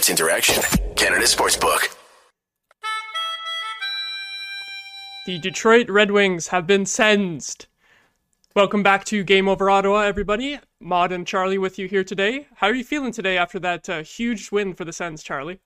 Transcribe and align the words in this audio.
Sports 0.00 0.08
Interaction, 0.08 0.62
Canada 0.96 1.26
Sportsbook. 1.26 1.94
The 5.26 5.38
Detroit 5.38 5.90
Red 5.90 6.10
Wings 6.10 6.48
have 6.48 6.66
been 6.66 6.86
sentenced. 6.86 7.66
Welcome 8.56 8.82
back 8.82 9.04
to 9.06 9.22
Game 9.22 9.46
Over 9.46 9.68
Ottawa, 9.68 10.00
everybody. 10.04 10.58
Maude 10.80 11.12
and 11.12 11.26
Charlie 11.26 11.58
with 11.58 11.78
you 11.78 11.86
here 11.86 12.02
today. 12.02 12.46
How 12.56 12.68
are 12.68 12.74
you 12.74 12.82
feeling 12.82 13.12
today 13.12 13.36
after 13.36 13.58
that 13.58 13.90
uh, 13.90 14.02
huge 14.02 14.50
win 14.50 14.72
for 14.72 14.86
the 14.86 14.92
Sens, 14.94 15.22
Charlie? 15.22 15.60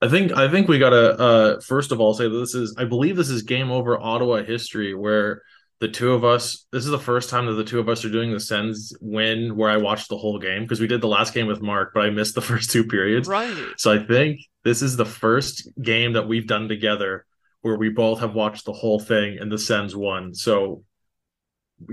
I 0.00 0.08
think 0.08 0.32
I 0.32 0.50
think 0.50 0.66
we 0.66 0.80
gotta 0.80 1.16
uh, 1.16 1.60
first 1.60 1.92
of 1.92 2.00
all 2.00 2.14
say 2.14 2.24
that 2.24 2.36
this 2.36 2.56
is 2.56 2.74
I 2.76 2.84
believe 2.84 3.14
this 3.14 3.30
is 3.30 3.42
Game 3.42 3.70
Over 3.70 3.96
Ottawa 3.96 4.42
history 4.42 4.92
where 4.92 5.42
the 5.82 5.88
two 5.88 6.12
of 6.12 6.24
us 6.24 6.64
this 6.70 6.84
is 6.84 6.92
the 6.92 6.98
first 6.98 7.28
time 7.28 7.46
that 7.46 7.54
the 7.54 7.64
two 7.64 7.80
of 7.80 7.88
us 7.88 8.04
are 8.04 8.08
doing 8.08 8.30
the 8.30 8.38
Sens 8.38 8.96
win 9.00 9.56
where 9.56 9.68
I 9.68 9.78
watched 9.78 10.08
the 10.08 10.16
whole 10.16 10.38
game 10.38 10.62
because 10.62 10.78
we 10.78 10.86
did 10.86 11.00
the 11.00 11.08
last 11.08 11.34
game 11.34 11.48
with 11.48 11.60
Mark, 11.60 11.90
but 11.92 12.04
I 12.04 12.10
missed 12.10 12.36
the 12.36 12.40
first 12.52 12.70
two 12.70 12.84
periods. 12.84 13.26
Right. 13.26 13.52
So 13.76 13.92
I 13.92 13.98
think 13.98 14.38
this 14.62 14.80
is 14.80 14.96
the 14.96 15.04
first 15.04 15.68
game 15.82 16.12
that 16.12 16.28
we've 16.28 16.46
done 16.46 16.68
together 16.68 17.26
where 17.62 17.76
we 17.76 17.88
both 17.88 18.20
have 18.20 18.32
watched 18.32 18.64
the 18.64 18.72
whole 18.72 19.00
thing 19.00 19.38
and 19.40 19.50
the 19.50 19.58
Sens 19.58 19.96
won. 19.96 20.34
So 20.34 20.84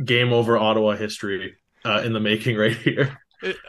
game 0.05 0.33
over 0.33 0.55
Ottawa 0.55 0.95
history 0.95 1.55
uh, 1.83 2.03
in 2.05 2.13
the 2.13 2.19
making 2.19 2.57
right 2.57 2.77
here. 2.85 3.17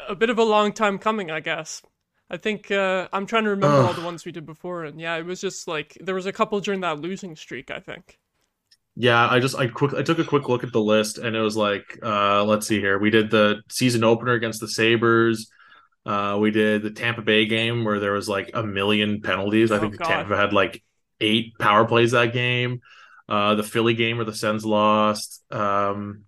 A 0.07 0.15
bit 0.15 0.29
of 0.29 0.39
a 0.39 0.45
long 0.45 0.75
time 0.75 0.99
coming, 0.99 1.31
I 1.31 1.41
guess. 1.41 1.81
I 2.29 2.37
think 2.37 2.71
uh, 2.71 3.09
I'm 3.11 3.25
trying 3.25 3.45
to 3.45 3.51
remember 3.51 3.79
all 3.79 3.95
the 3.95 4.05
ones 4.05 4.27
we 4.27 4.33
did 4.33 4.45
before, 4.45 4.85
and 4.85 5.01
yeah, 5.01 5.17
it 5.17 5.25
was 5.25 5.41
just 5.41 5.67
like 5.67 5.97
there 5.99 6.15
was 6.15 6.27
a 6.27 6.33
couple 6.33 6.61
during 6.61 6.83
that 6.83 7.01
losing 7.01 7.35
streak. 7.37 7.71
I 7.71 7.81
think. 7.81 8.19
Yeah, 9.01 9.27
I 9.31 9.41
just 9.41 9.57
I 9.57 9.67
quick 9.67 9.95
I 9.95 10.03
took 10.03 10.19
a 10.19 10.25
quick 10.25 10.49
look 10.49 10.63
at 10.63 10.73
the 10.73 10.81
list, 10.81 11.17
and 11.17 11.35
it 11.35 11.41
was 11.41 11.57
like, 11.57 11.99
uh, 12.03 12.45
let's 12.45 12.67
see 12.67 12.81
here. 12.81 12.99
We 12.99 13.09
did 13.09 13.31
the 13.31 13.63
season 13.71 14.05
opener 14.05 14.33
against 14.35 14.61
the 14.61 14.69
Sabres. 14.69 15.51
Uh, 16.05 16.37
we 16.41 16.51
did 16.51 16.83
the 16.83 16.91
Tampa 16.91 17.23
Bay 17.23 17.47
game 17.47 17.85
where 17.85 17.99
there 17.99 18.13
was 18.13 18.29
like 18.29 18.51
a 18.53 18.63
million 18.63 19.23
penalties. 19.23 19.71
I 19.73 19.77
Oh, 19.77 19.81
think 19.81 19.97
God. 19.97 20.27
Tampa 20.27 20.37
had 20.37 20.53
like 20.53 20.83
eight 21.21 21.57
power 21.59 21.87
plays 21.87 22.11
that 22.11 22.35
game. 22.35 22.81
Uh, 23.27 23.55
the 23.55 23.63
Philly 23.63 23.95
game 23.95 24.17
where 24.19 24.27
the 24.27 24.35
Sens 24.35 24.67
lost. 24.67 25.43
Um, 25.51 26.25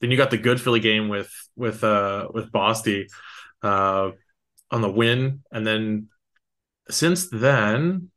then 0.00 0.10
you 0.10 0.16
got 0.16 0.30
the 0.30 0.38
good 0.38 0.60
Philly 0.60 0.80
game 0.80 1.08
with 1.08 1.30
with 1.56 1.84
uh 1.84 2.28
with 2.32 2.50
Bosty 2.50 3.06
uh 3.62 4.12
on 4.70 4.80
the 4.82 4.90
win, 4.90 5.42
and 5.52 5.66
then 5.66 6.08
since 6.90 7.28
then, 7.30 8.10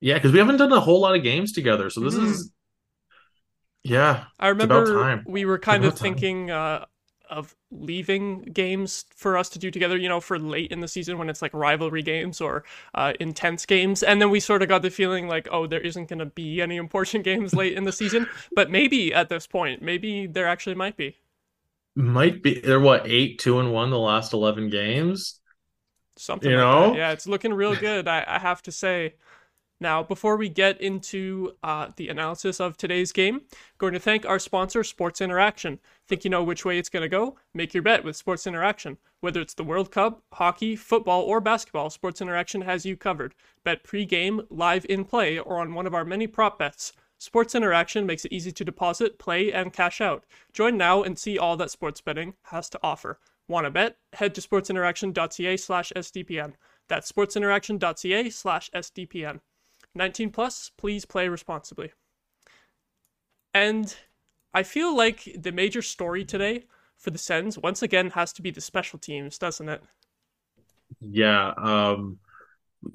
yeah, 0.00 0.14
because 0.14 0.32
we 0.32 0.38
haven't 0.38 0.58
done 0.58 0.72
a 0.72 0.80
whole 0.80 1.00
lot 1.00 1.16
of 1.16 1.22
games 1.22 1.52
together. 1.52 1.90
So 1.90 2.00
this 2.00 2.14
Mhm. 2.14 2.26
is 2.32 2.52
yeah, 3.84 4.24
I 4.38 4.48
remember 4.48 5.20
we 5.24 5.44
were 5.44 5.58
kind 5.58 5.84
of 5.84 5.96
thinking 5.96 6.50
uh, 6.50 6.86
of 7.30 7.54
leaving 7.70 8.42
games 8.42 9.04
for 9.14 9.36
us 9.36 9.48
to 9.50 9.58
do 9.58 9.70
together, 9.70 9.96
you 9.96 10.08
know, 10.08 10.20
for 10.20 10.38
late 10.38 10.70
in 10.72 10.80
the 10.80 10.88
season 10.88 11.18
when 11.18 11.30
it's 11.30 11.40
like 11.42 11.54
rivalry 11.54 12.02
games 12.02 12.40
or 12.40 12.64
uh, 12.94 13.12
intense 13.20 13.64
games. 13.66 14.02
And 14.02 14.20
then 14.20 14.30
we 14.30 14.40
sort 14.40 14.62
of 14.62 14.68
got 14.68 14.82
the 14.82 14.90
feeling 14.90 15.28
like, 15.28 15.48
oh, 15.50 15.66
there 15.66 15.80
isn't 15.80 16.08
going 16.08 16.18
to 16.18 16.26
be 16.26 16.60
any 16.60 16.76
important 16.76 17.24
games 17.30 17.54
late 17.54 17.74
in 17.76 17.84
the 17.84 17.92
season. 17.92 18.28
But 18.54 18.70
maybe 18.70 19.14
at 19.14 19.28
this 19.28 19.46
point, 19.46 19.82
maybe 19.82 20.26
there 20.26 20.46
actually 20.46 20.74
might 20.76 20.96
be. 20.96 21.16
might 21.96 22.42
be 22.42 22.60
they're 22.60 22.80
what 22.80 23.02
eight 23.06 23.38
two 23.38 23.58
and 23.60 23.72
one 23.72 23.90
the 23.90 23.98
last 23.98 24.32
eleven 24.32 24.68
games. 24.70 25.40
Something 26.16 26.52
You 26.52 26.56
like 26.56 26.68
know? 26.68 26.92
that. 26.92 26.94
Yeah, 26.94 27.10
it's 27.12 27.26
looking 27.26 27.52
real 27.52 27.74
good, 27.74 28.06
I, 28.06 28.24
I 28.26 28.38
have 28.38 28.62
to 28.62 28.72
say. 28.72 29.14
Now, 29.80 30.02
before 30.02 30.36
we 30.36 30.48
get 30.48 30.80
into 30.80 31.56
uh, 31.62 31.88
the 31.96 32.08
analysis 32.08 32.60
of 32.60 32.76
today's 32.76 33.12
game, 33.12 33.42
going 33.76 33.92
to 33.92 33.98
thank 33.98 34.24
our 34.24 34.38
sponsor, 34.38 34.84
Sports 34.84 35.20
Interaction. 35.20 35.80
Think 36.08 36.24
you 36.24 36.30
know 36.30 36.44
which 36.44 36.64
way 36.64 36.78
it's 36.78 36.88
going 36.88 37.02
to 37.02 37.08
go? 37.08 37.36
Make 37.52 37.74
your 37.74 37.82
bet 37.82 38.04
with 38.04 38.16
Sports 38.16 38.46
Interaction. 38.46 38.98
Whether 39.20 39.40
it's 39.40 39.54
the 39.54 39.64
World 39.64 39.90
Cup, 39.90 40.22
hockey, 40.32 40.76
football, 40.76 41.22
or 41.22 41.40
basketball, 41.40 41.90
Sports 41.90 42.20
Interaction 42.20 42.62
has 42.62 42.86
you 42.86 42.96
covered. 42.96 43.34
Bet 43.64 43.82
pre-game, 43.82 44.42
live 44.48 44.86
in 44.88 45.04
play, 45.04 45.38
or 45.38 45.58
on 45.58 45.74
one 45.74 45.86
of 45.86 45.94
our 45.94 46.04
many 46.04 46.28
prop 46.28 46.58
bets. 46.58 46.92
Sports 47.18 47.54
Interaction 47.54 48.06
makes 48.06 48.24
it 48.24 48.32
easy 48.32 48.52
to 48.52 48.64
deposit, 48.64 49.18
play, 49.18 49.52
and 49.52 49.72
cash 49.72 50.00
out. 50.00 50.24
Join 50.52 50.76
now 50.76 51.02
and 51.02 51.18
see 51.18 51.36
all 51.36 51.56
that 51.56 51.70
sports 51.70 52.00
betting 52.00 52.34
has 52.44 52.68
to 52.70 52.80
offer. 52.82 53.18
Want 53.48 53.66
to 53.66 53.70
bet? 53.70 53.98
Head 54.12 54.34
to 54.36 54.40
sportsinteraction.ca 54.40 55.56
slash 55.56 55.92
SDPN. 55.94 56.54
That's 56.88 57.10
sportsinteraction.ca 57.10 58.30
slash 58.30 58.70
SDPN. 58.74 59.40
19 59.94 60.30
plus, 60.30 60.70
please 60.76 61.04
play 61.04 61.28
responsibly. 61.28 61.92
And 63.54 63.96
I 64.52 64.62
feel 64.62 64.94
like 64.94 65.28
the 65.36 65.52
major 65.52 65.80
story 65.82 66.24
today 66.24 66.66
for 66.98 67.10
the 67.10 67.18
Sens 67.18 67.58
once 67.58 67.82
again 67.82 68.10
has 68.10 68.32
to 68.34 68.42
be 68.42 68.50
the 68.50 68.60
special 68.60 68.98
teams, 68.98 69.38
doesn't 69.38 69.68
it? 69.68 69.82
Yeah, 71.00 71.52
um, 71.56 72.18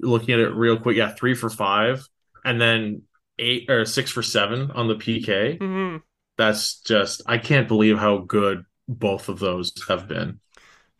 looking 0.00 0.34
at 0.34 0.40
it 0.40 0.50
real 0.54 0.78
quick, 0.78 0.96
yeah, 0.96 1.10
three 1.14 1.34
for 1.34 1.50
five, 1.50 2.06
and 2.44 2.60
then 2.60 3.02
eight 3.38 3.70
or 3.70 3.84
six 3.84 4.10
for 4.10 4.22
seven 4.22 4.70
on 4.72 4.88
the 4.88 4.96
PK. 4.96 5.58
hmm 5.60 6.02
That's 6.38 6.80
just 6.82 7.22
I 7.26 7.38
can't 7.38 7.68
believe 7.68 7.98
how 7.98 8.18
good 8.18 8.64
both 8.88 9.28
of 9.28 9.38
those 9.38 9.72
have 9.88 10.08
been. 10.08 10.40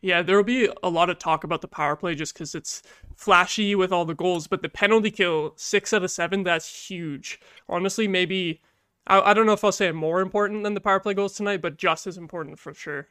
Yeah, 0.02 0.22
there 0.22 0.36
will 0.36 0.44
be 0.44 0.68
a 0.82 0.88
lot 0.88 1.10
of 1.10 1.18
talk 1.18 1.44
about 1.44 1.60
the 1.60 1.68
power 1.68 1.94
play 1.94 2.14
just 2.14 2.32
because 2.32 2.54
it's 2.54 2.82
flashy 3.16 3.74
with 3.74 3.92
all 3.92 4.04
the 4.06 4.14
goals, 4.14 4.46
but 4.46 4.62
the 4.62 4.68
penalty 4.68 5.10
kill, 5.10 5.52
six 5.56 5.92
out 5.92 6.02
of 6.02 6.10
seven, 6.10 6.42
that's 6.42 6.88
huge. 6.88 7.38
Honestly, 7.68 8.08
maybe, 8.08 8.62
I, 9.06 9.20
I 9.20 9.34
don't 9.34 9.44
know 9.46 9.52
if 9.52 9.62
I'll 9.64 9.72
say 9.72 9.92
more 9.92 10.20
important 10.22 10.64
than 10.64 10.72
the 10.74 10.80
power 10.80 11.00
play 11.00 11.12
goals 11.14 11.34
tonight, 11.34 11.60
but 11.60 11.76
just 11.76 12.06
as 12.06 12.16
important 12.16 12.58
for 12.58 12.72
sure. 12.72 13.08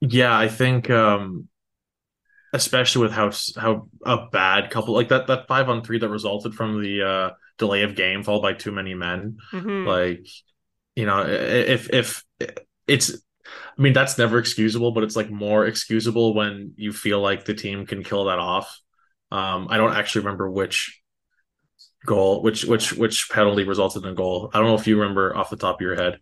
Yeah, 0.00 0.36
I 0.36 0.48
think 0.48 0.90
um 0.90 1.48
especially 2.52 3.02
with 3.02 3.12
how 3.12 3.30
how 3.56 3.88
a 4.04 4.26
bad 4.30 4.70
couple 4.70 4.94
like 4.94 5.08
that 5.08 5.26
that 5.26 5.46
five 5.48 5.68
on 5.68 5.82
three 5.82 5.98
that 5.98 6.08
resulted 6.08 6.54
from 6.54 6.80
the 6.82 7.02
uh 7.06 7.30
delay 7.58 7.82
of 7.82 7.94
game 7.94 8.22
followed 8.22 8.42
by 8.42 8.52
too 8.52 8.72
many 8.72 8.94
men. 8.94 9.38
hmm 9.52 9.86
Like, 9.86 10.26
you 10.94 11.06
know, 11.06 11.24
if 11.26 11.90
if 11.92 12.24
it's 12.86 13.18
I 13.78 13.82
mean 13.82 13.92
that's 13.92 14.18
never 14.18 14.38
excusable, 14.38 14.92
but 14.92 15.04
it's 15.04 15.16
like 15.16 15.30
more 15.30 15.66
excusable 15.66 16.34
when 16.34 16.72
you 16.76 16.92
feel 16.92 17.20
like 17.20 17.44
the 17.44 17.54
team 17.54 17.86
can 17.86 18.02
kill 18.02 18.24
that 18.24 18.38
off. 18.38 18.80
Um 19.30 19.68
I 19.70 19.76
don't 19.76 19.94
actually 19.94 20.22
remember 20.22 20.50
which 20.50 21.00
goal 22.06 22.42
which 22.42 22.64
which 22.64 22.92
which 22.92 23.28
penalty 23.30 23.64
resulted 23.64 24.04
in 24.04 24.10
a 24.10 24.14
goal. 24.14 24.50
I 24.52 24.58
don't 24.58 24.68
know 24.68 24.74
if 24.74 24.86
you 24.86 24.98
remember 24.98 25.36
off 25.36 25.50
the 25.50 25.56
top 25.56 25.76
of 25.76 25.80
your 25.80 25.96
head. 25.96 26.18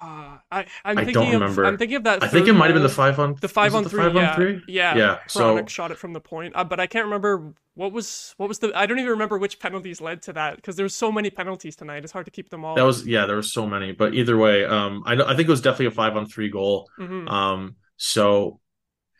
Uh, 0.00 0.27
I, 0.50 0.64
I'm 0.84 0.96
I 0.98 1.04
thinking 1.04 1.12
don't 1.14 1.34
of, 1.34 1.40
remember. 1.40 1.64
I'm 1.66 1.76
thinking 1.78 1.96
of 1.96 2.04
that. 2.04 2.22
I 2.22 2.28
think 2.28 2.48
it 2.48 2.54
might 2.54 2.66
have 2.66 2.74
been 2.74 2.82
the 2.82 2.88
five 2.88 3.18
on 3.18 3.36
The 3.40 3.48
five 3.48 3.74
on 3.74 3.82
the 3.84 3.90
three, 3.90 4.02
five 4.02 4.14
yeah, 4.14 4.30
on 4.30 4.36
three? 4.36 4.62
yeah, 4.66 4.96
Yeah, 4.96 5.18
so- 5.26 5.56
Hronek 5.56 5.68
shot 5.68 5.90
it 5.90 5.98
from 5.98 6.12
the 6.14 6.20
point, 6.20 6.54
uh, 6.56 6.64
but 6.64 6.80
I 6.80 6.86
can't 6.86 7.04
remember 7.04 7.52
what 7.74 7.92
was 7.92 8.34
what 8.38 8.48
was 8.48 8.58
the. 8.58 8.72
I 8.74 8.86
don't 8.86 8.98
even 8.98 9.10
remember 9.10 9.38
which 9.38 9.60
penalties 9.60 10.00
led 10.00 10.22
to 10.22 10.32
that 10.32 10.56
because 10.56 10.76
there's 10.76 10.94
so 10.94 11.12
many 11.12 11.30
penalties 11.30 11.76
tonight. 11.76 12.02
It's 12.02 12.12
hard 12.12 12.24
to 12.24 12.32
keep 12.32 12.50
them 12.50 12.64
all. 12.64 12.74
That 12.74 12.82
was 12.84 13.06
yeah, 13.06 13.26
there 13.26 13.36
were 13.36 13.42
so 13.42 13.66
many, 13.66 13.92
but 13.92 14.14
either 14.14 14.36
way, 14.36 14.64
um, 14.64 15.02
I 15.06 15.12
I 15.14 15.36
think 15.36 15.48
it 15.48 15.50
was 15.50 15.60
definitely 15.60 15.86
a 15.86 15.90
five 15.92 16.16
on 16.16 16.26
three 16.26 16.48
goal. 16.50 16.88
Mhm. 16.98 17.30
Um, 17.30 17.76
so, 17.96 18.58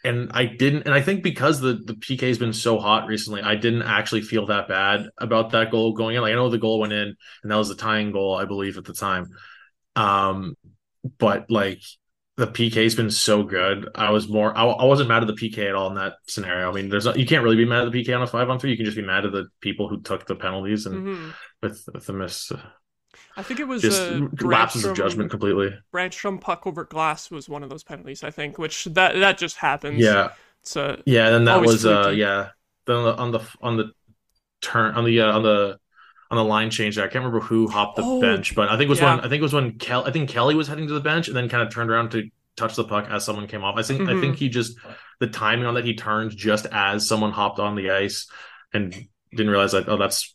and 0.05 0.31
I 0.33 0.47
didn't, 0.47 0.85
and 0.87 0.95
I 0.95 1.03
think 1.03 1.23
because 1.23 1.61
the 1.61 1.75
the 1.75 1.95
PK 1.95 2.23
has 2.29 2.39
been 2.39 2.53
so 2.55 2.79
hot 2.79 3.07
recently, 3.07 3.43
I 3.43 3.55
didn't 3.55 3.83
actually 3.83 4.23
feel 4.23 4.47
that 4.47 4.67
bad 4.67 5.09
about 5.19 5.51
that 5.51 5.71
goal 5.71 5.93
going 5.93 6.17
in. 6.17 6.23
Like 6.23 6.33
I 6.33 6.37
know 6.37 6.49
the 6.49 6.59
goal 6.59 6.81
went 6.81 6.93
in, 6.95 7.15
and 7.43 7.53
that 7.53 7.57
was 7.57 7.69
the 7.69 7.75
tying 7.77 8.13
goal, 8.13 8.35
I 8.35 8.45
believe, 8.47 8.79
at 8.79 8.85
the 8.85 8.95
time. 8.95 9.27
Um, 9.95 10.55
but 11.19 11.51
like 11.51 11.81
the 12.37 12.47
PK's 12.47 12.95
been 12.95 13.11
so 13.11 13.43
good. 13.43 13.89
I 13.95 14.11
was 14.11 14.29
more, 14.29 14.57
I, 14.57 14.65
I 14.65 14.85
wasn't 14.85 15.09
mad 15.09 15.23
at 15.23 15.27
the 15.27 15.33
PK 15.35 15.69
at 15.69 15.75
all 15.75 15.89
in 15.89 15.95
that 15.97 16.15
scenario. 16.29 16.71
I 16.71 16.73
mean, 16.73 16.89
there's 16.89 17.05
not, 17.05 17.19
you 17.19 17.27
can't 17.27 17.43
really 17.43 17.57
be 17.57 17.65
mad 17.65 17.85
at 17.87 17.93
the 17.93 18.05
PK 18.05 18.15
on 18.15 18.23
a 18.23 18.27
five 18.27 18.49
on 18.49 18.59
three. 18.61 18.71
You 18.71 18.77
can 18.77 18.87
just 18.87 18.97
be 18.97 19.03
mad 19.03 19.25
at 19.25 19.33
the 19.33 19.49
people 19.61 19.89
who 19.89 20.01
took 20.01 20.27
the 20.27 20.37
penalties 20.37 20.87
and 20.87 21.07
Mhm. 21.07 21.35
with 21.63 21.89
with 21.93 22.07
the 22.07 22.13
miss, 22.13 22.53
I 23.37 23.43
think 23.43 23.61
it 23.61 23.69
was 23.69 23.83
just 23.83 24.03
uh, 24.03 24.29
lapses 24.41 24.85
of 24.85 24.97
judgment 24.97 25.31
completely. 25.31 25.73
Brännström 25.95 26.41
puck 26.41 26.67
over 26.67 26.85
glass 26.85 27.31
was 27.31 27.49
one 27.49 27.63
of 27.63 27.71
those 27.71 27.85
penalties. 27.85 28.25
I 28.25 28.31
think, 28.31 28.59
which 28.59 28.85
that 28.87 29.15
that 29.15 29.39
just 29.39 29.57
happens. 29.57 30.01
Yeah, 30.01 30.31
uh, 30.77 30.97
yeah. 31.07 31.31
Then 31.31 31.45
that 31.45 31.61
was 31.61 31.87
uh, 31.87 32.11
yeah. 32.15 32.51
Then 32.87 32.97
on 32.97 33.05
the 33.05 33.17
on 33.17 33.31
the 33.31 33.41
on 33.63 33.77
the 33.77 33.93
turn 34.61 34.95
on 34.95 35.05
the 35.05 35.21
uh, 35.21 35.33
on 35.33 35.43
the 35.43 35.79
on 36.31 36.37
the 36.37 36.45
line 36.45 36.71
change 36.71 36.97
there. 36.97 37.05
I 37.05 37.09
can't 37.09 37.25
remember 37.25 37.41
who 37.41 37.69
hopped 37.69 37.97
the 37.97 38.03
Oh, 38.05 38.21
bench, 38.21 38.55
but 38.55 38.69
I 38.69 38.73
think 38.73 38.83
it 38.83 38.91
was 38.91 39.01
yeah. 39.01 39.17
when 39.17 39.21
I 39.25 39.29
think 39.29 39.41
it 39.41 39.43
was 39.43 39.53
when 39.55 39.79
Kel 39.79 40.05
I 40.07 40.11
think 40.11 40.29
Kelly 40.29 40.55
was 40.55 40.69
heading 40.69 40.87
to 40.89 40.95
the 40.95 41.01
bench 41.01 41.29
and 41.29 41.37
then 41.37 41.49
kind 41.49 41.63
of 41.63 41.73
turned 41.73 41.91
around 41.91 42.11
to 42.11 42.29
touch 42.57 42.77
the 42.77 42.85
puck 42.85 43.07
as 43.11 43.25
someone 43.25 43.47
came 43.47 43.65
off. 43.65 43.77
I 43.79 43.83
think 43.83 44.03
I 44.03 44.13
Mhm. 44.13 44.21
think 44.21 44.37
he 44.37 44.49
just 44.49 44.77
the 45.21 45.27
timing 45.29 45.67
on 45.67 45.75
that 45.75 45.85
he 45.85 45.95
turned 45.95 46.31
just 46.37 46.67
as 46.67 47.07
someone 47.09 47.33
hopped 47.33 47.59
on 47.59 47.75
the 47.77 47.91
ice 47.91 48.29
and 48.73 48.95
didn't 49.31 49.51
realize 49.51 49.73
that 49.73 49.89
oh 49.89 49.97
that's 49.97 50.35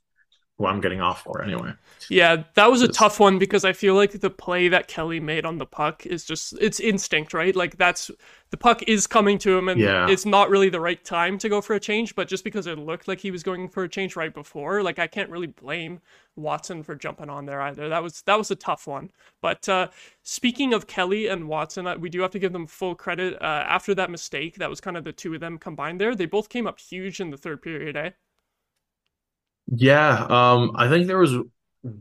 who 0.57 0.67
I'm 0.67 0.81
getting 0.81 1.01
off 1.01 1.23
for 1.23 1.41
anyway. 1.41 1.71
Yeah, 2.09 2.43
that 2.53 2.69
was 2.69 2.81
a 2.83 2.87
tough 2.87 3.19
one 3.19 3.39
because 3.39 3.65
I 3.65 3.73
feel 3.73 3.95
like 3.95 4.11
the 4.11 4.29
play 4.29 4.67
that 4.67 4.87
Kelly 4.87 5.19
made 5.19 5.45
on 5.45 5.57
the 5.57 5.65
puck 5.65 6.05
is 6.05 6.25
just 6.25 6.53
it's 6.61 6.79
instinct, 6.79 7.33
right? 7.33 7.55
Like 7.55 7.77
that's 7.77 8.11
the 8.51 8.57
puck 8.57 8.83
is 8.83 9.07
coming 9.07 9.39
to 9.39 9.57
him 9.57 9.67
and 9.67 9.79
Yeah. 9.79 10.07
it's 10.07 10.25
not 10.27 10.49
really 10.51 10.69
the 10.69 10.79
right 10.79 11.03
time 11.03 11.39
to 11.39 11.49
go 11.49 11.59
for 11.59 11.73
a 11.73 11.79
change, 11.79 12.13
but 12.15 12.27
just 12.27 12.43
because 12.43 12.67
it 12.67 12.77
looked 12.77 13.07
like 13.07 13.19
he 13.19 13.31
was 13.31 13.41
going 13.41 13.67
for 13.67 13.83
a 13.83 13.89
change 13.89 14.15
right 14.15 14.33
before, 14.33 14.83
like 14.83 14.99
I 14.99 15.07
can't 15.07 15.29
really 15.31 15.47
blame 15.47 16.01
Watson 16.35 16.83
for 16.83 16.93
jumping 16.93 17.29
on 17.29 17.45
there 17.47 17.61
either. 17.61 17.89
That 17.89 18.03
was 18.03 18.21
that 18.23 18.37
was 18.37 18.51
a 18.51 18.55
tough 18.55 18.85
one. 18.85 19.09
But 19.41 19.67
uh 19.67 19.87
speaking 20.21 20.73
of 20.73 20.85
Kelly 20.85 21.27
and 21.27 21.47
Watson, 21.47 21.87
we 21.99 22.09
do 22.09 22.21
have 22.21 22.31
to 22.31 22.39
give 22.39 22.53
them 22.53 22.67
full 22.67 22.93
credit 22.93 23.41
uh 23.41 23.63
after 23.67 23.95
that 23.95 24.11
mistake. 24.11 24.55
That 24.57 24.69
was 24.69 24.81
kind 24.81 24.97
of 24.97 25.03
the 25.03 25.13
two 25.13 25.33
of 25.33 25.39
them 25.39 25.57
combined 25.57 25.99
there. 25.99 26.13
They 26.15 26.27
both 26.27 26.49
came 26.49 26.67
up 26.67 26.79
huge 26.79 27.19
in 27.21 27.31
the 27.31 27.37
third 27.37 27.61
period, 27.63 27.95
eh? 27.97 28.11
Yeah, 29.67 30.25
um, 30.29 30.71
I 30.75 30.89
think 30.89 31.07
there 31.07 31.17
was 31.17 31.35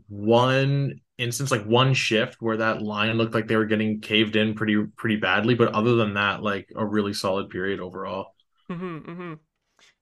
one 0.07 0.99
instance, 1.17 1.51
like 1.51 1.65
one 1.65 1.93
shift 1.93 2.41
where 2.41 2.57
that 2.57 2.81
line 2.81 3.17
looked 3.17 3.33
like 3.33 3.47
they 3.47 3.55
were 3.55 3.65
getting 3.65 4.01
caved 4.01 4.35
in 4.35 4.53
pretty 4.53 4.83
pretty 4.97 5.15
badly, 5.15 5.55
but 5.55 5.73
other 5.73 5.95
than 5.95 6.15
that, 6.15 6.41
like 6.43 6.69
a 6.75 6.85
really 6.85 7.13
solid 7.13 7.49
period 7.49 7.79
overall. 7.79 8.35
Mm-hmm, 8.69 8.97
mm-hmm. 8.97 9.33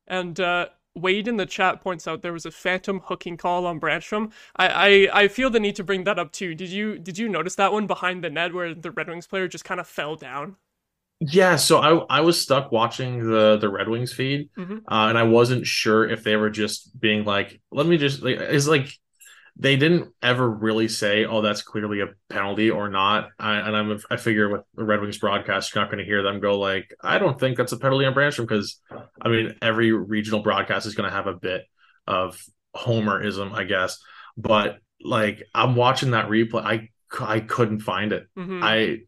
And 0.08 0.40
uh, 0.40 0.68
Wade 0.96 1.28
in 1.28 1.38
the 1.38 1.46
chat 1.46 1.82
points 1.82 2.08
out 2.08 2.22
there 2.22 2.34
was 2.34 2.46
a 2.46 2.52
phantom 2.52 3.02
hooking 3.06 3.38
call 3.38 3.66
on 3.66 3.80
Brännström. 3.80 4.32
I, 4.56 5.08
I 5.12 5.24
I 5.24 5.28
feel 5.28 5.50
the 5.50 5.60
need 5.60 5.76
to 5.78 5.84
bring 5.84 6.04
that 6.06 6.20
up 6.20 6.32
too. 6.32 6.56
Did 6.56 6.70
you 6.70 7.00
did 7.00 7.18
you 7.18 7.30
notice 7.30 7.56
that 7.56 7.72
one 7.74 7.88
behind 7.88 8.24
the 8.24 8.30
net 8.30 8.54
where 8.54 8.74
the 8.74 8.92
Red 8.92 9.08
Wings 9.08 9.28
player 9.28 9.48
just 9.48 9.66
kind 9.66 9.80
of 9.80 9.88
fell 9.88 10.16
down? 10.16 10.58
Yeah, 11.24 11.56
so 11.56 11.78
I 11.78 12.18
I 12.18 12.22
was 12.22 12.42
stuck 12.42 12.72
watching 12.72 13.30
the 13.30 13.58
the 13.58 13.70
Red 13.70 13.88
Wings 13.88 14.12
feed, 14.12 14.50
Mhm. 14.58 14.78
uh, 14.88 15.08
and 15.10 15.18
I 15.18 15.24
wasn't 15.24 15.68
sure 15.68 16.10
if 16.10 16.24
they 16.24 16.36
were 16.36 16.50
just 16.50 17.00
being 17.00 17.26
like, 17.26 17.62
let 17.72 17.86
me 17.86 17.98
just 17.98 18.24
like, 18.24 18.38
it's 18.40 18.68
like 18.68 18.92
they 19.56 19.76
didn't 19.76 20.14
ever 20.24 20.50
really 20.50 20.88
say, 20.88 21.26
oh, 21.26 21.42
that's 21.42 21.62
clearly 21.62 22.00
a 22.02 22.08
penalty 22.30 22.72
or 22.72 22.90
not. 22.90 23.30
I, 23.38 23.56
and 23.58 23.76
I'm 23.78 24.00
I 24.10 24.18
figure 24.18 24.50
with 24.50 24.62
the 24.74 24.84
Red 24.84 25.02
Wings 25.02 25.20
broadcast, 25.20 25.76
you're 25.76 25.84
not 25.84 25.92
going 25.92 26.00
to 26.04 26.10
hear 26.10 26.24
them 26.24 26.40
go 26.40 26.58
like, 26.60 26.92
I 27.04 27.20
don't 27.20 27.40
think 27.40 27.56
that's 27.56 27.72
a 27.72 27.78
penalty 27.78 28.06
on 28.06 28.16
Brännström 28.16 28.48
because 28.48 28.82
I 29.22 29.30
mean 29.30 29.56
every 29.62 29.92
regional 29.92 30.42
broadcast 30.42 30.88
is 30.88 30.96
going 30.96 31.08
to 31.10 31.16
have 31.16 31.28
a 31.28 31.36
bit 31.36 31.66
of 32.08 32.42
homerism, 32.76 33.54
I 33.54 33.66
guess. 33.66 34.00
But 34.38 34.80
like 35.04 35.44
I'm 35.54 35.76
watching 35.76 36.12
that 36.12 36.30
replay, 36.30 36.64
I 36.66 36.90
I 37.20 37.42
couldn't 37.42 37.82
find 37.82 38.12
it. 38.12 38.26
Mhm. 38.36 38.64
I 38.64 39.02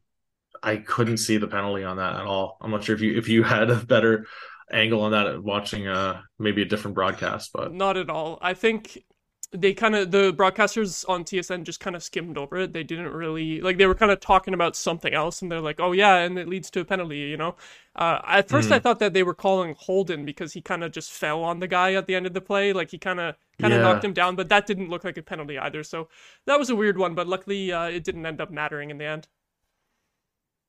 I 0.64 0.78
couldn't 0.78 1.18
see 1.18 1.38
the 1.38 1.48
penalty 1.48 1.84
on 1.84 1.98
that 1.98 2.16
at 2.16 2.26
all. 2.26 2.58
I'm 2.62 2.72
not 2.72 2.84
sure 2.84 2.96
if 2.96 3.02
you 3.02 3.18
if 3.18 3.28
you 3.30 3.44
had 3.44 3.70
a 3.70 3.76
better 3.86 4.26
angle 4.72 5.02
on 5.02 5.12
that 5.12 5.44
watching 5.44 5.88
uh 5.88 6.22
maybe 6.40 6.62
a 6.62 6.66
different 6.66 6.96
broadcast, 6.96 7.52
but 7.54 7.74
Not 7.74 7.98
at 7.98 8.10
all. 8.10 8.40
I 8.42 8.54
think 8.54 9.04
they 9.52 9.74
kind 9.74 9.96
of 9.96 10.12
the 10.12 10.34
broadcasters 10.34 11.08
on 11.08 11.24
TSN 11.24 11.64
just 11.64 11.80
kind 11.80 11.96
of 11.96 12.04
skimmed 12.04 12.38
over 12.38 12.58
it. 12.58 12.74
They 12.74 12.84
didn't 12.84 13.12
really 13.14 13.62
like 13.62 13.78
they 13.78 13.86
were 13.88 13.96
kind 13.96 14.12
of 14.12 14.20
talking 14.20 14.54
about 14.54 14.76
something 14.76 15.14
else, 15.14 15.42
and 15.42 15.52
they're 15.52 15.62
like, 15.62 15.80
"Oh 15.80 15.92
yeah," 15.92 16.18
and 16.18 16.38
it 16.40 16.48
leads 16.50 16.70
to 16.72 16.82
a 16.82 16.86
penalty. 16.86 17.20
You 17.20 17.38
know, 17.38 17.56
uh, 17.96 18.20
at 18.28 18.50
1st 18.50 18.72
I 18.72 18.80
thought 18.80 19.00
that 19.00 19.14
they 19.14 19.24
were 19.24 19.34
calling 19.36 19.76
Holden 19.78 20.26
because 20.26 20.54
he 20.54 20.62
kind 20.62 20.84
of 20.84 20.92
just 20.92 21.12
fell 21.12 21.44
on 21.44 21.60
the 21.60 21.68
guy 21.68 21.94
at 21.94 22.08
the 22.08 22.16
end 22.16 22.26
of 22.26 22.34
the 22.34 22.42
play, 22.42 22.74
like 22.74 22.92
he 22.92 22.98
kind 22.98 23.20
of 23.20 23.36
kind 23.60 23.74
of 23.74 23.80
Yeah. 23.80 23.82
knocked 23.82 24.04
him 24.04 24.14
down, 24.14 24.36
but 24.36 24.50
that 24.50 24.66
didn't 24.66 24.90
look 24.90 25.04
like 25.04 25.18
a 25.18 25.22
penalty 25.24 25.58
either. 25.60 25.84
So 25.84 26.10
that 26.46 26.60
was 26.60 26.70
a 26.70 26.76
weird 26.76 26.98
one, 26.98 27.14
but 27.16 27.28
luckily 27.28 27.72
uh, 27.72 27.86
it 27.86 28.04
didn't 28.04 28.26
end 28.26 28.42
up 28.42 28.52
mattering 28.52 28.90
in 28.90 28.98
the 28.98 29.06
end. 29.06 29.28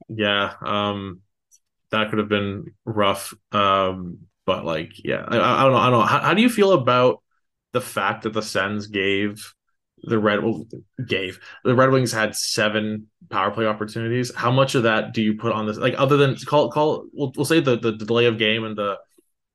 Yeah, 0.09 0.55
um 0.65 1.21
that 1.91 2.11
could 2.11 2.19
have 2.19 2.29
been 2.29 2.75
rough. 2.85 3.35
Um 3.53 4.19
but 4.47 4.65
like 4.65 4.93
yeah, 5.05 5.25
I, 5.27 5.37
I 5.39 5.63
don't 5.63 5.73
know. 5.73 5.79
I 5.79 5.91
don't 5.91 6.01
know. 6.01 6.07
How, 6.07 6.21
how 6.21 6.35
do 6.35 6.43
you 6.43 6.51
feel 6.51 6.73
about 6.73 7.23
the 7.73 7.81
fact 7.81 8.23
that 8.23 8.33
the 8.33 8.43
Sens 8.43 8.87
gave 8.87 9.55
the 10.03 10.19
Red 10.19 10.43
well, 10.43 10.65
gave 11.07 11.41
the 11.65 11.75
Red 11.75 11.91
Wings 11.91 12.13
had 12.13 12.37
seven 12.37 13.09
power 13.31 13.51
play 13.51 13.67
opportunities. 13.67 14.35
How 14.35 14.51
much 14.51 14.75
of 14.75 14.83
that 14.85 15.13
do 15.13 15.23
you 15.23 15.35
put 15.35 15.53
on 15.53 15.67
this? 15.67 15.79
Like 15.79 15.95
other 15.97 16.17
than 16.17 16.37
call 16.37 16.71
call 16.71 17.07
we'll, 17.13 17.33
we'll 17.37 17.45
say 17.47 17.61
the, 17.61 17.77
the 17.77 17.93
delay 17.93 18.27
of 18.27 18.39
game 18.39 18.65
and 18.65 18.77
the 18.77 18.99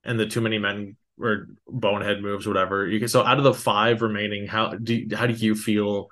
and 0.03 0.19
the 0.19 0.25
too 0.25 0.41
many 0.41 0.57
men 0.57 0.95
or 1.19 1.47
bonehead 1.67 2.21
moves, 2.21 2.47
whatever. 2.47 2.87
You 2.87 2.99
can 2.99 3.07
so 3.07 3.23
out 3.23 3.37
of 3.37 3.43
the 3.43 3.53
five 3.53 4.01
remaining, 4.01 4.47
how 4.47 4.69
do 4.69 5.07
how 5.13 5.27
do 5.27 5.33
you 5.33 5.55
feel 5.55 6.07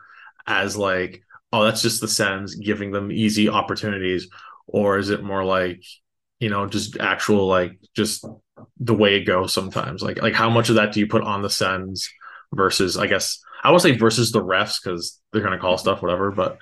as 0.46 0.78
like 0.78 1.24
oh 1.52 1.64
that's 1.64 1.82
just 1.82 2.02
the 2.02 2.08
Sens 2.08 2.56
giving 2.56 2.92
them 2.92 3.12
easy 3.12 3.50
opportunities, 3.50 4.28
or 4.68 4.98
is 4.98 5.10
it 5.10 5.24
more 5.24 5.44
like 5.44 5.84
you 6.40 6.50
know 6.50 6.68
just 6.68 6.98
actual 7.00 7.48
like 7.48 7.80
just 7.96 8.26
the 8.80 8.94
way 8.94 9.16
it 9.16 9.26
goes 9.26 9.54
sometimes? 9.54 10.02
Like 10.02 10.22
like 10.22 10.34
how 10.34 10.50
much 10.50 10.70
of 10.70 10.76
that 10.76 10.94
do 10.94 11.00
you 11.00 11.08
put 11.08 11.24
on 11.24 11.42
the 11.42 11.50
Sens 11.50 12.10
versus 12.54 12.98
I 12.98 13.08
guess 13.08 13.40
I 13.64 13.70
won't 13.70 13.82
say 13.82 13.98
versus 13.98 14.32
the 14.32 14.44
refs 14.44 14.82
because 14.82 15.20
they're 15.32 15.44
gonna 15.44 15.60
call 15.60 15.78
stuff 15.78 16.02
whatever, 16.02 16.32
but 16.32 16.58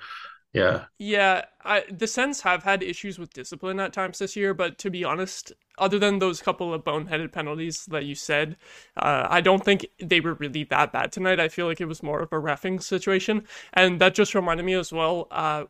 yeah. 0.52 0.84
Yeah, 0.98 1.44
I, 1.66 1.84
the 1.90 2.06
Sens 2.06 2.40
have 2.42 2.62
had 2.62 2.82
issues 2.82 3.18
with 3.18 3.32
discipline 3.32 3.80
at 3.80 3.92
times 3.92 4.18
this 4.18 4.36
year, 4.36 4.54
but 4.54 4.78
to 4.78 4.90
be 4.90 5.04
honest, 5.04 5.52
other 5.78 5.98
than 5.98 6.18
those 6.18 6.40
couple 6.40 6.72
of 6.72 6.84
boneheaded 6.84 7.32
penalties 7.32 7.84
that 7.86 8.04
you 8.04 8.14
said, 8.14 8.56
uh, 8.96 9.26
I 9.28 9.40
don't 9.40 9.64
think 9.64 9.86
they 9.98 10.20
were 10.20 10.34
really 10.34 10.64
that 10.64 10.92
bad 10.92 11.12
tonight. 11.12 11.40
I 11.40 11.48
feel 11.48 11.66
like 11.66 11.80
it 11.80 11.86
was 11.86 12.02
more 12.02 12.20
of 12.20 12.32
a 12.32 12.36
refing 12.36 12.82
situation, 12.82 13.46
and 13.74 14.00
that 14.00 14.14
just 14.14 14.34
reminded 14.34 14.64
me 14.64 14.74
as 14.74 14.92
well. 14.92 15.28
Uh, 15.30 15.64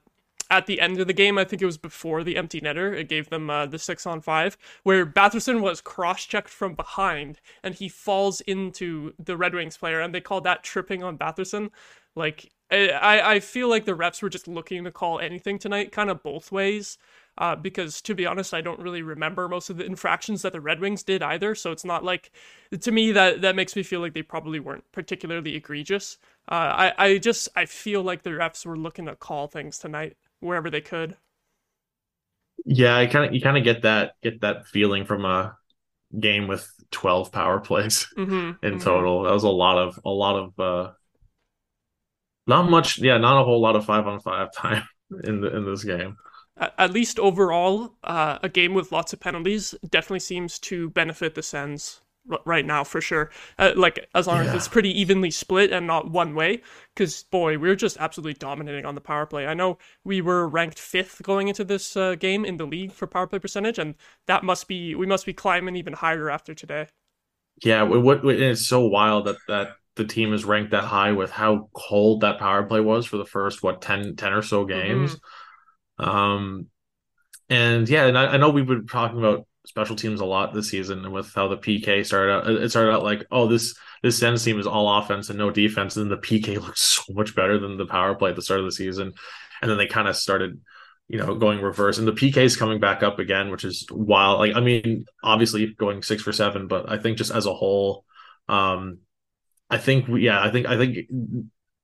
at 0.51 0.67
the 0.67 0.81
end 0.81 1.01
of 1.01 1.07
the 1.07 1.13
game, 1.13 1.39
I 1.39 1.45
think 1.45 1.61
it 1.61 1.67
was 1.67 1.79
before 1.79 2.23
the 2.23 2.37
empty 2.37 2.61
netter, 2.61 2.97
it 2.97 3.09
gave 3.09 3.31
them 3.31 3.51
uh, 3.51 3.67
the 3.67 3.79
six 3.79 4.07
on 4.07 4.21
five, 4.21 4.57
where 4.85 5.05
Batherson 5.05 5.61
was 5.61 5.81
cross 5.81 6.25
checked 6.25 6.51
from 6.51 6.75
behind 6.75 7.41
and 7.63 7.75
he 7.75 7.89
falls 7.89 8.41
into 8.43 9.13
the 9.19 9.37
Red 9.37 9.55
Wings 9.55 9.77
player, 9.77 10.01
and 10.01 10.15
they 10.15 10.21
called 10.21 10.45
that 10.45 10.63
tripping 10.63 11.03
on 11.03 11.19
Batherson. 11.19 11.71
Like, 12.15 12.53
I, 12.71 13.35
I 13.37 13.41
feel 13.41 13.69
like 13.69 13.85
the 13.85 13.93
refs 13.97 14.23
were 14.23 14.29
just 14.29 14.49
looking 14.49 14.85
to 14.85 14.91
call 14.91 15.21
anything 15.21 15.59
tonight, 15.59 15.93
kind 15.93 16.11
of 16.11 16.23
both 16.23 16.51
ways. 16.51 16.99
Uh, 17.39 17.55
because 17.55 18.01
to 18.01 18.15
be 18.15 18.25
honest, 18.25 18.55
I 18.55 18.63
don't 18.63 18.81
really 18.81 19.03
remember 19.03 19.47
most 19.49 19.69
of 19.69 19.77
the 19.77 19.85
infractions 19.85 20.41
that 20.43 20.53
the 20.53 20.61
Red 20.61 20.81
Wings 20.81 21.03
did 21.03 21.23
either. 21.23 21.55
So 21.55 21.71
it's 21.71 21.85
not 21.85 22.03
like, 22.03 22.31
to 22.81 22.91
me, 22.91 23.13
that 23.13 23.43
that 23.43 23.55
makes 23.55 23.77
me 23.77 23.83
feel 23.83 24.01
like 24.01 24.15
they 24.15 24.23
probably 24.23 24.59
weren't 24.59 24.91
particularly 24.93 25.55
egregious. 25.55 26.17
Uh, 26.51 26.55
I 26.55 26.95
I 26.99 27.19
just 27.19 27.49
I 27.55 27.67
feel 27.67 28.03
like 28.03 28.23
the 28.23 28.31
refs 28.31 28.65
were 28.65 28.77
looking 28.79 29.05
to 29.07 29.17
call 29.17 29.49
things 29.49 29.79
tonight 29.79 30.17
wherever 30.41 30.71
they 30.71 30.81
could. 30.81 31.17
Yeah, 32.65 32.97
I 32.97 33.07
kind 33.07 33.27
of 33.27 33.35
you 33.35 33.41
kind 33.41 33.57
of 33.57 33.65
get 33.65 33.83
that 33.83 34.15
get 34.23 34.41
that 34.41 34.67
feeling 34.67 35.05
from 35.05 35.25
a 35.25 35.57
game 36.19 36.49
with 36.49 36.71
12 36.91 37.33
power 37.33 37.61
plays 37.61 38.09
Mm-hmm, 38.17 38.59
in 38.63 38.79
total. 38.81 39.25
That 39.25 39.33
was 39.33 39.45
a 39.45 39.51
lot 39.51 39.79
of 39.79 40.01
a 40.05 40.11
lot 40.11 40.37
of 40.37 40.61
uh 40.61 40.93
not 42.47 42.71
much, 42.71 42.99
yeah, 42.99 43.19
not 43.19 43.41
a 43.41 43.45
whole 43.45 43.61
lot 43.61 43.77
of 43.77 43.85
5 43.85 44.07
on 44.07 44.21
5 44.21 44.53
time 44.53 44.83
in 45.25 45.41
the 45.41 45.57
in 45.57 45.65
this 45.65 45.85
game. 45.85 46.17
At, 46.59 46.91
least 46.91 47.19
overall, 47.19 47.97
uh, 48.03 48.39
a 48.43 48.49
game 48.49 48.73
with 48.73 48.91
lots 48.91 49.13
of 49.13 49.21
penalties 49.21 49.75
definitely 49.91 50.21
seems 50.21 50.59
to 50.61 50.89
benefit 50.91 51.35
the 51.35 51.43
Sens 51.43 52.01
r- 52.31 52.41
right 52.47 52.65
now 52.65 52.83
for 52.83 53.03
sure. 53.03 53.31
Uh, 53.59 53.73
like 53.77 54.09
as 54.15 54.27
long 54.27 54.41
as 54.41 54.55
it's 54.55 54.67
pretty 54.67 54.99
evenly 54.99 55.31
split 55.31 55.71
and 55.71 55.87
not 55.87 56.11
one 56.11 56.35
way. 56.35 56.63
Because 56.95 57.25
boy, 57.25 57.59
we 57.59 57.69
are 57.69 57.77
just 57.77 57.99
absolutely 57.99 58.35
dominating 58.35 58.87
on 58.87 58.95
the 58.95 59.03
power 59.03 59.27
play. 59.27 59.47
I 59.47 59.53
know 59.53 59.77
we 60.03 60.23
were 60.23 60.49
ranked 60.49 60.79
fifth 60.79 61.23
going 61.23 61.49
into 61.49 61.63
this 61.63 61.95
uh, 61.95 62.15
game 62.15 62.47
in 62.47 62.57
the 62.57 62.67
league 62.67 62.93
for 62.93 63.07
power 63.07 63.27
play 63.27 63.39
percentage, 63.39 63.79
and 63.79 63.95
that 64.27 64.43
must 64.43 64.67
be 64.67 64.95
we 64.95 65.07
must 65.07 65.27
be 65.27 65.35
climbing 65.35 65.77
even 65.77 65.93
higher 65.93 66.31
after 66.31 66.55
today. 66.55 66.89
Yeah, 67.63 67.83
what, 67.83 68.03
what 68.03 68.25
what- 68.25 68.37
it's 68.37 68.67
so 68.67 68.87
wild 68.87 69.27
that 69.27 69.37
that 69.49 69.69
the 69.97 70.05
team 70.05 70.33
is 70.33 70.45
ranked 70.45 70.71
that 70.71 70.85
high 70.85 71.13
with 71.13 71.31
how 71.31 71.69
cold 71.73 72.21
that 72.21 72.39
power 72.39 72.63
play 72.63 72.81
was 72.81 73.07
for 73.07 73.17
the 73.17 73.25
first 73.25 73.63
what 73.63 73.81
10, 73.81 74.17
10 74.17 74.33
or 74.33 74.43
so 74.43 74.65
games. 74.65 75.17
Um, 75.99 76.67
and 77.49 77.89
yeah, 77.89 78.07
and 78.07 78.19
I, 78.19 78.27
I 78.27 78.37
know 78.37 78.51
we've 78.51 78.67
been 78.67 78.87
talking 78.87 79.19
about 79.19 79.47
special 79.67 79.97
teams 79.97 80.21
a 80.21 80.25
lot 80.25 80.53
this 80.53 80.71
season, 80.71 81.05
and 81.05 81.13
with 81.13 81.33
how 81.35 81.49
the 81.49 81.57
PK 81.57 82.05
started 82.05 82.33
out, 82.33 82.49
it 82.49 82.71
started 82.71 82.93
out 82.93 83.05
like, 83.05 83.27
oh, 83.31 83.47
this 83.47 83.75
this 84.03 84.19
Sens 84.19 84.45
team 84.45 84.59
is 84.59 84.67
all 84.67 84.99
offense 84.99 85.31
and 85.31 85.39
no 85.39 85.51
defense, 85.51 85.97
and 85.97 86.11
then 86.11 86.19
the 86.21 86.27
PK 86.27 86.57
looked 86.63 86.79
so 86.79 87.03
much 87.11 87.35
better 87.35 87.59
than 87.59 87.77
the 87.77 87.87
power 87.87 88.15
play 88.15 88.31
at 88.31 88.37
the 88.37 88.43
start 88.43 88.61
of 88.61 88.67
the 88.67 88.73
season, 88.73 89.13
and 89.63 89.71
then 89.71 89.79
they 89.79 89.87
kind 89.87 90.09
of 90.09 90.17
started, 90.17 90.61
you 91.09 91.19
know, 91.19 91.35
going 91.35 91.61
reverse, 91.61 91.99
and 91.99 92.09
the 92.09 92.13
PK 92.13 92.39
is 92.39 92.57
coming 92.57 92.81
back 92.81 93.03
up 93.03 93.19
again, 93.19 93.51
which 93.51 93.65
is 93.65 93.87
wild. 93.91 94.41
Like, 94.41 94.57
I 94.57 94.61
mean, 94.61 95.07
obviously 95.23 95.75
going 95.75 96.03
six 96.03 96.23
for 96.23 96.33
seven, 96.33 96.67
but 96.67 96.91
I 96.91 96.99
think 96.99 97.19
just 97.19 97.33
as 97.33 97.47
a 97.47 97.55
whole, 97.55 98.05
um, 98.49 98.99
I 99.71 99.79
think 99.79 100.07
yeah, 100.09 100.43
I 100.43 100.51
think 100.51 100.67
I 100.67 100.77
think 100.77 101.09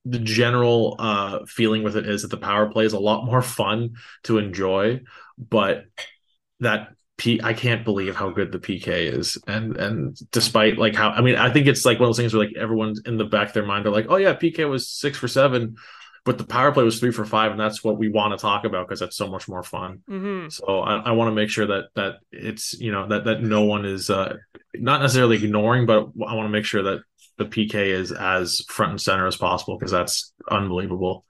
the 0.05 0.19
general 0.19 0.95
uh 0.99 1.39
feeling 1.47 1.83
with 1.83 1.95
it 1.95 2.07
is 2.07 2.23
that 2.23 2.27
the 2.29 2.37
power 2.37 2.69
play 2.69 2.85
is 2.85 2.93
a 2.93 2.99
lot 2.99 3.25
more 3.25 3.41
fun 3.41 3.95
to 4.23 4.37
enjoy, 4.37 5.01
but 5.37 5.85
that 6.59 6.89
P 7.17 7.39
I 7.43 7.53
can't 7.53 7.85
believe 7.85 8.15
how 8.15 8.31
good 8.31 8.51
the 8.51 8.59
PK 8.59 8.87
is. 8.87 9.37
And 9.47 9.77
and 9.77 10.17
despite 10.31 10.77
like 10.77 10.95
how 10.95 11.09
I 11.09 11.21
mean, 11.21 11.35
I 11.35 11.51
think 11.51 11.67
it's 11.67 11.85
like 11.85 11.99
one 11.99 12.09
of 12.09 12.09
those 12.09 12.17
things 12.17 12.33
where 12.33 12.45
like 12.45 12.55
everyone's 12.55 13.01
in 13.05 13.17
the 13.17 13.25
back 13.25 13.49
of 13.49 13.53
their 13.53 13.65
mind, 13.65 13.85
they're 13.85 13.91
like, 13.91 14.07
oh 14.09 14.15
yeah, 14.17 14.33
PK 14.33 14.67
was 14.67 14.89
six 14.89 15.17
for 15.17 15.27
seven, 15.27 15.75
but 16.25 16.37
the 16.37 16.43
power 16.43 16.71
play 16.71 16.83
was 16.83 16.99
three 16.99 17.11
for 17.11 17.25
five, 17.25 17.51
and 17.51 17.59
that's 17.59 17.83
what 17.83 17.97
we 17.97 18.09
want 18.09 18.31
to 18.31 18.41
talk 18.41 18.65
about 18.65 18.87
because 18.87 18.99
that's 18.99 19.17
so 19.17 19.27
much 19.27 19.47
more 19.47 19.61
fun. 19.61 20.01
Mm-hmm. 20.09 20.49
So 20.49 20.79
I, 20.79 20.97
I 20.97 21.11
want 21.11 21.29
to 21.29 21.35
make 21.35 21.49
sure 21.49 21.67
that 21.67 21.85
that 21.95 22.15
it's 22.31 22.73
you 22.79 22.91
know 22.91 23.07
that 23.09 23.25
that 23.25 23.43
no 23.43 23.63
one 23.63 23.85
is 23.85 24.09
uh 24.09 24.37
not 24.73 25.01
necessarily 25.01 25.43
ignoring, 25.43 25.85
but 25.85 26.07
I 26.27 26.33
want 26.33 26.45
to 26.45 26.49
make 26.49 26.65
sure 26.65 26.83
that 26.83 27.03
the 27.37 27.45
PK 27.45 27.87
is 27.87 28.11
as 28.11 28.61
front 28.67 28.91
and 28.91 29.01
center 29.01 29.27
as 29.27 29.37
possible 29.37 29.77
because 29.77 29.91
that's 29.91 30.33
unbelievable. 30.49 31.25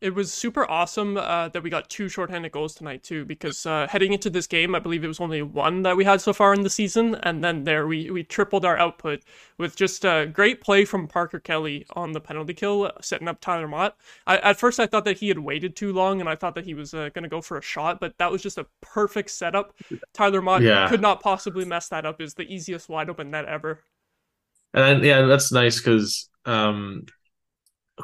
It 0.00 0.16
was 0.16 0.32
super 0.32 0.68
awesome 0.68 1.16
uh, 1.16 1.48
that 1.50 1.62
we 1.62 1.70
got 1.70 1.88
two 1.88 2.08
shorthanded 2.08 2.50
goals 2.50 2.74
tonight 2.74 3.04
too, 3.04 3.24
because 3.24 3.64
uh, 3.64 3.86
heading 3.88 4.12
into 4.12 4.30
this 4.30 4.48
game, 4.48 4.74
I 4.74 4.80
believe 4.80 5.04
it 5.04 5.06
was 5.06 5.20
only 5.20 5.42
one 5.42 5.82
that 5.82 5.96
we 5.96 6.02
had 6.04 6.20
so 6.20 6.32
far 6.32 6.52
in 6.52 6.62
the 6.62 6.70
season, 6.70 7.14
and 7.22 7.44
then 7.44 7.62
there 7.62 7.86
we 7.86 8.10
we 8.10 8.24
tripled 8.24 8.64
our 8.64 8.76
output 8.76 9.22
with 9.58 9.76
just 9.76 10.04
a 10.04 10.28
great 10.32 10.60
play 10.60 10.84
from 10.84 11.06
Parker 11.06 11.38
Kelly 11.38 11.86
on 11.94 12.10
the 12.10 12.20
penalty 12.20 12.52
kill, 12.52 12.90
setting 13.00 13.28
up 13.28 13.40
Tyler 13.40 13.68
Motte. 13.68 13.94
I, 14.26 14.38
at 14.38 14.58
first, 14.58 14.80
I 14.80 14.88
thought 14.88 15.04
that 15.04 15.18
he 15.18 15.28
had 15.28 15.38
waited 15.38 15.76
too 15.76 15.92
long, 15.92 16.18
and 16.18 16.28
I 16.28 16.34
thought 16.34 16.56
that 16.56 16.64
he 16.64 16.74
was 16.74 16.94
uh, 16.94 17.10
going 17.14 17.22
to 17.22 17.28
go 17.28 17.40
for 17.40 17.56
a 17.56 17.62
shot, 17.62 18.00
but 18.00 18.18
that 18.18 18.32
was 18.32 18.42
just 18.42 18.58
a 18.58 18.66
perfect 18.80 19.30
setup. 19.30 19.72
Tyler 20.12 20.42
Motte 20.42 20.62
Yeah. 20.62 20.88
could 20.88 21.00
not 21.00 21.22
possibly 21.22 21.64
mess 21.64 21.88
that 21.90 22.04
up. 22.04 22.20
Is 22.20 22.34
the 22.34 22.52
easiest 22.52 22.88
wide 22.88 23.08
open 23.08 23.30
net 23.30 23.44
ever. 23.44 23.78
And 24.74 24.82
then, 24.84 25.04
yeah, 25.04 25.22
that's 25.26 25.52
nice 25.52 25.78
because 25.78 26.28
um, 26.46 27.04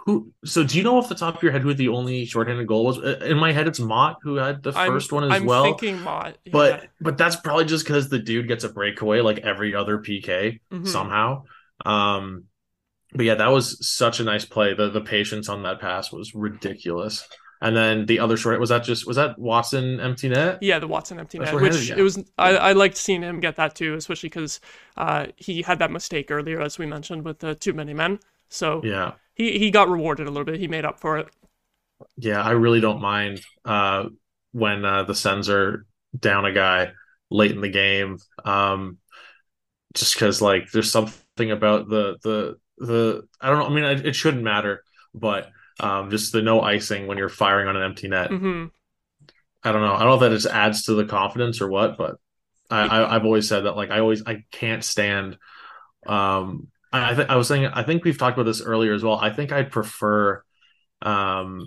who? 0.04 0.32
So 0.44 0.64
do 0.64 0.76
you 0.76 0.84
know 0.84 0.98
off 0.98 1.08
the 1.08 1.14
top 1.14 1.36
of 1.36 1.42
your 1.42 1.52
head 1.52 1.62
who 1.62 1.72
the 1.74 1.88
only 1.88 2.24
shorthanded 2.26 2.66
goal 2.66 2.84
was? 2.84 2.98
Uh, 2.98 3.18
In 3.24 3.38
my 3.38 3.52
head, 3.52 3.66
it's 3.66 3.80
Motte 3.80 4.18
who 4.22 4.36
had 4.36 4.62
the 4.62 4.72
I'm- 4.72 4.90
first 4.90 5.12
one 5.12 5.24
as 5.24 5.32
I'm 5.32 5.46
well. 5.46 5.64
thinking 5.64 6.00
Motte, 6.02 6.36
yeah. 6.44 6.52
But 6.52 6.88
but 7.00 7.16
that's 7.18 7.36
probably 7.36 7.64
just 7.64 7.84
because 7.86 8.08
the 8.08 8.18
dude 8.18 8.48
gets 8.48 8.64
a 8.64 8.68
breakaway 8.68 9.20
like 9.20 9.38
every 9.38 9.74
other 9.74 9.98
PK 9.98 10.60
Mhm. 10.72 10.86
somehow. 10.86 11.44
Um, 11.86 12.44
but 13.14 13.24
yeah, 13.24 13.36
that 13.36 13.48
was 13.48 13.88
such 13.88 14.20
a 14.20 14.24
nice 14.24 14.44
play. 14.44 14.74
The 14.74 14.90
the 14.90 15.00
patience 15.00 15.48
on 15.48 15.62
that 15.62 15.80
pass 15.80 16.12
was 16.12 16.34
ridiculous. 16.34 17.26
And 17.60 17.76
then 17.76 18.06
the 18.06 18.20
other 18.20 18.36
short 18.36 18.60
was 18.60 18.70
that 18.70 18.84
just 18.84 19.06
was 19.06 19.16
that 19.16 19.38
Watson 19.38 20.00
empty 20.00 20.28
net? 20.28 20.60
Yeah, 20.60 20.78
the 20.80 20.88
Watson 20.88 21.20
empty 21.20 21.38
net, 21.38 21.60
which 21.60 21.92
it 21.96 22.02
was. 22.02 22.18
I, 22.36 22.56
I 22.56 22.72
liked 22.72 22.96
seeing 22.96 23.22
him 23.22 23.38
get 23.40 23.56
that 23.56 23.74
too, 23.76 23.94
especially 23.94 24.28
because 24.28 24.60
uh, 24.96 25.26
he 25.36 25.62
had 25.62 25.78
that 25.78 25.90
mistake 25.92 26.30
earlier, 26.30 26.60
as 26.60 26.78
we 26.78 26.86
mentioned, 26.86 27.24
with 27.24 27.38
the 27.38 27.54
too 27.54 27.72
many 27.72 27.94
men. 27.94 28.18
So 28.48 28.88
Yeah. 28.88 29.14
he 29.34 29.58
he 29.58 29.70
got 29.70 29.88
rewarded 29.88 30.26
a 30.26 30.30
little 30.30 30.44
bit. 30.44 30.58
He 30.58 30.66
made 30.66 30.84
up 30.84 30.98
for 30.98 31.16
it. 31.18 31.28
Yeah, 32.16 32.42
I 32.42 32.50
really 32.52 32.80
don't 32.80 33.00
mind 33.00 33.40
uh 33.64 34.08
when 34.52 34.84
uh 34.84 35.04
the 35.04 35.14
Sens 35.14 35.48
are 35.48 35.86
down 36.18 36.44
a 36.44 36.52
guy 36.52 36.92
late 37.30 37.52
in 37.52 37.60
the 37.60 37.68
game. 37.68 38.18
Um 38.44 38.98
just 39.94 40.14
because 40.14 40.42
like 40.42 40.70
there's 40.72 40.92
something 40.92 41.50
about 41.50 41.88
the 41.88 42.18
the 42.22 42.56
the 42.78 43.28
I 43.40 43.50
don't 43.50 43.58
know, 43.60 43.66
I 43.66 43.70
mean 43.94 44.06
it 44.06 44.16
shouldn't 44.16 44.42
matter, 44.44 44.84
but 45.14 45.50
um 45.80 46.10
just 46.10 46.32
the 46.32 46.42
no 46.42 46.60
icing 46.60 47.06
when 47.06 47.18
you're 47.18 47.28
firing 47.28 47.68
on 47.68 47.76
an 47.76 47.82
empty 47.82 48.08
net. 48.08 48.30
hmm 48.30 48.66
I 49.62 49.72
don't 49.72 49.82
know. 49.82 49.92
I 49.94 49.98
don't 50.00 50.08
know 50.08 50.14
if 50.14 50.20
that 50.20 50.30
just 50.30 50.46
adds 50.46 50.84
to 50.84 50.94
the 50.94 51.04
confidence 51.04 51.60
or 51.60 51.68
what, 51.68 51.96
but 51.98 52.16
I, 52.70 52.82
I 52.86 53.16
I've 53.16 53.24
always 53.24 53.48
said 53.48 53.64
that 53.64 53.76
like 53.76 53.90
I 53.90 54.00
always 54.00 54.22
I 54.26 54.44
can't 54.52 54.84
stand 54.84 55.38
um 56.06 56.68
I 56.92 57.12
I, 57.12 57.14
th- 57.14 57.28
I 57.28 57.36
was 57.36 57.48
saying 57.48 57.66
I 57.66 57.82
think 57.82 58.04
we've 58.04 58.18
talked 58.18 58.36
about 58.38 58.46
this 58.46 58.62
earlier 58.62 58.94
as 58.94 59.02
well. 59.02 59.16
I 59.16 59.30
think 59.30 59.52
I'd 59.52 59.72
prefer 59.72 60.42
um 61.02 61.66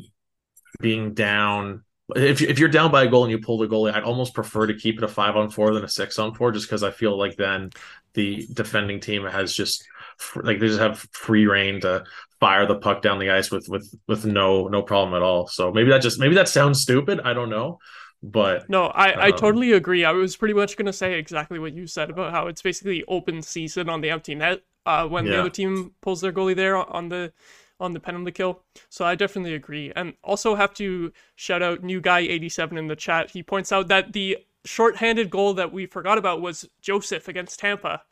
being 0.80 1.14
down 1.14 1.84
if 2.16 2.42
if 2.42 2.60
you're 2.60 2.70
down 2.70 2.92
by 2.92 3.04
a 3.04 3.08
goal 3.08 3.24
and 3.24 3.32
you 3.32 3.40
pull 3.40 3.58
the 3.58 3.68
goalie, 3.68 3.94
I'd 3.94 4.04
almost 4.04 4.34
prefer 4.34 4.68
to 4.68 4.74
keep 4.74 4.98
it 4.98 5.04
a 5.04 5.08
five 5.08 5.38
on 5.38 5.50
four 5.50 5.74
than 5.74 5.84
a 5.86 5.90
six 5.90 6.20
on 6.20 6.34
four, 6.34 6.52
just 6.52 6.68
because 6.68 6.84
I 6.84 6.92
feel 6.92 7.18
like 7.18 7.38
then 7.38 7.70
the 8.14 8.46
defending 8.54 9.00
team 9.00 9.26
has 9.26 9.54
just 9.54 9.88
like 10.36 10.60
they 10.60 10.68
just 10.68 10.80
have 10.80 11.00
free 11.14 11.48
reign 11.48 11.80
to 11.82 12.04
fire 12.42 12.68
the 12.68 12.76
puck 12.78 13.04
down 13.04 13.20
the 13.20 13.32
ice 13.32 13.52
with 13.52 13.68
with 13.70 13.88
with 14.10 14.26
no 14.26 14.68
no 14.70 14.84
problem 14.84 15.16
at 15.16 15.24
all. 15.24 15.48
So 15.48 15.72
maybe 15.74 15.92
that 15.92 16.04
just 16.04 16.20
maybe 16.20 16.36
that 16.36 16.50
sounds 16.50 16.82
stupid. 16.82 17.22
I 17.24 17.34
don't 17.34 17.52
know, 17.52 17.80
but 18.24 18.66
No, 18.68 18.86
I, 18.88 19.28
I 19.28 19.32
Um, 19.32 19.32
totally 19.32 19.74
agree. 19.74 20.06
I 20.06 20.12
was 20.12 20.38
pretty 20.38 20.54
much 20.54 20.78
gonna 20.78 20.94
say 20.94 21.18
exactly 21.20 21.60
what 21.60 21.74
you 21.74 21.88
said 21.88 22.10
about 22.10 22.32
how 22.32 22.48
it's 22.48 22.62
basically 22.62 23.04
open 23.08 23.42
season 23.42 23.90
on 23.90 24.02
the 24.02 24.10
empty 24.10 24.36
net 24.36 24.62
uh, 24.86 25.08
when 25.08 25.28
the 25.28 25.38
other 25.38 25.50
team 25.50 25.94
pulls 26.02 26.22
their 26.22 26.32
goalie 26.32 26.56
there 26.56 26.78
on 26.78 27.10
the 27.10 27.34
on 27.80 27.94
the 27.94 28.00
penalty 28.00 28.32
kill. 28.32 28.64
So 28.90 29.04
I 29.06 29.16
definitely 29.16 29.56
agree, 29.56 29.92
and 29.96 30.14
also 30.24 30.56
have 30.56 30.74
to 30.76 31.12
shout 31.36 31.62
out 31.62 31.84
new 31.84 32.00
guy 32.00 32.20
eighty 32.20 32.50
seven 32.50 32.78
in 32.78 32.88
the 32.88 32.96
chat. 32.96 33.32
He 33.32 33.44
points 33.44 33.72
out 33.72 33.88
that 33.90 34.14
the 34.14 34.38
shorthanded 34.64 35.30
goal 35.32 35.54
that 35.56 35.74
we 35.74 35.86
forgot 35.88 36.18
about 36.18 36.42
was 36.42 36.70
Joseph 36.82 37.28
against 37.28 37.60
Tampa. 37.60 38.04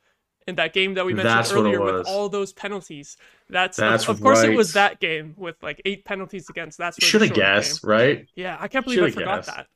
In 0.49 0.55
that 0.55 0.73
game 0.73 0.95
that 0.95 1.05
we 1.05 1.13
mentioned 1.13 1.37
That's 1.37 1.51
earlier, 1.51 1.79
with 1.81 2.07
all 2.07 2.27
those 2.27 2.51
penalties, 2.53 3.17
that's, 3.49 3.77
That's 3.77 4.03
of, 4.09 4.17
of 4.17 4.21
course 4.21 4.43
it 4.43 4.55
was 4.55 4.73
that 4.73 4.99
game 4.99 5.33
with 5.37 5.55
like 5.61 5.81
eight 5.85 6.03
penalties 6.05 6.49
against. 6.49 6.77
That's 6.77 6.97
should 7.03 7.21
have 7.21 7.29
short 7.29 7.35
game- 7.37 7.43
guessed, 7.55 7.83
right? 7.83 8.27
Yeah, 8.35 8.57
I 8.59 8.67
can't 8.67 8.83
believe 8.83 8.99
I 8.99 9.01
Shoulda 9.09 9.13
forgot 9.19 9.35
guessed. 9.45 9.55
that. 9.57 9.67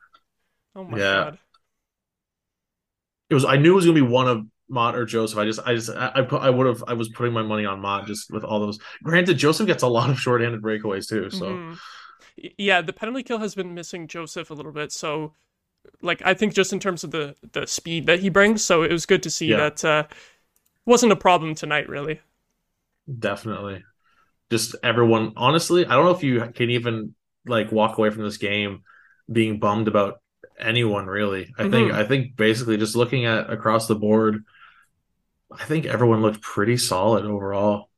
Oh 0.75 0.83
my 0.83 0.97
Yeah. 0.97 1.03
god. 1.23 1.39
It 3.29 3.33
was 3.35 3.45
I 3.45 3.57
knew 3.57 3.71
it 3.73 3.75
was 3.75 3.85
gonna 3.85 3.95
be 3.95 4.01
one 4.01 4.27
of 4.27 4.45
Motte 4.69 4.95
or 4.95 5.05
Joseph. 5.05 5.37
I 5.37 5.45
just 5.45 5.59
I 5.65 5.73
just 5.75 5.89
I, 5.89 6.11
I 6.15 6.21
put 6.21 6.41
I 6.41 6.49
would 6.49 6.67
have 6.67 6.83
I 6.87 6.93
was 6.93 7.09
putting 7.09 7.33
my 7.33 7.43
money 7.43 7.65
on 7.65 7.79
Motte 7.79 8.07
just 8.07 8.31
with 8.31 8.43
all 8.43 8.59
those. 8.59 8.79
Granted, 9.03 9.37
Joseph 9.37 9.67
gets 9.67 9.83
a 9.83 9.87
lot 9.87 10.09
of 10.09 10.19
shorthanded 10.19 10.61
breakaways 10.61 11.07
too, 11.07 11.29
so. 11.29 11.45
Mhm. 11.45 11.79
Yeah, 12.57 12.81
the 12.81 12.93
penalty 12.93 13.23
kill 13.23 13.37
has 13.39 13.53
been 13.55 13.73
missing 13.75 14.07
Joseph 14.07 14.49
a 14.49 14.53
little 14.53 14.71
bit, 14.71 14.91
so 14.91 15.33
like 16.01 16.21
I 16.25 16.33
think 16.33 16.53
just 16.53 16.73
in 16.73 16.79
terms 16.79 17.03
of 17.03 17.11
the 17.11 17.35
the 17.51 17.67
speed 17.67 18.05
that 18.07 18.19
he 18.21 18.29
brings, 18.29 18.63
so 18.63 18.83
it 18.83 18.91
was 18.91 19.05
good 19.05 19.23
to 19.23 19.29
see 19.29 19.47
Yeah. 19.47 19.57
that 19.57 19.85
uh 19.85 20.03
wasn't 20.85 21.11
a 21.11 21.15
problem 21.17 21.55
tonight 21.55 21.89
really. 21.89 22.21
Definitely. 23.19 23.83
Just 24.51 24.75
everyone, 24.83 25.33
honestly, 25.37 25.85
I 25.85 25.95
don't 25.95 26.05
know 26.05 26.11
if 26.11 26.23
you 26.23 26.41
can 26.55 26.71
even 26.71 27.15
like 27.47 27.71
walk 27.71 27.97
away 27.97 28.11
from 28.11 28.23
this 28.23 28.37
game 28.37 28.83
being 29.31 29.59
bummed 29.59 29.87
about 29.87 30.21
anyone 30.59 31.07
really. 31.07 31.53
I 31.57 31.65
think 31.65 31.91
Mhm. 31.91 31.93
I 31.93 32.05
think 32.05 32.35
basically 32.37 32.77
just 32.77 32.95
looking 32.95 33.25
at 33.25 33.51
across 33.51 33.87
the 33.87 33.95
board, 33.95 34.43
I 35.51 35.63
think 35.65 35.85
everyone 35.85 36.21
looked 36.21 36.41
pretty 36.41 36.75
solid 36.77 37.25
overall. 37.25 37.89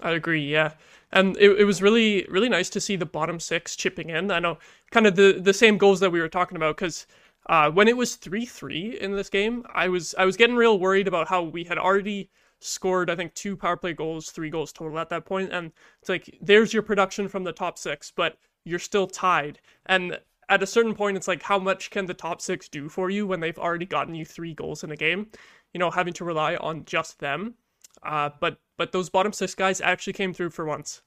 I 0.00 0.12
agree, 0.12 0.44
yeah. 0.44 0.72
And 1.12 1.36
it, 1.38 1.60
it 1.60 1.64
was 1.64 1.82
really 1.82 2.26
really 2.28 2.48
nice 2.48 2.70
to 2.70 2.80
see 2.80 2.96
the 2.96 3.06
bottom 3.06 3.38
six 3.40 3.76
chipping 3.76 4.10
in. 4.10 4.30
I 4.30 4.38
know 4.38 4.58
kind 4.90 5.06
of 5.06 5.16
the 5.16 5.38
the 5.40 5.54
same 5.54 5.78
goals 5.78 6.00
that 6.00 6.10
we 6.10 6.20
were 6.20 6.28
talking 6.28 6.56
about 6.56 6.76
because 6.76 7.06
uh, 7.46 7.70
when 7.70 7.88
it 7.88 7.96
was 7.96 8.16
three 8.16 8.46
three 8.46 8.98
in 9.00 9.12
this 9.12 9.28
game, 9.28 9.64
I 9.72 9.88
was 9.88 10.14
I 10.18 10.24
was 10.24 10.36
getting 10.36 10.56
real 10.56 10.78
worried 10.78 11.08
about 11.08 11.28
how 11.28 11.42
we 11.42 11.64
had 11.64 11.78
already 11.78 12.30
scored 12.60 13.10
I 13.10 13.16
think 13.16 13.34
two 13.34 13.56
power 13.56 13.76
play 13.76 13.92
goals, 13.92 14.30
three 14.30 14.50
goals 14.50 14.72
total 14.72 14.98
at 14.98 15.08
that 15.10 15.24
point, 15.24 15.52
and 15.52 15.72
it's 16.00 16.08
like 16.08 16.38
there's 16.40 16.72
your 16.72 16.82
production 16.82 17.28
from 17.28 17.44
the 17.44 17.52
top 17.52 17.78
six, 17.78 18.10
but 18.14 18.38
you're 18.64 18.78
still 18.78 19.06
tied. 19.06 19.60
And 19.86 20.20
at 20.48 20.62
a 20.62 20.66
certain 20.66 20.94
point, 20.94 21.16
it's 21.16 21.28
like 21.28 21.42
how 21.42 21.58
much 21.58 21.90
can 21.90 22.06
the 22.06 22.14
top 22.14 22.40
six 22.40 22.68
do 22.68 22.88
for 22.88 23.10
you 23.10 23.26
when 23.26 23.40
they've 23.40 23.58
already 23.58 23.86
gotten 23.86 24.14
you 24.14 24.24
three 24.24 24.54
goals 24.54 24.84
in 24.84 24.92
a 24.92 24.96
game? 24.96 25.28
You 25.74 25.78
know, 25.80 25.90
having 25.90 26.12
to 26.14 26.24
rely 26.24 26.56
on 26.56 26.84
just 26.84 27.18
them. 27.18 27.54
Uh, 28.02 28.30
but 28.40 28.58
but 28.76 28.92
those 28.92 29.10
bottom 29.10 29.32
six 29.32 29.54
guys 29.54 29.80
actually 29.80 30.12
came 30.14 30.32
through 30.34 30.50
for 30.50 30.64
once. 30.64 31.02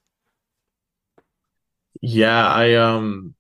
Yeah, 2.02 2.48
I 2.48 2.74
um 2.76 3.36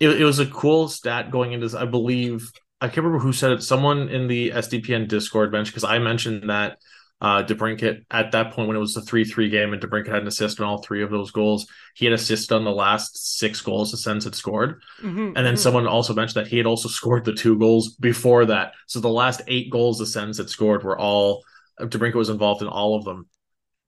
it, 0.00 0.20
it 0.20 0.24
was 0.24 0.38
a 0.40 0.46
cool 0.46 0.88
stat 0.88 1.30
going 1.30 1.52
into 1.52 1.66
this. 1.66 1.74
I 1.74 1.84
believe 1.86 2.50
I 2.80 2.88
can't 2.88 2.98
remember 2.98 3.18
who 3.20 3.32
said 3.32 3.52
it. 3.52 3.62
Someone 3.62 4.08
in 4.08 4.26
the 4.28 4.52
SDPN 4.52 5.06
Discord 5.06 5.52
mentioned 5.52 5.74
because 5.74 5.84
I 5.84 5.98
mentioned 5.98 6.50
that 6.50 6.78
uh 7.22 7.42
DeBrincat 7.42 8.04
at 8.10 8.32
that 8.32 8.52
point 8.52 8.68
when 8.68 8.76
it 8.78 8.80
was 8.80 8.96
a 8.96 9.02
3-3 9.02 9.50
game 9.50 9.74
and 9.74 9.82
DeBrincat 9.82 10.08
had 10.08 10.22
an 10.22 10.28
assist 10.28 10.58
on 10.60 10.66
all 10.66 10.82
three 10.82 11.02
of 11.02 11.10
those 11.10 11.30
goals. 11.30 11.66
He 11.94 12.06
had 12.06 12.14
assisted 12.14 12.54
on 12.54 12.64
the 12.64 12.70
last 12.72 13.38
six 13.38 13.60
goals 13.60 13.90
the 13.90 13.98
Sens 13.98 14.24
had 14.24 14.34
scored. 14.34 14.80
Mm-hmm, 15.02 15.32
And 15.36 15.46
then 15.46 15.56
someone 15.58 15.86
also 15.86 16.14
mentioned 16.14 16.44
that 16.44 16.50
he 16.50 16.56
had 16.56 16.66
also 16.66 16.88
scored 16.88 17.24
the 17.26 17.34
two 17.34 17.58
goals 17.58 17.94
before 17.96 18.46
that. 18.46 18.72
So 18.86 19.00
the 19.00 19.08
last 19.08 19.42
eight 19.48 19.70
goals 19.70 19.98
the 19.98 20.06
Sens 20.06 20.38
had 20.38 20.48
scored 20.50 20.82
were 20.82 20.98
all 20.98 21.42
DeBrincat 21.78 22.14
was 22.14 22.28
involved 22.30 22.62
in 22.62 22.68
all 22.68 22.96
of 22.96 23.04
them, 23.04 23.26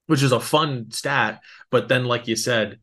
which 0.07 0.23
is 0.23 0.33
a 0.33 0.41
fun 0.41 0.91
stat. 0.91 1.41
But 1.71 1.89
then, 1.89 2.05
like 2.05 2.29
you 2.29 2.37
said, 2.37 2.79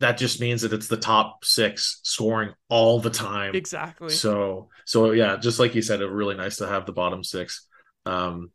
that 0.00 0.18
just 0.18 0.40
means 0.40 0.62
that 0.62 0.72
it's 0.72 0.88
the 0.88 0.96
top 0.96 1.44
six 1.44 2.00
scoring 2.02 2.52
all 2.68 3.00
the 3.00 3.10
time. 3.10 3.54
exactly. 3.54 4.08
So, 4.08 4.68
so 4.84 5.12
yeah, 5.12 5.36
just 5.36 5.58
like 5.58 5.74
you 5.74 5.82
said, 5.82 6.00
it 6.00 6.06
really 6.08 6.34
nice 6.36 6.56
to 6.56 6.66
have 6.66 6.86
the 6.86 6.92
bottom 6.92 7.22
six 7.22 7.66
um, 8.06 8.50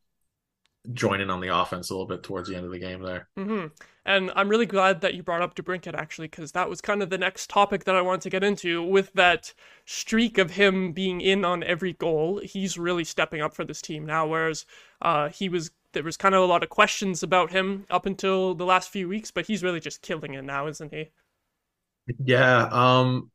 joining 0.94 1.30
on 1.30 1.42
the 1.42 1.56
offense 1.56 1.90
a 1.90 1.94
little 1.94 2.08
bit 2.08 2.24
towards 2.24 2.50
the 2.50 2.56
end 2.56 2.66
of 2.66 2.72
the 2.72 2.80
game 2.80 3.02
there. 3.02 3.28
hmm 3.38 3.68
And 4.06 4.32
I'm 4.36 4.50
really 4.50 4.66
glad 4.66 5.02
that 5.02 5.14
you 5.16 5.24
brought 5.24 5.42
up 5.42 5.56
DeBrincat 5.56 5.96
actually, 5.96 6.28
because 6.28 6.52
that 6.52 6.70
was 6.70 6.82
kind 6.82 7.02
of 7.02 7.10
the 7.10 7.18
next 7.18 7.50
topic 7.50 7.84
that 7.86 7.96
I 7.96 8.02
wanted 8.02 8.22
to 8.22 8.30
get 8.30 8.44
into. 8.44 8.84
With 8.84 9.12
that 9.14 9.54
streak 9.86 10.38
of 10.38 10.52
him 10.52 10.92
being 10.94 11.22
in 11.22 11.44
on 11.44 11.64
every 11.64 11.94
goal, 11.94 12.40
he's 12.44 12.78
really 12.78 13.04
stepping 13.04 13.42
up 13.42 13.54
for 13.54 13.66
this 13.66 13.82
team 13.82 14.06
now. 14.06 14.28
Whereas 14.28 14.66
uh, 15.02 15.30
he 15.30 15.50
was 15.50 15.72
there 15.94 16.04
was 16.04 16.18
kind 16.18 16.36
of 16.36 16.44
a 16.44 16.46
lot 16.46 16.62
of 16.62 16.70
questions 16.70 17.24
about 17.24 17.52
him 17.52 17.86
up 17.90 18.06
until 18.06 18.54
the 18.54 18.66
last 18.66 18.90
few 18.90 19.08
weeks, 19.08 19.32
but 19.32 19.48
he's 19.48 19.64
really 19.64 19.80
just 19.80 20.02
killing 20.02 20.34
it 20.34 20.44
now, 20.44 20.68
isn't 20.68 20.94
he? 20.94 21.10
Yeah, 22.24 22.68
um, 22.72 23.32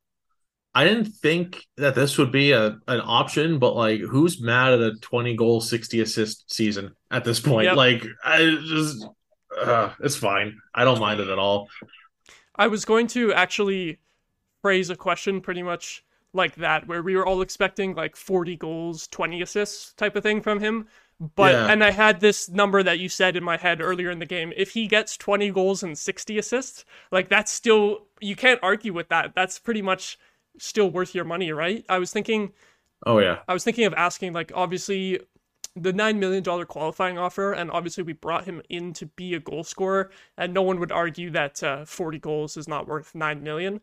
I 0.74 0.84
didn't 0.84 1.06
think 1.06 1.64
that 1.76 1.94
this 1.94 2.16
would 2.18 2.30
be 2.30 2.52
a 2.52 2.78
an 2.86 3.00
option, 3.02 3.58
but 3.58 3.74
like, 3.74 4.00
who's 4.00 4.40
mad 4.40 4.72
at 4.74 4.80
a 4.80 4.94
twenty 5.00 5.34
goal, 5.34 5.60
sixty 5.60 6.00
assist 6.00 6.52
season 6.52 6.94
at 7.10 7.24
this 7.24 7.40
point? 7.40 7.66
Yep. 7.66 7.76
Like, 7.76 8.06
I 8.24 8.58
just, 8.64 9.06
uh, 9.60 9.90
it's 10.00 10.16
fine. 10.16 10.60
I 10.74 10.84
don't 10.84 11.00
mind 11.00 11.20
it 11.20 11.28
at 11.28 11.38
all. 11.38 11.68
I 12.54 12.68
was 12.68 12.84
going 12.84 13.08
to 13.08 13.32
actually 13.32 13.98
phrase 14.62 14.90
a 14.90 14.96
question 14.96 15.40
pretty 15.40 15.62
much 15.62 16.04
like 16.32 16.54
that, 16.56 16.86
where 16.86 17.02
we 17.02 17.16
were 17.16 17.26
all 17.26 17.42
expecting 17.42 17.94
like 17.94 18.14
40 18.14 18.56
goals, 18.56 19.08
20 19.08 19.42
assists 19.42 19.92
type 19.94 20.14
of 20.14 20.22
thing 20.22 20.40
from 20.40 20.60
him. 20.60 20.86
But 21.20 21.52
Yeah. 21.52 21.66
and 21.66 21.84
I 21.84 21.90
had 21.90 22.20
this 22.20 22.48
number 22.48 22.82
that 22.82 22.98
you 22.98 23.08
said 23.10 23.36
in 23.36 23.44
my 23.44 23.56
head 23.58 23.80
earlier 23.82 24.10
in 24.10 24.18
the 24.20 24.26
game. 24.26 24.52
If 24.56 24.70
he 24.72 24.86
gets 24.86 25.16
20 25.18 25.50
goals 25.50 25.82
and 25.82 25.96
60 25.98 26.38
assists, 26.38 26.84
like 27.12 27.28
that's 27.28 27.52
still 27.52 28.06
you 28.20 28.36
can't 28.36 28.60
argue 28.62 28.92
with 28.94 29.08
that. 29.10 29.34
That's 29.34 29.58
pretty 29.58 29.82
much 29.82 30.18
still 30.58 30.90
worth 30.90 31.14
your 31.14 31.24
money, 31.26 31.52
right? 31.52 31.84
I 31.88 31.98
was 31.98 32.12
thinking 32.12 32.52
Oh 33.06 33.18
yeah. 33.18 33.40
I 33.48 33.52
was 33.54 33.64
thinking 33.64 33.84
of 33.84 33.94
asking 33.94 34.32
like 34.32 34.52
obviously 34.54 35.20
the 35.76 35.92
9 35.92 36.18
million 36.18 36.42
dollar 36.42 36.66
qualifying 36.66 37.18
offer 37.18 37.52
and 37.52 37.70
obviously 37.70 38.02
we 38.02 38.12
brought 38.14 38.44
him 38.44 38.62
in 38.70 38.92
to 38.94 39.06
be 39.06 39.34
a 39.34 39.40
goal 39.40 39.64
scorer 39.64 40.10
and 40.38 40.52
no 40.54 40.62
one 40.62 40.80
would 40.80 40.92
argue 40.92 41.30
that 41.30 41.62
uh, 41.62 41.84
40 41.84 42.18
goals 42.18 42.56
is 42.56 42.68
not 42.68 42.88
worth 42.88 43.14
9 43.14 43.42
million. 43.42 43.80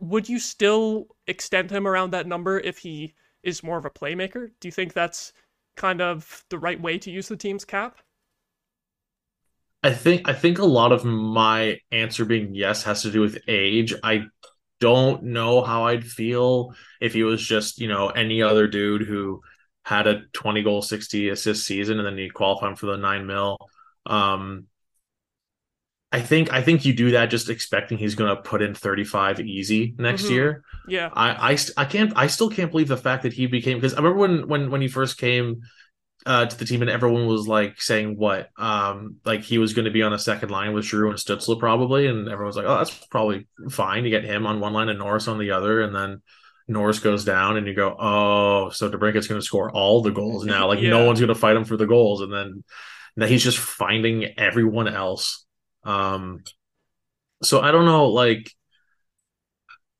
Would 0.00 0.28
you 0.28 0.38
still 0.38 1.08
extend 1.26 1.70
him 1.70 1.86
around 1.86 2.10
that 2.12 2.26
number 2.28 2.60
if 2.60 2.78
he 2.78 3.14
is 3.42 3.62
more 3.64 3.78
of 3.78 3.84
a 3.84 3.90
playmaker? 3.90 4.50
Do 4.60 4.68
you 4.68 4.72
think 4.72 4.92
that's 4.92 5.32
kind 5.76 6.00
of 6.00 6.44
the 6.50 6.58
right 6.58 6.80
way 6.80 6.98
to 6.98 7.10
use 7.10 7.28
the 7.28 7.36
team's 7.36 7.64
cap? 7.64 7.98
I 9.82 9.92
think 9.92 10.28
I 10.28 10.32
think 10.32 10.58
a 10.58 10.64
lot 10.64 10.92
of 10.92 11.04
my 11.04 11.78
answer 11.92 12.24
being 12.24 12.54
yes 12.54 12.84
has 12.84 13.02
to 13.02 13.10
do 13.10 13.20
with 13.20 13.38
age. 13.46 13.94
I 14.02 14.24
don't 14.80 15.24
know 15.24 15.62
how 15.62 15.86
I'd 15.86 16.04
feel 16.06 16.74
if 17.00 17.12
he 17.12 17.22
was 17.22 17.46
just, 17.46 17.78
you 17.78 17.88
know, 17.88 18.08
any 18.08 18.42
other 18.42 18.66
dude 18.66 19.02
who 19.02 19.42
had 19.84 20.06
a 20.06 20.22
20 20.32 20.62
goal, 20.62 20.80
60 20.82 21.28
assist 21.28 21.66
season 21.66 22.00
and 22.00 22.18
then 22.18 22.30
qualify 22.30 22.68
him 22.68 22.76
for 22.76 22.86
the 22.86 22.96
9 22.96 23.26
mil. 23.26 23.58
Um 24.06 24.66
I 26.14 26.20
think 26.20 26.52
I 26.52 26.62
think 26.62 26.84
you 26.84 26.92
do 26.94 27.10
that 27.12 27.26
just 27.26 27.50
expecting 27.50 27.98
he's 27.98 28.14
going 28.14 28.34
to 28.34 28.40
put 28.40 28.62
in 28.62 28.74
35 28.74 29.40
easy 29.40 29.94
next 29.98 30.24
Mhm. 30.26 30.30
year. 30.30 30.64
Yeah. 30.88 31.10
I, 31.12 31.52
I 31.52 31.54
st- 31.56 31.74
I 31.76 31.84
can't 31.84 32.12
I 32.16 32.28
still 32.28 32.50
can't 32.50 32.70
believe 32.70 32.88
the 32.88 32.96
fact 32.96 33.24
that 33.24 33.32
he 33.32 33.46
became 33.46 33.78
because 33.78 33.94
I 33.94 33.96
remember 33.98 34.18
when 34.18 34.48
when 34.48 34.70
when 34.70 34.80
he 34.80 34.88
first 34.88 35.18
came 35.18 35.62
uh, 36.26 36.46
to 36.46 36.56
the 36.58 36.64
team 36.64 36.80
and 36.80 36.90
everyone 36.90 37.26
was 37.26 37.46
like 37.46 37.82
saying 37.82 38.16
what 38.16 38.48
um 38.56 39.16
like 39.26 39.42
he 39.42 39.58
was 39.58 39.74
going 39.74 39.84
to 39.84 39.90
be 39.90 40.02
on 40.02 40.12
a 40.14 40.18
second 40.18 40.50
line 40.50 40.72
with 40.72 40.86
Drew 40.86 41.10
and 41.10 41.18
Stützle 41.18 41.58
probably 41.58 42.06
and 42.06 42.28
everyone 42.28 42.46
was 42.46 42.56
like 42.56 42.64
oh 42.66 42.78
that's 42.78 42.94
probably 43.10 43.46
fine 43.68 44.04
to 44.04 44.10
get 44.10 44.24
him 44.24 44.46
on 44.46 44.58
one 44.60 44.72
line 44.72 44.88
and 44.88 44.98
Norris 44.98 45.28
on 45.28 45.38
the 45.38 45.50
other 45.50 45.82
and 45.82 45.94
then 45.94 46.22
Norris 46.66 46.98
goes 47.00 47.26
down 47.26 47.58
and 47.58 47.66
you 47.66 47.74
go 47.74 47.94
oh 47.98 48.70
so 48.70 48.88
DeBrincat's 48.88 49.26
going 49.26 49.40
to 49.40 49.44
score 49.44 49.70
all 49.70 50.00
the 50.00 50.12
goals 50.12 50.46
now 50.46 50.66
like 50.68 50.80
no 50.96 51.04
one's 51.04 51.20
going 51.20 51.28
to 51.28 51.34
fight 51.34 51.56
him 51.56 51.64
for 51.64 51.76
the 51.76 51.86
goals 51.86 52.22
and 52.22 52.32
then 52.32 52.64
now 53.16 53.26
he's 53.26 53.44
just 53.44 53.58
finding 53.58 54.24
everyone 54.38 54.88
else 54.88 55.43
um 55.84 56.42
so 57.42 57.60
I 57.60 57.70
don't 57.72 57.84
know 57.84 58.08
like 58.08 58.50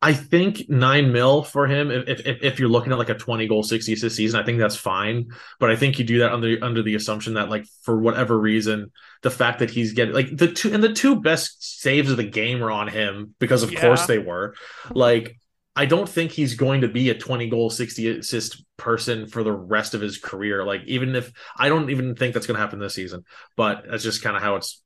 I 0.03 0.13
think 0.13 0.69
nine 0.69 1.13
mil 1.13 1.43
for 1.43 1.67
him. 1.67 1.91
If, 1.91 2.27
if 2.27 2.43
if 2.43 2.59
you're 2.59 2.69
looking 2.69 2.93
at 2.93 2.99
like 2.99 3.09
a 3.09 3.15
20 3.15 3.47
goal, 3.49 3.63
60 3.63 3.95
assist 3.95 4.17
season, 4.17 4.39
I 4.39 4.45
think 4.45 4.59
that's 4.59 4.77
fine. 4.77 5.29
But 5.59 5.71
I 5.71 5.77
think 5.77 5.99
you 5.99 6.05
do 6.05 6.19
that 6.19 6.33
under 6.33 6.59
under 6.63 6.83
the 6.83 6.95
assumption 6.95 7.35
that 7.35 7.49
like 7.49 7.65
for 7.83 7.99
whatever 7.99 8.39
reason, 8.39 8.93
the 9.23 9.31
fact 9.31 9.61
that 9.61 9.71
he's 9.71 9.95
getting 9.95 10.13
like 10.15 10.37
the 10.37 10.53
two 10.53 10.75
and 10.75 10.83
the 10.85 10.93
two 10.93 11.23
best 11.23 11.81
saves 11.81 12.11
of 12.11 12.19
the 12.19 12.25
game 12.25 12.63
are 12.63 12.71
on 12.71 12.89
him 12.89 13.35
because 13.39 13.63
of 13.63 13.73
Yeah. 13.73 13.81
course 13.81 14.05
they 14.05 14.19
were. 14.19 14.55
Like 14.95 15.39
I 15.75 15.87
don't 15.87 16.09
think 16.09 16.33
he's 16.33 16.55
going 16.55 16.83
to 16.83 16.89
be 16.89 17.09
a 17.09 17.15
20 17.19 17.49
goal, 17.49 17.71
60 17.71 18.07
assist 18.19 18.63
person 18.77 19.27
for 19.27 19.43
the 19.43 19.53
rest 19.53 19.95
of 19.95 20.03
his 20.03 20.19
career. 20.19 20.67
Like 20.67 20.83
even 20.85 21.17
if 21.17 21.33
I 21.57 21.71
don't 21.71 21.89
even 21.89 22.15
think 22.15 22.35
that's 22.35 22.47
going 22.47 22.57
to 22.57 22.61
happen 22.61 22.79
this 22.79 22.95
season, 22.95 23.25
but 23.57 23.85
that's 23.91 24.03
just 24.05 24.23
kind 24.23 24.37
of 24.37 24.43
how 24.43 24.57
it's 24.57 24.83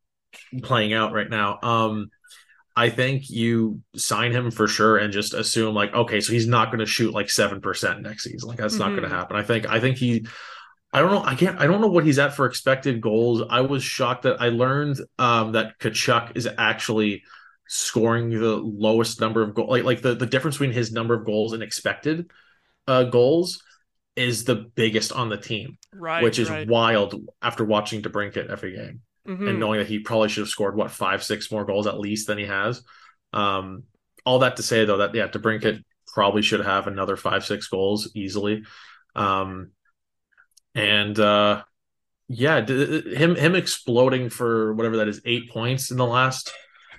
playing 0.62 0.92
out 0.92 1.12
right 1.12 1.28
now. 1.28 1.58
Um 1.62 2.10
I 2.76 2.90
think 2.90 3.28
you 3.28 3.80
sign 3.96 4.30
him 4.30 4.52
for 4.52 4.68
sure 4.68 4.98
and 4.98 5.12
just 5.12 5.34
assume 5.34 5.74
like, 5.74 5.92
okay, 5.92 6.20
so 6.20 6.32
he's 6.32 6.46
not 6.46 6.66
going 6.68 6.78
to 6.78 6.86
shoot 6.86 7.12
like 7.12 7.28
seven 7.28 7.60
percent 7.60 8.02
next 8.02 8.22
season. 8.22 8.48
Like 8.48 8.58
that's 8.58 8.76
not 8.78 8.90
going 8.90 9.02
to 9.02 9.08
happen. 9.08 9.36
I 9.36 9.42
think 9.42 9.68
I 9.68 9.80
think 9.80 9.96
he, 9.96 10.28
I 10.92 11.00
don't 11.00 11.10
know, 11.10 11.24
I 11.24 11.34
can't, 11.34 11.58
I 11.60 11.66
don't 11.66 11.80
know 11.80 11.88
what 11.88 12.04
he's 12.04 12.20
at 12.20 12.34
for 12.34 12.46
expected 12.46 13.00
goals. 13.00 13.42
I 13.50 13.62
was 13.62 13.82
shocked 13.82 14.22
that 14.22 14.40
I 14.40 14.50
learned 14.50 15.00
um, 15.18 15.52
that 15.52 15.76
Tkachuk 15.80 16.36
is 16.36 16.48
actually 16.56 17.24
scoring 17.66 18.30
the 18.30 18.56
lowest 18.56 19.20
number 19.20 19.42
of 19.42 19.54
goals. 19.54 19.70
Like 19.70 19.82
like 19.82 20.02
the 20.02 20.14
the 20.14 20.26
difference 20.26 20.56
between 20.56 20.70
his 20.72 20.92
number 20.92 21.14
of 21.14 21.26
goals 21.26 21.54
and 21.54 21.64
expected 21.64 22.30
uh, 22.86 23.02
goals 23.04 23.60
is 24.14 24.44
the 24.44 24.54
biggest 24.54 25.10
on 25.12 25.30
the 25.30 25.36
team, 25.36 25.78
Right. 25.92 26.22
which 26.22 26.38
is 26.38 26.48
right. 26.48 26.68
wild 26.68 27.14
after 27.42 27.64
watching 27.64 28.02
DeBrincat 28.02 28.50
every 28.50 28.76
game 28.76 29.00
Mhm. 29.28 29.48
and 29.50 29.60
knowing 29.60 29.78
that 29.78 29.86
he 29.88 29.98
probably 29.98 30.28
should 30.30 30.40
have 30.40 30.48
scored 30.48 30.74
what 30.76 30.90
five, 30.90 31.22
six 31.22 31.50
more 31.52 31.64
goals 31.64 31.86
at 31.86 32.00
least 32.00 32.26
than 32.26 32.38
he 32.38 32.46
has. 32.46 32.82
Um, 33.32 33.84
all 34.24 34.38
that 34.40 34.56
to 34.56 34.62
say 34.62 34.84
though 34.86 34.96
that 34.98 35.14
yeah, 35.14 35.28
DeBrincat 35.28 35.82
probably 36.06 36.42
should 36.42 36.60
have 36.64 36.86
another 36.86 37.16
five, 37.16 37.44
six 37.44 37.68
goals 37.68 38.10
easily. 38.14 38.64
Um, 39.14 39.70
and 40.74 41.18
uh, 41.18 41.62
yeah, 42.28 42.60
d- 42.60 43.14
him 43.14 43.34
him 43.36 43.54
exploding 43.54 44.28
for 44.30 44.74
whatever 44.74 44.96
that 44.98 45.08
is, 45.08 45.20
eight 45.24 45.50
points 45.50 45.90
in 45.90 45.96
the 45.96 46.06
last 46.06 46.52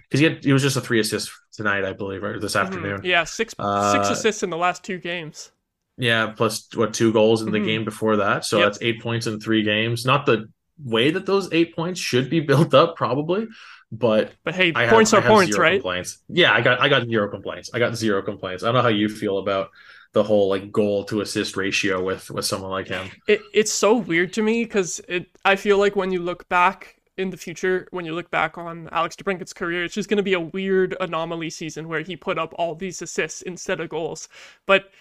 because 0.03 0.19
he 0.19 0.25
had 0.25 0.43
he 0.43 0.53
was 0.53 0.61
just 0.61 0.77
a 0.77 0.81
three 0.81 0.99
assist 0.99 1.31
tonight, 1.53 1.85
I 1.85 1.93
believe, 1.93 2.23
or 2.23 2.39
this 2.39 2.55
Mhm. 2.55 2.61
afternoon. 2.61 3.01
Yeah, 3.03 3.23
six 3.23 3.51
six 3.51 3.59
Uh, 3.59 4.09
assists 4.11 4.43
in 4.43 4.49
the 4.49 4.57
last 4.57 4.83
two 4.83 4.97
games. 4.97 5.51
Yeah, 5.97 6.27
plus 6.27 6.67
what 6.75 6.93
two 6.93 7.11
goals 7.11 7.41
in 7.41 7.51
the 7.51 7.59
Mhm. 7.59 7.65
game 7.65 7.85
before 7.85 8.15
that. 8.17 8.45
So 8.45 8.57
Yep. 8.59 8.65
that's 8.65 8.77
eight 8.81 9.01
points 9.01 9.27
in 9.27 9.39
three 9.39 9.63
games. 9.63 10.05
Not 10.05 10.25
the 10.25 10.47
way 10.83 11.11
that 11.11 11.25
those 11.25 11.51
eight 11.51 11.75
points 11.75 11.99
should 11.99 12.29
be 12.29 12.39
built 12.51 12.73
up, 12.73 12.95
probably, 12.95 13.47
but 13.91 14.33
But 14.43 14.55
hey, 14.55 14.71
I 14.75 14.87
points 14.87 15.13
I 15.13 15.17
are 15.17 15.21
have 15.21 15.29
points, 15.29 15.57
right? 15.57 15.81
Complaints. 15.81 16.19
Yeah, 16.27 16.53
I 16.53 16.61
got 16.61 16.79
I 16.79 16.89
got 16.89 17.07
zero 17.07 17.29
complaints. 17.29 17.71
I 17.73 17.79
got 17.79 17.95
zero 17.95 18.21
complaints. 18.21 18.63
I 18.63 18.67
don't 18.67 18.75
know 18.75 18.81
how 18.81 18.87
you 18.89 19.09
feel 19.09 19.39
about 19.39 19.69
the 20.13 20.23
whole 20.23 20.49
like 20.49 20.71
goal 20.71 21.03
to 21.05 21.21
assist 21.21 21.55
ratio 21.57 22.03
with 22.03 22.29
with 22.29 22.45
someone 22.45 22.71
like 22.71 22.87
him. 22.87 23.09
It 23.27 23.41
it's 23.53 23.71
so 23.71 23.95
weird 23.95 24.33
to 24.33 24.41
me 24.41 24.63
because 24.63 25.01
it 25.07 25.27
I 25.45 25.55
feel 25.55 25.77
like 25.77 25.95
when 25.95 26.11
you 26.11 26.21
look 26.21 26.47
back 26.49 26.95
in 27.17 27.29
the 27.31 27.37
future, 27.37 27.87
when 27.91 28.05
you 28.05 28.13
look 28.15 28.31
back 28.31 28.57
on 28.57 28.87
Alex 28.91 29.15
DeBrincat's 29.15 29.53
career, 29.53 29.83
it's 29.83 29.93
just 29.93 30.07
going 30.07 30.17
to 30.17 30.23
be 30.23 30.33
a 30.33 30.39
weird 30.39 30.95
anomaly 31.01 31.49
season 31.49 31.87
where 31.89 32.01
he 32.01 32.15
put 32.15 32.39
up 32.39 32.53
all 32.57 32.75
these 32.75 33.01
assists 33.01 33.41
instead 33.41 33.81
of 33.81 33.89
goals. 33.89 34.29
But 34.65 34.91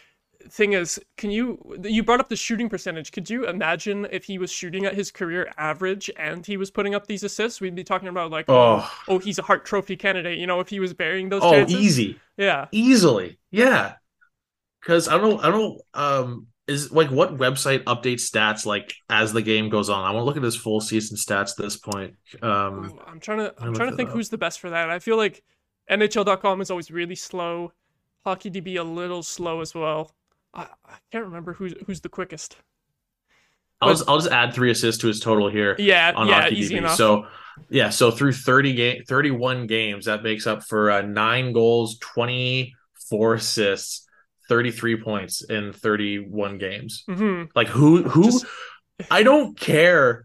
thing 0.49 0.73
is, 0.73 1.01
can 1.17 1.31
you 1.31 1.59
you 1.83 2.03
brought 2.03 2.21
up 2.21 2.29
the 2.29 2.37
shooting 2.37 2.69
percentage? 2.69 3.13
Could 3.13 3.29
you 3.29 3.47
imagine 3.47 4.07
if 4.11 4.25
he 4.25 4.39
was 4.39 4.51
shooting 4.51 4.85
at 4.85 4.95
his 4.95 5.11
career 5.11 5.53
average 5.57 6.11
and 6.17 6.45
he 6.45 6.57
was 6.57 6.71
putting 6.71 6.95
up 6.95 7.07
these 7.07 7.23
assists? 7.23 7.61
We'd 7.61 7.75
be 7.75 7.85
talking 7.85 8.09
about 8.09 8.31
like, 8.31 8.47
oh, 8.49 8.79
Oh, 8.81 9.15
oh 9.15 9.19
he's 9.19 9.39
a 9.39 9.43
Hart 9.43 9.65
Trophy 9.65 9.97
candidate. 9.97 10.39
You 10.39 10.47
know, 10.47 10.61
if 10.61 10.69
he 10.69 10.81
was 10.81 10.95
burying 10.95 11.29
those 11.29 11.43
oh, 11.43 11.53
chances. 11.53 11.77
easy, 11.77 12.21
Yeah. 12.37 12.67
easily, 12.73 13.39
yeah. 13.51 13.95
Because 14.81 15.09
I 15.09 15.19
don't, 15.19 15.45
I 15.45 15.51
don't. 15.51 15.81
Um, 15.95 16.47
is 16.69 16.93
like 16.93 17.11
what 17.11 17.39
website 17.39 17.85
updates 17.85 18.31
stats 18.31 18.67
like 18.67 18.95
as 19.09 19.33
the 19.33 19.43
game 19.43 19.71
goes 19.71 19.89
on? 19.89 20.05
I 20.05 20.11
want 20.11 20.23
to 20.23 20.25
look 20.25 20.37
at 20.37 20.43
his 20.43 20.55
full 20.55 20.81
season 20.81 21.17
stats 21.17 21.53
at 21.53 21.65
this 21.65 21.77
point. 21.77 22.15
Um, 22.43 23.01
I'm 23.07 23.21
trying 23.21 23.39
to 23.39 23.55
I'm 23.59 23.75
trying 23.75 23.91
to 23.91 23.97
think 23.97 24.11
who's 24.11 24.29
the 24.29 24.39
best 24.39 24.61
for 24.61 24.71
that. 24.71 24.91
I 24.91 24.99
feel 24.99 25.17
like 25.17 25.43
NHL.com 25.91 26.61
is 26.61 26.71
always 26.71 26.91
really 26.91 27.15
slow. 27.15 27.73
HockeyDB 28.27 28.79
a 28.79 28.83
little 28.83 29.23
slow 29.23 29.63
as 29.63 29.75
well. 29.75 30.15
I, 30.55 30.63
I 30.85 30.97
can't 31.13 31.25
remember 31.25 31.53
who's 31.53 31.75
who's 31.87 32.01
the 32.01 32.09
quickest. 32.09 32.57
I'll 33.81 33.91
just, 33.91 34.09
I'll 34.09 34.19
just 34.19 34.31
add 34.31 34.55
three 34.55 34.71
assists 34.71 35.01
to 35.03 35.07
his 35.07 35.21
total 35.21 35.49
here. 35.49 35.77
Yeah, 35.79 36.13
on 36.17 36.27
yeah, 36.27 36.49
enough. 36.49 36.97
So 36.97 37.27
yeah, 37.71 37.91
so 37.91 38.11
through 38.11 38.33
30 38.33 38.75
game 38.75 39.03
31 39.07 39.67
games, 39.67 40.07
that 40.07 40.23
makes 40.23 40.47
up 40.47 40.65
for 40.65 40.91
uh, 40.91 41.03
nine 41.03 41.53
goals, 41.53 41.99
24 41.99 43.35
assists, 43.35 44.07
33 44.49 45.03
points 45.03 45.43
in 45.43 45.73
31 45.73 46.59
games. 46.59 47.05
hmm 47.07 47.45
Like 47.55 47.69
who 47.69 48.03
who 48.03 48.25
Just- 48.25 48.47
I 49.11 49.23
don't 49.23 49.59
care 49.59 50.25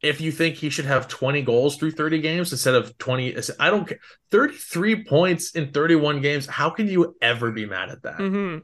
if 0.00 0.20
you 0.20 0.30
think 0.30 0.56
he 0.56 0.70
should 0.70 0.84
have 0.84 1.08
20 1.08 1.42
goals 1.42 1.76
through 1.76 1.92
30 1.92 2.20
games 2.20 2.52
instead 2.52 2.74
of 2.74 2.96
20 2.98 3.36
I 3.58 3.70
don't 3.70 3.88
care. 3.88 3.98
33 4.30 5.04
points 5.04 5.52
in 5.56 5.72
31 5.72 6.20
games. 6.20 6.46
How 6.46 6.70
can 6.70 6.86
you 6.86 7.16
ever 7.20 7.50
be 7.50 7.66
mad 7.66 7.90
at 7.90 8.02
that? 8.02 8.16
hmm 8.16 8.58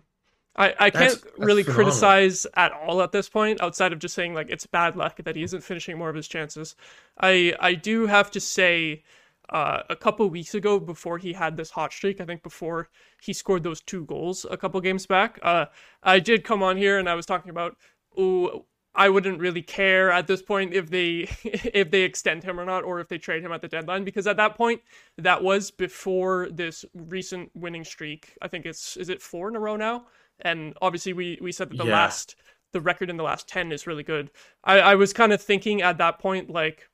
I, 0.57 0.75
I 0.79 0.91
That's- 0.91 1.23
can't 1.23 1.35
really 1.39 1.65
criticize 1.65 2.47
at 2.55 2.73
all 2.73 3.03
at 3.03 3.13
this 3.13 3.29
point, 3.29 3.61
outside 3.63 3.93
of 3.93 3.99
just 3.99 4.15
saying 4.15 4.35
like 4.35 4.51
it's 4.51 4.67
bad 4.67 4.97
luck 4.97 5.17
that 5.25 5.37
he 5.37 5.43
isn't 5.43 5.63
finishing 5.63 5.97
more 5.97 6.11
of 6.11 6.17
his 6.17 6.29
chances. 6.29 6.75
I 7.21 7.55
I 7.61 7.75
do 7.75 8.07
have 8.07 8.31
to 8.33 8.41
say, 8.41 9.05
uh, 9.51 9.83
a 9.89 9.97
couple 9.97 10.29
weeks 10.29 10.55
ago, 10.55 10.79
before 10.81 11.19
he 11.19 11.33
had 11.33 11.57
this 11.57 11.71
hot 11.71 11.93
streak, 11.93 12.21
I 12.21 12.25
think 12.25 12.43
before 12.43 12.89
he 13.23 13.33
scored 13.33 13.63
those 13.63 13.81
two 13.81 14.05
goals 14.07 14.45
a 14.51 14.57
couple 14.57 14.81
games 14.81 15.07
back, 15.07 15.39
uh, 15.43 15.67
I 16.03 16.19
did 16.19 16.45
come 16.45 16.63
on 16.63 16.77
here 16.77 16.99
and 16.99 17.09
I 17.09 17.15
was 17.15 17.27
talking 17.27 17.51
about, 17.51 17.77
oh, 18.17 18.67
I 18.95 19.09
wouldn't 19.09 19.39
really 19.39 19.63
care 19.63 20.11
at 20.11 20.27
this 20.27 20.43
point 20.43 20.75
if 20.75 20.91
they 20.91 21.29
if 21.45 21.91
they 21.91 22.03
extend 22.03 22.43
him 22.43 22.59
or 22.59 22.65
not, 22.65 22.85
or 22.85 23.01
if 23.01 23.09
they 23.09 23.19
trade 23.19 23.43
him 23.45 23.53
at 23.53 23.61
the 23.63 23.69
deadline, 23.69 24.05
because 24.05 24.27
at 24.27 24.37
that 24.37 24.57
point, 24.57 24.83
that 25.17 25.43
was 25.43 25.71
before 25.71 26.49
this 26.51 26.85
recent 26.93 27.51
winning 27.55 27.85
streak. 27.85 28.35
I 28.43 28.49
think 28.49 28.67
it's 28.67 28.97
is 28.97 29.09
it 29.09 29.23
four 29.23 29.49
in 29.49 29.57
a 29.57 29.61
row 29.61 29.77
now, 29.77 30.07
and 30.43 30.75
obviously 30.83 31.13
we 31.13 31.39
we 31.41 31.53
said 31.53 31.71
that 31.71 31.79
the 31.79 31.85
Yeah. 31.85 31.93
last 31.93 32.37
the 32.73 32.81
record 32.81 33.11
in 33.11 33.17
the 33.17 33.25
last 33.25 33.49
ten 33.49 33.73
is 33.73 33.87
really 33.87 34.03
good. 34.03 34.31
I 34.65 34.81
I 34.81 34.95
was 34.95 35.13
kind 35.13 35.33
of 35.33 35.43
thinking 35.43 35.83
at 35.83 35.99
that 35.99 36.19
point 36.19 36.51
like 36.51 36.89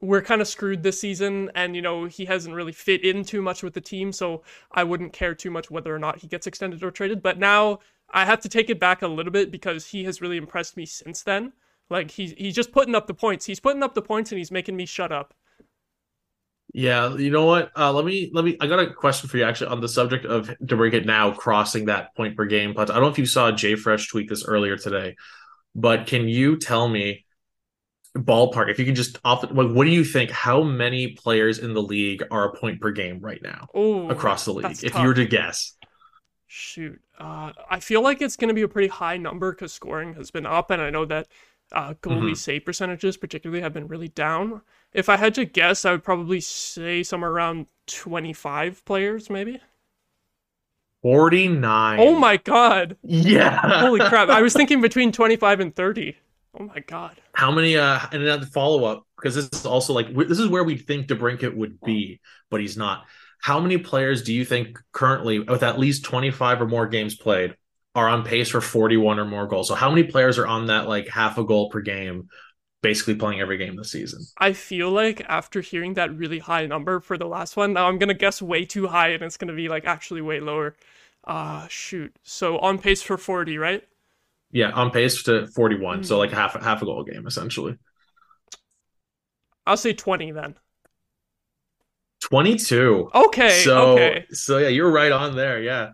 we're 0.00 0.22
kind 0.22 0.40
of 0.42 0.48
screwed 0.48 0.82
this 0.82 1.00
season 1.00 1.50
and 1.54 1.74
you 1.74 1.82
know 1.82 2.04
he 2.04 2.24
hasn't 2.26 2.54
really 2.54 2.72
fit 2.72 3.02
in 3.04 3.24
too 3.24 3.40
much 3.40 3.62
with 3.62 3.72
the 3.74 3.80
team 3.80 4.12
so 4.12 4.42
i 4.72 4.84
wouldn't 4.84 5.12
care 5.12 5.34
too 5.34 5.50
much 5.50 5.70
whether 5.70 5.94
or 5.94 5.98
not 5.98 6.18
he 6.18 6.26
gets 6.26 6.46
extended 6.46 6.82
or 6.82 6.90
traded 6.90 7.22
but 7.22 7.38
now 7.38 7.78
i 8.10 8.24
have 8.24 8.40
to 8.40 8.48
take 8.48 8.68
it 8.68 8.78
back 8.78 9.00
a 9.02 9.08
little 9.08 9.32
bit 9.32 9.50
because 9.50 9.86
he 9.86 10.04
has 10.04 10.20
really 10.20 10.36
impressed 10.36 10.76
me 10.76 10.84
since 10.84 11.22
then 11.22 11.52
Like 11.88 12.10
he's 12.10 12.32
he's 12.36 12.54
just 12.54 12.72
putting 12.72 12.94
up 12.96 13.06
the 13.06 13.14
points. 13.14 13.46
He's 13.46 13.60
putting 13.60 13.82
up 13.82 13.94
the 13.94 14.02
points 14.02 14.32
and 14.32 14.38
he's 14.38 14.50
making 14.50 14.76
me 14.76 14.86
shut 14.86 15.12
up. 15.12 15.34
Yeah, 16.76 17.16
you 17.16 17.30
know 17.30 17.46
what? 17.46 17.70
Uh, 17.74 17.90
let 17.90 18.04
me 18.04 18.30
let 18.34 18.44
me. 18.44 18.58
I 18.60 18.66
got 18.66 18.78
a 18.80 18.92
question 18.92 19.30
for 19.30 19.38
you 19.38 19.44
actually 19.44 19.68
on 19.68 19.80
the 19.80 19.88
subject 19.88 20.26
of 20.26 20.48
DeBrincat 20.62 21.06
now 21.06 21.32
crossing 21.32 21.86
that 21.86 22.14
point 22.14 22.36
per 22.36 22.44
game. 22.44 22.74
But 22.74 22.90
I 22.90 22.94
don't 22.94 23.04
know 23.04 23.08
if 23.08 23.18
you 23.18 23.24
saw 23.24 23.50
JFresh 23.50 24.10
tweet 24.10 24.28
this 24.28 24.44
earlier 24.44 24.76
today, 24.76 25.16
but 25.74 26.06
can 26.06 26.28
you 26.28 26.58
tell 26.58 26.86
me 26.86 27.24
ballpark 28.14 28.70
if 28.70 28.78
you 28.78 28.84
can 28.84 28.94
just 28.94 29.18
off 29.24 29.42
like 29.42 29.70
what 29.70 29.84
do 29.84 29.90
you 29.90 30.04
think? 30.04 30.30
How 30.30 30.62
many 30.62 31.12
players 31.12 31.58
in 31.60 31.72
the 31.72 31.82
league 31.82 32.22
are 32.30 32.44
a 32.52 32.56
point 32.56 32.78
per 32.78 32.90
game 32.90 33.20
right 33.20 33.40
now 33.42 33.68
Oh, 33.72 34.10
across 34.10 34.44
the 34.44 34.52
league? 34.52 34.78
If 34.82 34.92
tough. 34.92 35.02
you 35.02 35.08
were 35.08 35.14
to 35.14 35.24
guess, 35.24 35.76
Shoot, 36.48 37.00
uh, 37.18 37.52
I 37.68 37.80
feel 37.80 38.02
like 38.02 38.22
it's 38.22 38.36
going 38.36 38.48
to 38.48 38.54
be 38.54 38.62
a 38.62 38.68
pretty 38.68 38.86
high 38.88 39.16
number 39.16 39.50
because 39.52 39.72
scoring 39.72 40.14
has 40.14 40.30
been 40.30 40.46
up, 40.46 40.70
and 40.70 40.80
I 40.80 40.90
know 40.90 41.04
that 41.06 41.26
uh, 41.72 41.94
goalie 41.94 42.32
Mhm. 42.32 42.36
save 42.36 42.64
percentages, 42.64 43.16
particularly, 43.16 43.62
have 43.62 43.72
been 43.72 43.88
really 43.88 44.08
down. 44.08 44.62
If 44.92 45.08
I 45.08 45.16
had 45.16 45.34
to 45.34 45.44
guess, 45.44 45.84
I 45.84 45.92
would 45.92 46.04
probably 46.04 46.40
say 46.40 47.02
somewhere 47.02 47.30
around 47.30 47.66
twenty-five 47.86 48.84
players, 48.84 49.28
maybe. 49.30 49.60
forty 51.02 51.48
nine. 51.48 51.98
Oh 52.00 52.18
my 52.18 52.36
god! 52.36 52.96
Yeah. 53.02 53.80
Holy 53.80 54.00
crap! 54.08 54.28
I 54.28 54.42
was 54.42 54.52
thinking 54.54 54.80
between 54.80 55.12
twenty-five 55.12 55.60
and 55.60 55.74
thirty. 55.74 56.16
Oh 56.58 56.64
my 56.64 56.80
god! 56.80 57.20
How 57.34 57.50
many? 57.52 57.76
Uh, 57.76 58.00
and 58.12 58.26
then 58.26 58.40
the 58.40 58.46
follow 58.46 58.84
up 58.84 59.06
because 59.16 59.34
this 59.34 59.48
is 59.52 59.66
also 59.66 59.92
like 59.92 60.14
this 60.14 60.38
is 60.38 60.48
where 60.48 60.64
we 60.64 60.76
think 60.76 61.06
DeBrincat 61.06 61.54
would 61.54 61.80
be, 61.80 62.20
but 62.50 62.60
he's 62.60 62.76
not. 62.76 63.04
How 63.42 63.60
many 63.60 63.76
players 63.78 64.22
do 64.22 64.32
you 64.32 64.44
think 64.44 64.78
currently, 64.92 65.38
with 65.40 65.62
at 65.62 65.78
least 65.78 66.04
twenty 66.04 66.30
five 66.30 66.60
or 66.60 66.66
more 66.66 66.86
games 66.86 67.14
played, 67.14 67.54
are 67.96 68.08
on 68.08 68.24
pace 68.24 68.50
for 68.50 68.60
forty 68.60 68.96
one 68.98 69.18
or 69.18 69.24
more 69.24 69.48
goals? 69.48 69.68
So 69.68 69.74
how 69.76 69.90
many 69.90 70.04
players 70.04 70.38
are 70.38 70.46
on 70.46 70.66
that 70.68 70.88
like 70.88 71.08
half 71.08 71.38
a 71.38 71.44
goal 71.44 71.70
per 71.70 71.80
game, 71.80 72.28
basically 72.82 73.16
playing 73.16 73.40
every 73.40 73.58
game 73.58 73.76
this 73.76 73.92
season? 73.92 74.28
I 74.38 74.52
feel 74.52 74.90
like 74.90 75.22
after 75.28 75.60
hearing 75.60 75.94
that 75.94 76.14
really 76.16 76.38
high 76.38 76.66
number 76.66 77.00
for 77.00 77.16
the 77.18 77.26
last 77.26 77.56
one, 77.56 77.72
now 77.72 77.86
I'm 77.88 77.98
gonna 77.98 78.14
guess 78.14 78.40
way 78.42 78.64
too 78.64 78.86
high, 78.88 79.08
and 79.10 79.22
it's 79.22 79.36
gonna 79.36 79.54
be 79.54 79.68
like 79.68 79.84
actually 79.86 80.20
way 80.22 80.40
lower. 80.40 80.76
Uh 81.24 81.66
shoot. 81.68 82.14
So 82.22 82.58
on 82.58 82.78
pace 82.78 83.02
for 83.02 83.16
forty, 83.18 83.58
right? 83.58 83.86
Yeah, 84.50 84.70
on 84.70 84.90
pace 84.90 85.22
to 85.24 85.46
forty 85.48 85.78
one. 85.78 86.02
So 86.02 86.18
Hmm. 86.18 86.18
like 86.18 86.30
half 86.32 86.54
half 86.60 86.82
a 86.82 86.84
goal 86.84 87.02
a 87.02 87.10
game 87.10 87.26
essentially. 87.26 87.76
I'll 89.66 89.76
say 89.76 89.92
twenty 89.92 90.32
then. 90.32 90.56
Twenty 92.20 92.56
two. 92.56 93.12
Okay. 93.14 93.72
so 93.72 93.76
okay. 93.76 94.26
so 94.30 94.58
yeah, 94.58 94.68
you're 94.68 94.90
right 94.90 95.12
on 95.12 95.36
there. 95.36 95.62
Yeah. 95.62 95.92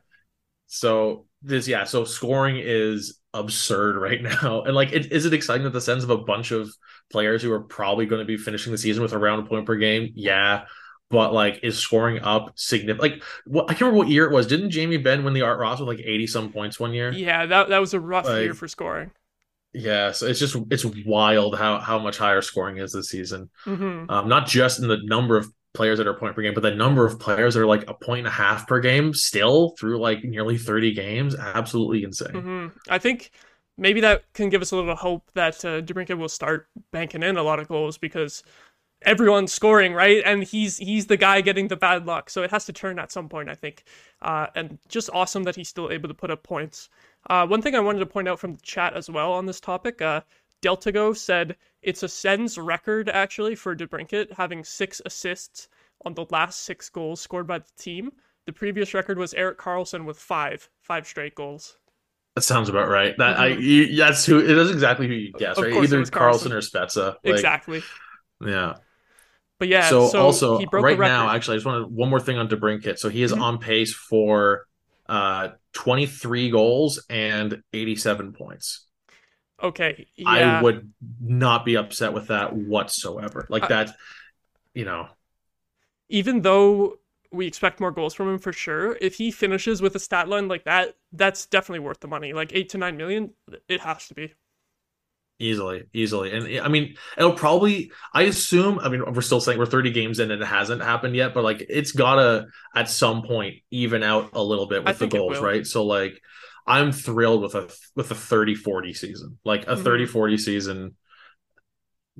So 0.68 1.26
this 1.42 1.66
yeah, 1.68 1.84
so 1.84 2.04
scoring 2.04 2.56
is 2.58 3.18
absurd 3.34 3.96
right 3.96 4.22
now, 4.42 4.62
and 4.62 4.74
like, 4.74 4.92
it, 4.92 5.12
is 5.12 5.26
it 5.26 5.32
exciting 5.34 5.64
that 5.64 5.72
the 5.72 5.80
sense 5.80 6.04
of 6.04 6.10
a 6.10 6.18
bunch 6.18 6.50
of 6.50 6.74
players 7.10 7.42
who 7.42 7.52
are 7.52 7.60
probably 7.60 8.06
going 8.06 8.20
to 8.20 8.26
be 8.26 8.36
finishing 8.36 8.72
the 8.72 8.78
season 8.78 9.02
with 9.02 9.12
around 9.12 9.40
a 9.40 9.46
point 9.46 9.66
per 9.66 9.76
game? 9.76 10.10
Yeah. 10.14 10.64
But 11.10 11.34
like, 11.34 11.60
is 11.62 11.78
scoring 11.78 12.20
up 12.22 12.52
significant? 12.54 13.00
Like, 13.02 13.22
what 13.44 13.64
I 13.64 13.74
can't 13.74 13.82
remember 13.82 13.98
what 13.98 14.08
year 14.08 14.24
it 14.24 14.32
was. 14.32 14.46
Didn't 14.46 14.70
Jamie 14.70 14.96
Benn 14.96 15.24
win 15.24 15.34
the 15.34 15.42
Art 15.42 15.58
Ross 15.58 15.78
with 15.78 15.88
like 15.88 16.00
eighty 16.00 16.26
some 16.26 16.50
points 16.50 16.80
one 16.80 16.94
year? 16.94 17.12
Yeah, 17.12 17.44
that 17.44 17.68
that 17.68 17.78
was 17.80 17.92
a 17.92 18.00
rough 18.00 18.24
Like- 18.24 18.44
year 18.44 18.54
for 18.54 18.66
scoring. 18.66 19.10
Yeah. 19.74 20.12
So 20.12 20.26
it's 20.26 20.38
just 20.38 20.56
it's 20.70 20.84
wild 21.04 21.58
how 21.58 21.80
how 21.80 21.98
much 21.98 22.16
higher 22.16 22.40
scoring 22.40 22.78
is 22.78 22.92
this 22.92 23.10
season. 23.10 23.50
hmm 23.64 24.04
Um, 24.08 24.28
not 24.28 24.46
just 24.46 24.80
in 24.80 24.88
the 24.88 24.98
number 25.02 25.36
of 25.36 25.52
players 25.74 25.98
that 25.98 26.06
are 26.06 26.10
a 26.12 26.18
point 26.18 26.34
per 26.34 26.42
game, 26.42 26.54
but 26.54 26.62
the 26.62 26.74
number 26.74 27.06
of 27.06 27.18
players 27.18 27.54
that 27.54 27.60
are 27.60 27.66
like 27.66 27.88
a 27.88 27.94
point 27.94 28.20
and 28.20 28.28
a 28.28 28.30
half 28.30 28.66
per 28.66 28.80
game 28.80 29.14
still 29.14 29.74
through 29.78 29.98
like 29.98 30.22
nearly 30.24 30.58
30 30.58 30.92
games. 30.92 31.34
Absolutely 31.34 32.04
insane. 32.04 32.42
hmm 32.42 32.66
I 32.88 32.98
think 32.98 33.30
maybe 33.78 34.00
that 34.00 34.24
can 34.34 34.48
give 34.48 34.62
us 34.62 34.72
a 34.72 34.76
little 34.76 34.94
hope 34.94 35.30
that 35.34 35.64
uh, 35.64 35.80
DeBrincat 35.80 36.18
will 36.18 36.28
start 36.28 36.68
banking 36.92 37.22
in 37.22 37.36
a 37.36 37.42
lot 37.42 37.58
of 37.58 37.68
goals 37.68 37.98
because 37.98 38.42
everyone's 39.04 39.52
scoring, 39.52 39.94
right? 39.94 40.22
And 40.24 40.44
he's 40.44 40.76
he's 40.78 41.06
the 41.06 41.16
guy 41.16 41.40
getting 41.40 41.68
the 41.68 41.76
bad 41.76 42.06
luck, 42.06 42.30
so 42.30 42.42
it 42.42 42.50
has 42.50 42.64
to 42.66 42.72
turn 42.72 42.98
at 42.98 43.12
some 43.12 43.28
point, 43.28 43.48
I 43.48 43.54
think. 43.54 43.84
Uh, 44.20 44.46
and 44.54 44.78
just 44.88 45.10
awesome 45.12 45.42
that 45.44 45.56
he's 45.56 45.68
still 45.68 45.90
able 45.90 46.08
to 46.08 46.14
put 46.14 46.30
up 46.30 46.42
points. 46.42 46.88
Uh, 47.28 47.46
one 47.46 47.62
thing 47.62 47.74
I 47.74 47.80
wanted 47.80 48.00
to 48.00 48.06
point 48.06 48.28
out 48.28 48.38
from 48.38 48.54
the 48.54 48.62
chat 48.62 48.94
as 48.94 49.08
well 49.08 49.32
on 49.32 49.46
this 49.46 49.60
topic, 49.60 50.02
uh, 50.02 50.22
Deltago 50.62 51.14
said 51.16 51.56
it's 51.82 52.02
a 52.02 52.08
Sens 52.08 52.56
record 52.56 53.08
actually 53.08 53.54
for 53.54 53.74
DeBrincat 53.76 54.32
having 54.32 54.64
six 54.64 55.02
assists 55.04 55.68
on 56.04 56.14
the 56.14 56.26
last 56.30 56.60
six 56.60 56.88
goals 56.88 57.20
scored 57.20 57.46
by 57.46 57.58
the 57.58 57.70
team. 57.78 58.12
The 58.46 58.52
previous 58.52 58.94
record 58.94 59.18
was 59.18 59.34
Erik 59.34 59.58
Karlsson 59.58 60.04
with 60.04 60.18
five, 60.18 60.68
five 60.80 61.06
straight 61.06 61.34
goals. 61.34 61.76
That 62.34 62.42
sounds 62.42 62.68
about 62.68 62.88
right. 62.88 63.14
That 63.18 63.38
I 63.38 63.50
Mhm. 63.50 63.60
you, 63.62 63.96
that's 63.96 64.24
who 64.24 64.38
it 64.38 64.50
is 64.50 64.70
exactly 64.70 65.06
who 65.06 65.14
you 65.14 65.32
guess, 65.32 65.58
right? 65.58 65.72
Either 65.72 66.00
Karlsson, 66.02 66.10
Karlsson. 66.10 66.52
or 66.52 66.60
Spezza. 66.60 67.06
Like, 67.24 67.34
exactly. 67.34 67.82
Yeah. 68.40 68.76
But 69.58 69.68
yeah, 69.68 69.88
so, 69.88 70.08
so, 70.08 70.20
also 70.22 70.60
right 70.72 70.98
now, 70.98 71.30
actually, 71.30 71.54
I 71.54 71.56
just 71.58 71.66
wanted 71.66 71.86
one 71.88 72.08
more 72.08 72.18
thing 72.18 72.38
on 72.38 72.48
DeBrincat. 72.48 72.98
So 72.98 73.08
he 73.08 73.22
is 73.22 73.32
Mhm. 73.32 73.40
on 73.42 73.58
pace 73.58 73.94
for 73.94 74.66
uh 75.08 75.50
23 75.72 76.50
goals 76.50 77.04
and 77.10 77.62
87 77.72 78.32
points. 78.32 78.86
Okay, 79.62 80.06
yeah, 80.16 80.60
I 80.60 80.62
would 80.62 80.92
not 81.20 81.64
be 81.64 81.76
upset 81.76 82.12
with 82.12 82.28
that 82.28 82.54
whatsoever. 82.54 83.46
Like 83.48 83.64
uh, 83.64 83.66
I- 83.66 83.68
that, 83.68 83.96
you 84.74 84.84
know. 84.84 85.08
even 86.08 86.42
though 86.42 86.98
we 87.32 87.46
expect 87.46 87.80
more 87.80 87.90
goals 87.90 88.14
from 88.14 88.28
him 88.28 88.38
for 88.38 88.52
sure, 88.52 88.96
if 89.00 89.14
he 89.14 89.30
finishes 89.30 89.80
with 89.80 89.94
a 89.96 89.98
stat 89.98 90.28
line 90.28 90.48
like 90.48 90.64
that, 90.64 90.96
that's 91.12 91.46
definitely 91.46 91.80
worth 91.80 92.00
the 92.00 92.08
money. 92.08 92.32
Like 92.32 92.52
eight 92.54 92.68
to 92.70 92.78
nine 92.78 92.96
million, 92.96 93.32
it 93.68 93.80
has 93.80 94.08
to 94.08 94.14
be. 94.14 94.34
Easily, 95.38 95.84
easily. 95.92 96.30
And 96.30 96.60
I 96.64 96.68
mean, 96.68 96.94
it'll 97.18 97.32
probably, 97.32 97.90
I 98.14 98.22
assume, 98.22 98.78
I 98.78 98.88
mean, 98.88 99.02
we're 99.12 99.22
still 99.22 99.40
saying 99.40 99.58
we're 99.58 99.66
30 99.66 99.90
games 99.90 100.20
in 100.20 100.30
and 100.30 100.40
it 100.40 100.46
hasn't 100.46 100.82
happened 100.82 101.16
yet, 101.16 101.34
but 101.34 101.42
like 101.42 101.66
it's 101.68 101.90
gotta 101.90 102.46
at 102.76 102.88
some 102.88 103.22
point 103.22 103.56
even 103.72 104.04
out 104.04 104.30
a 104.34 104.42
little 104.42 104.66
bit 104.66 104.84
with 104.84 105.00
the 105.00 105.08
goals, 105.08 105.40
right? 105.40 105.66
So 105.66 105.84
like 105.84 106.20
I'm 106.66 106.92
thrilled 106.92 107.42
with 107.42 107.54
a 107.54 107.70
with 107.96 108.10
a 108.10 108.14
30 108.14 108.54
40 108.54 108.92
season. 108.94 109.38
Like 109.44 109.66
a 109.66 109.76
Mhm. 109.76 109.76
30 109.76 110.06
40 110.06 110.38
season. 110.38 110.96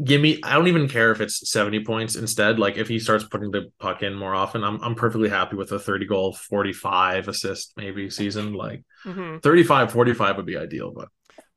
Give 0.03 0.23
me 0.23 0.41
I 0.43 0.55
don't 0.55 0.69
even 0.69 0.89
care 0.89 1.13
if 1.13 1.21
it's 1.21 1.51
70 1.51 1.85
points 1.85 2.17
instead. 2.17 2.59
Like 2.59 2.79
if 2.79 2.89
he 2.89 2.99
starts 2.99 3.25
putting 3.25 3.51
the 3.51 3.71
puck 3.79 4.03
in 4.03 4.15
more 4.15 4.35
often, 4.35 4.65
I'm 4.65 4.81
I'm 4.83 4.95
perfectly 4.95 5.29
happy 5.29 5.55
with 5.57 5.71
a 5.73 5.79
30 5.79 6.07
goal, 6.07 6.33
45 6.33 7.29
assist 7.29 7.75
maybe 7.77 8.09
season. 8.09 8.55
Like 8.55 8.85
hmm 9.05 9.37
35 9.43 9.93
45 9.93 10.39
would 10.39 10.47
be 10.47 10.57
ideal, 10.57 10.93
but 10.93 11.09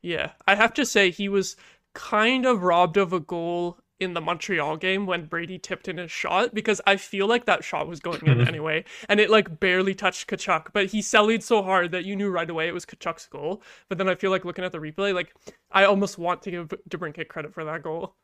Yeah, 0.02 0.34
I 0.48 0.56
have 0.56 0.74
to 0.76 0.86
say 0.86 1.12
he 1.12 1.30
was 1.30 1.56
kind 1.94 2.46
of 2.46 2.64
robbed 2.64 2.98
of 2.98 3.14
a 3.14 3.20
goal 3.20 3.80
in 4.00 4.14
the 4.14 4.22
Montreal 4.22 4.78
game 4.78 5.06
when 5.06 5.26
Brady 5.26 5.58
tipped 5.58 5.88
in 5.88 5.98
his 5.98 6.12
shot 6.12 6.54
because 6.54 6.82
I 6.86 6.98
feel 6.98 7.28
like 7.28 7.46
that 7.46 7.64
shot 7.64 7.88
was 7.88 8.00
going 8.00 8.26
in 8.26 8.40
mm-hmm. 8.40 8.48
anyway, 8.48 8.84
and 9.08 9.20
it 9.20 9.30
like 9.30 9.60
barely 9.60 9.96
touched 9.96 10.30
Tkachuk, 10.30 10.68
but 10.74 10.88
he 10.88 11.02
sallied 11.02 11.44
so 11.44 11.64
hard 11.64 11.92
that 11.92 12.06
you 12.06 12.16
knew 12.16 12.30
right 12.30 12.50
away 12.50 12.68
it 12.68 12.74
was 12.74 12.86
Tkachuk's 12.86 13.28
goal. 13.28 13.62
But 13.88 13.98
then 13.98 14.10
I 14.10 14.16
feel 14.16 14.32
like 14.32 14.46
looking 14.46 14.66
at 14.66 14.72
the 14.72 14.80
replay, 14.80 15.14
like 15.14 15.34
I 15.72 15.86
almost 15.86 16.18
want 16.18 16.42
to 16.44 16.52
give 16.52 16.74
DeBrincat 16.90 17.28
credit 17.30 17.54
for 17.54 17.64
that 17.66 17.84
goal. 17.84 18.16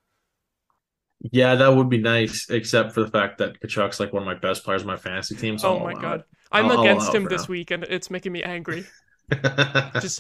Yeah, 1.32 1.56
that 1.56 1.76
would 1.76 1.90
be 1.90 2.00
nice, 2.00 2.50
except 2.50 2.94
for 2.94 3.02
the 3.02 3.12
fact 3.12 3.38
that 3.38 3.62
Tkachuk's 3.62 4.00
like 4.00 4.12
one 4.12 4.24
of 4.24 4.28
my 4.28 4.36
best 4.36 4.64
players 4.64 4.82
on 4.82 4.88
my 4.88 4.98
fantasy 4.98 5.36
team. 5.36 5.58
So 5.58 5.70
oh 5.70 5.78
I'll 5.78 5.84
my 5.84 5.94
god, 5.94 6.24
I'm 6.52 6.66
I'll- 6.66 6.72
I'll 6.72 6.82
against 6.82 7.14
him 7.14 7.26
this 7.26 7.44
now. 7.44 7.52
week, 7.52 7.72
and 7.72 7.84
it's 7.84 8.10
making 8.10 8.32
me 8.32 8.44
angry. 8.44 8.86
Just 10.02 10.20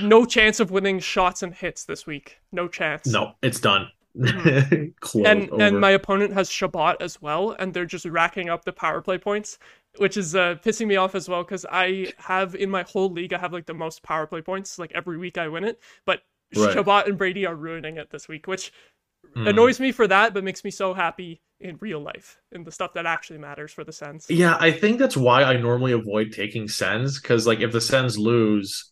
no 0.00 0.24
chance 0.24 0.60
of 0.60 0.70
winning 0.70 1.00
shots 1.00 1.42
and 1.42 1.52
hits 1.52 1.84
this 1.84 2.06
week. 2.06 2.38
No 2.52 2.68
chance. 2.68 3.06
no, 3.08 3.32
it's 3.42 3.58
done. 3.58 3.88
Mhm. 4.16 4.94
Close. 5.00 5.26
and 5.26 5.50
over. 5.50 5.62
and 5.62 5.80
my 5.80 5.90
opponent 5.90 6.32
has 6.34 6.50
Chabot 6.50 6.96
as 7.00 7.20
well, 7.22 7.52
and 7.58 7.72
they're 7.72 7.86
just 7.86 8.04
racking 8.04 8.48
up 8.50 8.64
the 8.64 8.72
power 8.72 9.00
play 9.00 9.18
points, 9.18 9.58
which 9.98 10.16
is 10.16 10.34
uh, 10.34 10.56
pissing 10.64 10.86
me 10.86 10.96
off 10.96 11.14
as 11.14 11.28
well 11.28 11.42
because 11.42 11.64
I 11.70 12.12
have 12.18 12.54
in 12.54 12.70
my 12.70 12.82
whole 12.82 13.10
league 13.10 13.32
I 13.32 13.38
have 13.38 13.52
like 13.52 13.66
the 13.66 13.74
most 13.74 14.02
power 14.02 14.26
play 14.26 14.42
points. 14.42 14.78
Like 14.78 14.92
every 14.94 15.16
week 15.18 15.38
I 15.38 15.48
win 15.48 15.64
it, 15.64 15.80
but 16.04 16.22
Right. 16.54 16.74
Chabot 16.74 17.08
and 17.08 17.16
Brady 17.16 17.46
are 17.46 17.54
ruining 17.54 17.96
it 17.96 18.10
this 18.10 18.28
week, 18.28 18.46
which 18.46 18.72
Hmm. 19.34 19.48
annoys 19.48 19.80
me 19.80 19.92
for 19.92 20.06
that, 20.08 20.34
but 20.34 20.44
makes 20.44 20.64
me 20.64 20.70
so 20.70 20.92
happy 20.94 21.40
in 21.60 21.76
real 21.80 22.00
life 22.00 22.38
in 22.50 22.64
the 22.64 22.72
stuff 22.72 22.92
that 22.94 23.06
actually 23.06 23.38
matters 23.38 23.72
for 23.72 23.84
the 23.84 23.92
Sens. 23.92 24.26
Yeah, 24.28 24.56
I 24.58 24.72
think 24.72 24.98
that's 24.98 25.16
why 25.16 25.44
I 25.44 25.56
normally 25.56 25.92
avoid 25.92 26.32
taking 26.32 26.68
Sens 26.68 27.20
because, 27.20 27.46
like, 27.46 27.60
if 27.60 27.70
the 27.72 27.80
Sens 27.80 28.18
lose, 28.18 28.90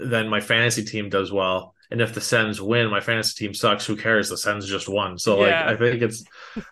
then 0.00 0.28
my 0.28 0.40
fantasy 0.40 0.84
team 0.84 1.08
does 1.08 1.32
well, 1.32 1.75
and 1.90 2.00
if 2.00 2.14
the 2.14 2.20
Sens 2.20 2.60
win, 2.60 2.90
my 2.90 3.00
fantasy 3.00 3.44
team 3.46 3.54
sucks. 3.54 3.86
Who 3.86 3.96
cares? 3.96 4.28
The 4.28 4.36
Sens 4.36 4.66
just 4.66 4.88
won. 4.88 5.18
So, 5.18 5.38
like, 5.38 5.50
Yeah. 5.50 5.68
I 5.70 5.76
think 5.76 6.02
it's, 6.02 6.24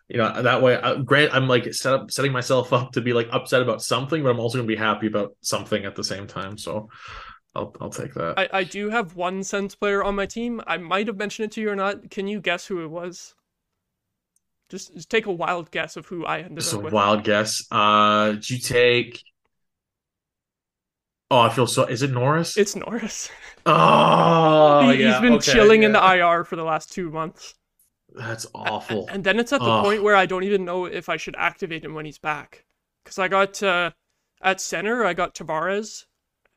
you 0.09 0.19
know, 0.19 0.43
that 0.43 0.63
way. 0.63 0.77
I, 0.77 0.97
grant, 0.97 1.35
I'm 1.35 1.49
like 1.49 1.73
set 1.75 1.93
up, 1.95 2.11
setting 2.11 2.33
myself 2.33 2.73
up 2.73 2.93
to 2.93 3.01
be 3.01 3.13
like 3.13 3.29
upset 3.33 3.63
about 3.63 3.83
something, 3.83 4.23
but 4.23 4.31
I'm 4.31 4.41
also 4.41 4.59
gonna 4.59 4.67
be 4.69 4.77
happy 4.77 5.07
about 5.07 5.37
something 5.41 5.85
at 5.85 5.95
the 5.95 6.05
same 6.05 6.27
time. 6.27 6.59
So, 6.59 6.89
I'll 7.55 7.75
I'll 7.81 7.91
take 7.91 8.15
that. 8.15 8.39
I, 8.39 8.49
I 8.53 8.65
do 8.65 8.91
have 8.91 9.15
one 9.15 9.45
Sens 9.45 9.75
player 9.77 10.03
on 10.03 10.17
my 10.17 10.27
team. 10.27 10.61
I 10.67 10.77
might 10.79 11.07
have 11.07 11.17
mentioned 11.17 11.47
it 11.47 11.53
to 11.53 11.61
you 11.61 11.71
or 11.71 11.77
not. 11.77 12.11
Can 12.11 12.27
you 12.27 12.41
guess 12.41 12.67
who 12.67 12.83
it 12.83 12.89
was? 12.91 13.35
Just, 14.71 14.95
just 14.95 15.11
take 15.11 15.27
a 15.27 15.33
wild 15.33 15.71
guess 15.71 15.97
of 15.97 16.07
who 16.07 16.25
I 16.25 16.41
ended 16.41 16.59
Just 16.59 16.73
a 16.73 16.79
up 16.79 16.83
with. 16.85 16.93
wild 16.93 17.23
guess. 17.23 17.63
Uh, 17.71 18.33
did 18.33 18.51
you 18.51 18.59
take? 18.59 19.23
Oh, 21.35 21.41
I 21.41 21.49
feel 21.49 21.67
so. 21.67 21.83
Is 21.83 22.03
it 22.03 22.13
Norris? 22.13 22.57
It's 22.57 22.77
Norris. 22.77 23.29
oh, 23.67 24.89
he, 24.89 25.03
yeah. 25.03 25.15
has 25.15 25.21
been 25.21 25.33
okay, 25.33 25.51
chilling 25.51 25.83
in 25.83 25.91
the. 25.91 25.99
IR 25.99 26.45
for 26.45 26.55
the 26.55 26.63
last 26.63 26.93
two 26.93 27.11
months. 27.11 27.57
That's 28.15 28.47
awful. 28.55 29.09
And 29.09 29.25
then 29.25 29.41
it's 29.41 29.53
at 29.53 29.59
the 29.59 29.67
Ugh. 29.67 29.85
point 29.85 30.05
where 30.05 30.15
I 30.15 30.27
don't 30.27 30.45
even 30.45 30.65
know 30.65 30.85
if 30.85 31.09
I 31.09 31.17
should 31.17 31.35
activate 31.37 31.85
him 31.85 31.93
when 31.93 32.05
he's 32.05 32.19
back. 32.19 32.65
Because 33.03 33.19
I 33.19 33.27
got 33.27 33.61
uh, 33.65 33.91
at 34.43 34.61
center, 34.61 35.05
I 35.05 35.13
got 35.13 35.35
Tavares, 35.35 36.05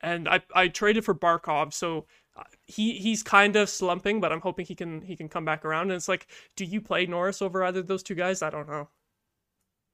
and 0.00 0.28
I 0.28 0.42
I 0.54 0.68
traded 0.68 1.04
for 1.04 1.14
Barkov, 1.14 1.74
so 1.74 2.06
uh, 2.36 2.44
he 2.66 2.98
he's 2.98 3.24
kind 3.24 3.56
of 3.56 3.68
slumping, 3.68 4.20
but 4.20 4.30
I'm 4.30 4.40
hoping 4.40 4.64
he 4.64 4.76
can 4.76 5.02
he 5.02 5.16
can 5.16 5.28
come 5.28 5.44
back 5.44 5.64
around. 5.64 5.90
And 5.90 5.94
it's 5.94 6.06
like, 6.06 6.28
do 6.54 6.64
you 6.64 6.80
play 6.80 7.04
Norris 7.04 7.42
over 7.42 7.64
either 7.64 7.80
of 7.80 7.88
those 7.88 8.04
two 8.04 8.14
guys? 8.14 8.42
I 8.42 8.50
don't 8.50 8.68
know. 8.68 8.88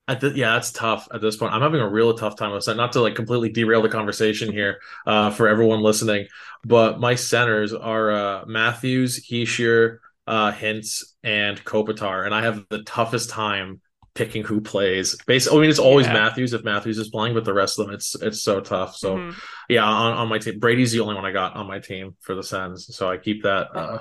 Yeah, 0.08 0.52
that's 0.54 0.70
tough 0.70 1.08
at 1.14 1.22
this 1.22 1.36
point. 1.36 1.54
I'm 1.54 1.62
having 1.62 1.80
a 1.80 1.88
real 1.88 2.12
tough 2.12 2.36
time 2.36 2.52
with 2.52 2.66
that. 2.66 2.76
Not 2.76 2.92
to 2.92 3.00
like 3.00 3.14
completely 3.14 3.48
derail 3.50 3.80
the 3.80 3.88
conversation 3.88 4.52
here 4.52 4.80
uh, 5.06 5.30
for 5.30 5.48
everyone 5.48 5.80
listening, 5.80 6.26
but 6.62 7.00
my 7.00 7.14
centers 7.14 7.72
are 7.72 8.10
uh, 8.10 8.44
Matthews, 8.46 9.26
Hischier, 9.26 9.98
uh, 10.26 10.52
Hintz, 10.52 11.02
and 11.22 11.62
Kopitar, 11.64 12.26
and 12.26 12.34
I 12.34 12.42
have 12.42 12.66
the 12.68 12.82
toughest 12.82 13.30
time 13.30 13.80
picking 14.14 14.44
who 14.44 14.60
plays. 14.60 15.16
Basically, 15.26 15.58
I 15.58 15.60
mean, 15.62 15.70
it's 15.70 15.78
always 15.78 16.06
Yeah. 16.06 16.12
Matthews 16.12 16.52
if 16.52 16.62
Matthews 16.64 16.98
is 16.98 17.08
playing, 17.08 17.34
but 17.34 17.46
the 17.46 17.54
rest 17.54 17.78
of 17.78 17.86
them, 17.86 17.94
it's 17.94 18.14
it's 18.16 18.42
so 18.42 18.60
tough. 18.60 18.96
So 18.96 19.16
Mhm. 19.16 19.34
yeah, 19.70 19.84
on, 19.84 20.12
on 20.12 20.28
my 20.28 20.38
team, 20.38 20.58
Brady's 20.58 20.92
the 20.92 21.00
only 21.00 21.14
one 21.14 21.24
I 21.24 21.32
got 21.32 21.56
on 21.56 21.66
my 21.66 21.78
team 21.78 22.14
for 22.20 22.34
the 22.34 22.42
Sens, 22.42 22.94
so 22.94 23.10
I 23.10 23.16
keep 23.16 23.42
that. 23.44 23.74
Uh, 23.74 23.98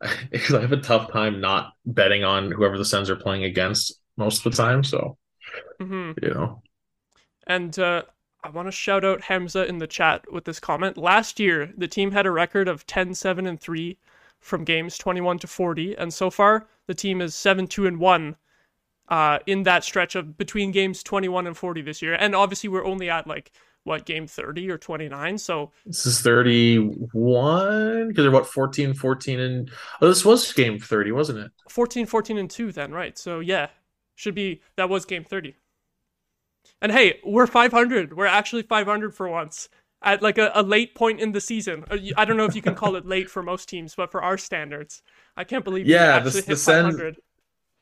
because 0.30 0.54
I 0.54 0.62
have 0.62 0.72
a 0.72 0.78
tough 0.78 1.12
time 1.12 1.40
not 1.42 1.72
betting 1.84 2.24
on 2.24 2.50
whoever 2.50 2.78
the 2.78 2.86
Sens 2.86 3.10
are 3.10 3.16
playing 3.16 3.44
against 3.44 3.99
most 4.20 4.46
of 4.46 4.52
the 4.52 4.56
time. 4.56 4.84
So 4.84 5.16
Mhm. 5.80 6.22
you 6.22 6.30
know. 6.34 6.62
And 7.46 7.76
uh, 7.78 8.02
I 8.44 8.50
want 8.50 8.68
to 8.68 8.72
shout 8.72 9.04
out 9.04 9.22
Hamza 9.22 9.66
in 9.66 9.78
the 9.78 9.86
chat 9.88 10.30
with 10.30 10.44
this 10.44 10.60
comment. 10.60 10.96
Last 10.96 11.40
year, 11.40 11.72
the 11.76 11.88
team 11.88 12.12
had 12.12 12.26
a 12.26 12.30
record 12.30 12.68
of 12.68 12.86
10 12.86 13.14
7 13.14 13.46
and 13.46 13.60
3 13.60 13.98
from 14.40 14.64
games 14.64 14.96
21 14.96 15.38
to 15.40 15.46
40, 15.46 15.96
and 15.96 16.14
so 16.14 16.30
far 16.30 16.66
the 16.86 16.94
team 16.94 17.20
is 17.20 17.34
7 17.34 17.66
2 17.66 17.86
and 17.86 17.98
1 17.98 18.36
uh, 19.08 19.38
in 19.46 19.64
that 19.64 19.82
stretch 19.84 20.14
of 20.14 20.38
between 20.38 20.70
games 20.70 21.02
21 21.02 21.46
and 21.46 21.56
40 21.56 21.82
this 21.82 22.00
year. 22.00 22.14
And 22.14 22.34
obviously, 22.34 22.68
we're 22.68 22.84
only 22.86 23.10
at 23.10 23.26
like 23.26 23.50
what 23.84 24.04
game 24.06 24.26
30 24.26 24.70
or 24.70 24.78
29, 24.78 25.38
so 25.38 25.72
This 25.86 26.04
is 26.06 26.20
31 26.20 28.08
because 28.08 28.24
they're 28.24 28.30
what 28.30 28.46
14, 28.46 28.94
14, 28.94 29.40
and 29.40 29.70
oh, 30.00 30.08
this 30.08 30.24
was 30.24 30.52
game 30.52 30.78
30, 30.78 31.12
wasn't 31.12 31.38
it? 31.38 31.50
14 31.68 32.06
14 32.06 32.38
and 32.38 32.50
2 32.50 32.72
then, 32.72 32.92
right? 32.92 33.18
So 33.18 33.40
yeah, 33.40 33.68
should 34.20 34.34
be 34.34 34.60
that 34.76 34.88
was 34.90 35.04
game 35.06 35.24
30. 35.24 35.56
And 36.82 36.92
hey, 36.92 37.20
we're 37.24 37.46
500. 37.46 38.14
We're 38.16 38.26
actually 38.26 38.62
500 38.62 39.14
for 39.14 39.28
once. 39.28 39.68
At 40.02 40.22
like 40.22 40.38
a, 40.38 40.50
a 40.54 40.62
late 40.62 40.94
point 40.94 41.20
in 41.20 41.32
the 41.32 41.40
season. 41.40 41.84
Uh, 41.90 41.98
I 42.16 42.24
don't 42.24 42.36
know 42.38 42.46
if 42.46 42.54
you 42.54 42.62
can 42.62 42.74
call 42.74 42.96
it 42.96 43.04
late 43.04 43.28
for 43.30 43.42
most 43.42 43.68
teams, 43.68 43.94
but 43.94 44.10
for 44.10 44.22
our 44.22 44.38
standards, 44.38 45.02
I 45.36 45.44
can't 45.44 45.64
believe 45.64 45.86
Yeah, 45.86 46.18
the- 46.20 46.26
actually 46.26 46.40
the 46.42 46.46
hit 46.48 46.58
Sens- 46.58 46.94
500. 46.94 47.16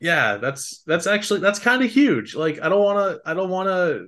Yeah, 0.01 0.37
that's 0.37 0.81
that's 0.83 1.07
actually 1.07 1.41
that's 1.41 1.59
kind 1.59 1.83
of 1.83 1.91
huge. 1.91 2.33
Like 2.35 2.61
I 2.61 2.69
don't 2.69 2.83
want 2.83 2.99
to 3.23 3.29
I 3.29 3.33
don't 3.33 3.49
want 3.49 3.67
to 3.67 4.07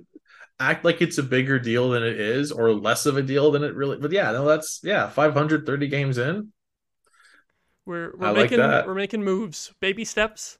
act 0.58 0.84
like 0.86 1.02
it's 1.02 1.18
a 1.18 1.22
bigger 1.22 1.58
deal 1.58 1.90
than 1.90 2.02
it 2.02 2.18
is 2.18 2.50
or 2.52 2.72
less 2.72 3.04
of 3.04 3.18
a 3.18 3.22
deal 3.22 3.50
than 3.50 3.62
it 3.62 3.74
really. 3.74 3.98
But 3.98 4.12
yeah, 4.12 4.32
no, 4.32 4.46
that's 4.46 4.80
yeah, 4.82 5.08
530 5.10 5.88
games 5.88 6.16
in. 6.16 6.52
We're 7.84 8.12
we're 8.16 8.26
I 8.28 8.30
like 8.30 8.36
making 8.50 8.58
that. 8.58 8.86
we're 8.86 8.94
making 8.94 9.24
moves, 9.24 9.72
baby 9.80 10.04
steps, 10.04 10.58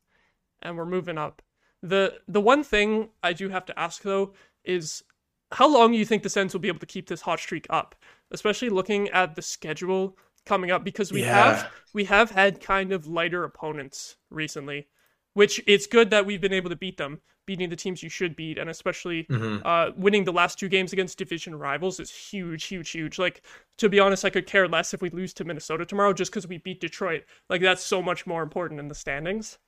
and 0.61 0.77
we're 0.77 0.87
moving 0.87 1.19
up. 1.19 1.41
The 1.83 2.21
the 2.29 2.41
one 2.41 2.63
thing 2.65 3.11
I 3.23 3.33
do 3.33 3.49
have 3.49 3.65
to 3.67 3.79
ask 3.79 4.03
though 4.03 4.35
is 4.65 5.03
how 5.51 5.69
long 5.69 5.93
do 5.93 5.99
you 5.99 6.05
think 6.05 6.23
the 6.23 6.31
Sens 6.31 6.53
will 6.55 6.61
be 6.61 6.69
able 6.69 6.79
to 6.79 6.87
keep 6.87 7.09
this 7.09 7.23
hot 7.23 7.41
streak 7.41 7.67
up? 7.71 7.95
Especially 8.31 8.71
looking 8.71 9.09
at 9.11 9.35
the 9.35 9.43
schedule 9.43 10.17
coming 10.47 10.71
up 10.71 10.85
because 10.85 11.13
we 11.13 11.21
Yeah. 11.21 11.33
have 11.33 11.73
we 11.93 12.05
have 12.05 12.31
had 12.31 12.61
kind 12.61 12.93
of 12.93 13.07
lighter 13.07 13.45
opponents 13.45 14.17
recently, 14.31 14.89
which 15.35 15.61
it's 15.67 15.87
good 15.87 16.11
that 16.11 16.25
we've 16.25 16.41
been 16.41 16.53
able 16.53 16.71
to 16.71 16.77
beat 16.77 16.97
them, 16.97 17.21
beating 17.47 17.69
the 17.69 17.77
teams 17.77 18.03
you 18.03 18.09
should 18.09 18.35
beat, 18.37 18.57
and 18.59 18.71
especially 18.71 19.25
Mhm. 19.25 19.61
uh, 19.65 19.93
winning 19.97 20.25
the 20.25 20.33
last 20.33 20.59
two 20.59 20.69
games 20.69 20.93
against 20.93 21.19
division 21.19 21.55
rivals 21.57 21.99
is 22.01 22.11
huge, 22.11 22.65
huge, 22.65 22.91
huge. 22.91 23.19
Like 23.19 23.43
to 23.79 23.89
be 23.89 23.99
honest, 24.01 24.25
I 24.25 24.31
could 24.31 24.47
care 24.47 24.69
less 24.69 24.95
if 24.95 25.03
we 25.03 25.11
lose 25.11 25.35
to 25.35 25.45
Minnesota 25.45 25.85
tomorrow 25.85 26.13
just 26.13 26.31
because 26.31 26.47
we 26.47 26.59
beat 26.59 26.81
Detroit. 26.81 27.25
Like 27.51 27.61
that's 27.61 27.83
so 27.83 28.01
much 28.01 28.27
more 28.27 28.43
important 28.43 28.79
in 28.81 28.89
the 28.89 28.95
standings. 28.95 29.59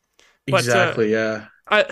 But, 0.48 0.74
uh, 0.74 0.96
Exactly, 0.96 1.10
yeah. 1.10 1.48
I 1.68 1.86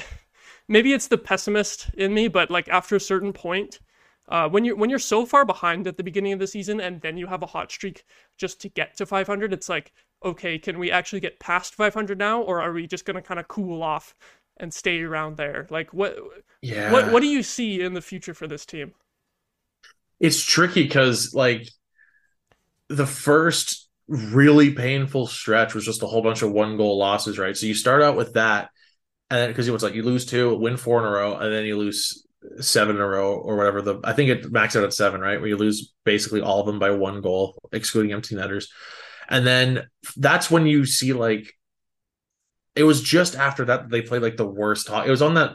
maybe 0.69 0.93
it's 0.93 1.09
the 1.09 1.19
pessimist 1.19 1.91
in 1.95 2.15
me, 2.15 2.29
but 2.29 2.51
like 2.51 2.69
after 2.69 2.97
a 2.97 3.01
certain 3.01 3.33
point, 3.33 3.81
uh, 4.29 4.49
when 4.49 4.65
you're 4.65 4.77
when 4.77 4.91
you're 4.91 4.99
so 4.99 5.27
far 5.27 5.45
behind 5.45 5.87
at 5.87 5.97
the 5.97 6.05
beginning 6.05 6.33
of 6.33 6.39
the 6.41 6.47
season 6.47 6.81
and 6.81 7.01
then 7.03 7.17
you 7.19 7.27
have 7.29 7.43
a 7.43 7.47
hot 7.47 7.71
streak 7.73 8.05
just 8.39 8.61
to 8.63 8.69
get 8.69 8.97
to 8.99 9.07
500, 9.07 9.53
it's 9.53 9.69
like 9.69 9.93
okay, 10.25 10.59
can 10.59 10.79
we 10.79 10.91
actually 10.91 11.21
get 11.21 11.41
past 11.41 11.75
500 11.75 12.19
now, 12.19 12.43
or 12.43 12.61
are 12.63 12.73
we 12.73 12.87
just 12.87 13.05
gonna 13.07 13.23
kind 13.23 13.41
of 13.41 13.49
cool 13.49 13.83
off 13.83 14.15
and 14.59 14.73
stay 14.75 15.03
around 15.03 15.37
there? 15.37 15.67
Like 15.71 15.93
what 15.95 16.17
Yeah. 16.63 16.83
what 16.85 17.09
what 17.11 17.21
do 17.23 17.29
you 17.29 17.43
see 17.43 17.81
in 17.81 17.95
the 17.95 18.03
future 18.03 18.35
for 18.35 18.47
this 18.49 18.67
team? 18.67 18.95
it's 20.21 20.43
tricky 20.43 20.83
because 20.85 21.35
like 21.35 21.69
the 22.89 23.07
first 23.07 23.89
really 24.09 24.73
painful 24.73 25.27
stretch 25.27 25.75
was 25.75 25.85
just 25.85 26.03
a 26.03 26.07
whole 26.07 26.23
bunch 26.23 26.43
of 26.43 26.53
one 26.53 26.77
goal 26.77 26.99
losses, 26.99 27.39
right? 27.39 27.57
So 27.57 27.67
you 27.67 27.75
start 27.75 28.03
out 28.03 28.17
with 28.17 28.35
that, 28.35 28.71
and 29.31 29.41
then 29.41 29.51
because 29.51 29.69
it 29.69 29.73
was 29.73 29.83
like 29.83 29.95
you 29.95 30.03
lose 30.03 30.27
two, 30.27 30.55
win 30.57 30.77
four 30.77 30.99
in 31.01 31.07
a 31.07 31.11
row, 31.11 31.37
and 31.37 31.53
then 31.53 31.65
you 31.65 31.79
lose 31.79 32.27
seven 32.61 32.97
in 32.97 33.03
a 33.03 33.07
row 33.07 33.35
or 33.35 33.57
whatever. 33.57 33.83
The 33.83 34.01
I 34.05 34.13
think 34.13 34.31
it 34.31 34.53
maxed 34.53 34.77
out 34.77 34.85
at 34.85 34.93
seven, 34.93 35.21
right? 35.21 35.39
Where 35.39 35.49
you 35.49 35.57
lose 35.57 35.93
basically 36.05 36.41
all 36.41 36.61
of 36.61 36.67
them 36.67 36.79
by 36.79 36.91
one 36.91 37.21
goal, 37.21 37.59
excluding 37.73 38.13
empty 38.13 38.35
netters, 38.35 38.69
and 39.29 39.47
then 39.47 39.87
that's 40.17 40.51
when 40.51 40.67
you 40.67 40.85
see 40.85 41.13
like 41.13 41.53
it 42.75 42.85
was 42.85 43.03
just 43.03 43.37
after 43.37 43.67
that 43.67 43.91
they 43.91 44.03
played 44.03 44.23
like 44.23 44.37
the 44.37 44.47
worst. 44.47 44.89
It 44.89 45.11
was 45.11 45.23
on 45.23 45.35
that 45.35 45.53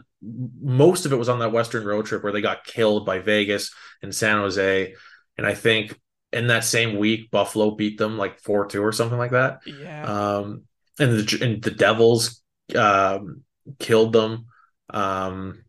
most 0.62 1.06
of 1.06 1.14
it 1.14 1.18
was 1.18 1.30
on 1.30 1.40
that 1.40 1.52
Western 1.52 1.86
road 1.86 2.06
trip 2.06 2.24
where 2.24 2.34
they 2.34 2.42
got 2.42 2.64
killed 2.64 3.06
by 3.06 3.20
Vegas 3.20 3.72
and 4.02 4.14
San 4.14 4.38
Jose, 4.38 4.94
and 5.38 5.46
I 5.46 5.54
think 5.54 6.00
in 6.38 6.47
that 6.47 6.63
same 6.63 6.97
week 6.97 7.32
Buffalo 7.32 7.71
beat 7.71 7.97
them 7.97 8.17
like 8.17 8.39
four 8.39 8.65
two 8.67 8.84
or 8.84 8.91
something 8.91 9.17
like 9.17 9.32
that. 9.32 9.60
Yeah. 9.65 10.04
Um, 10.06 10.63
and 11.00 11.12
the 11.13 11.39
and 11.45 11.62
the 11.62 11.71
Devils 11.71 12.41
um 12.76 13.43
killed 13.80 14.13
them. 14.13 14.45
Um, 14.89 15.63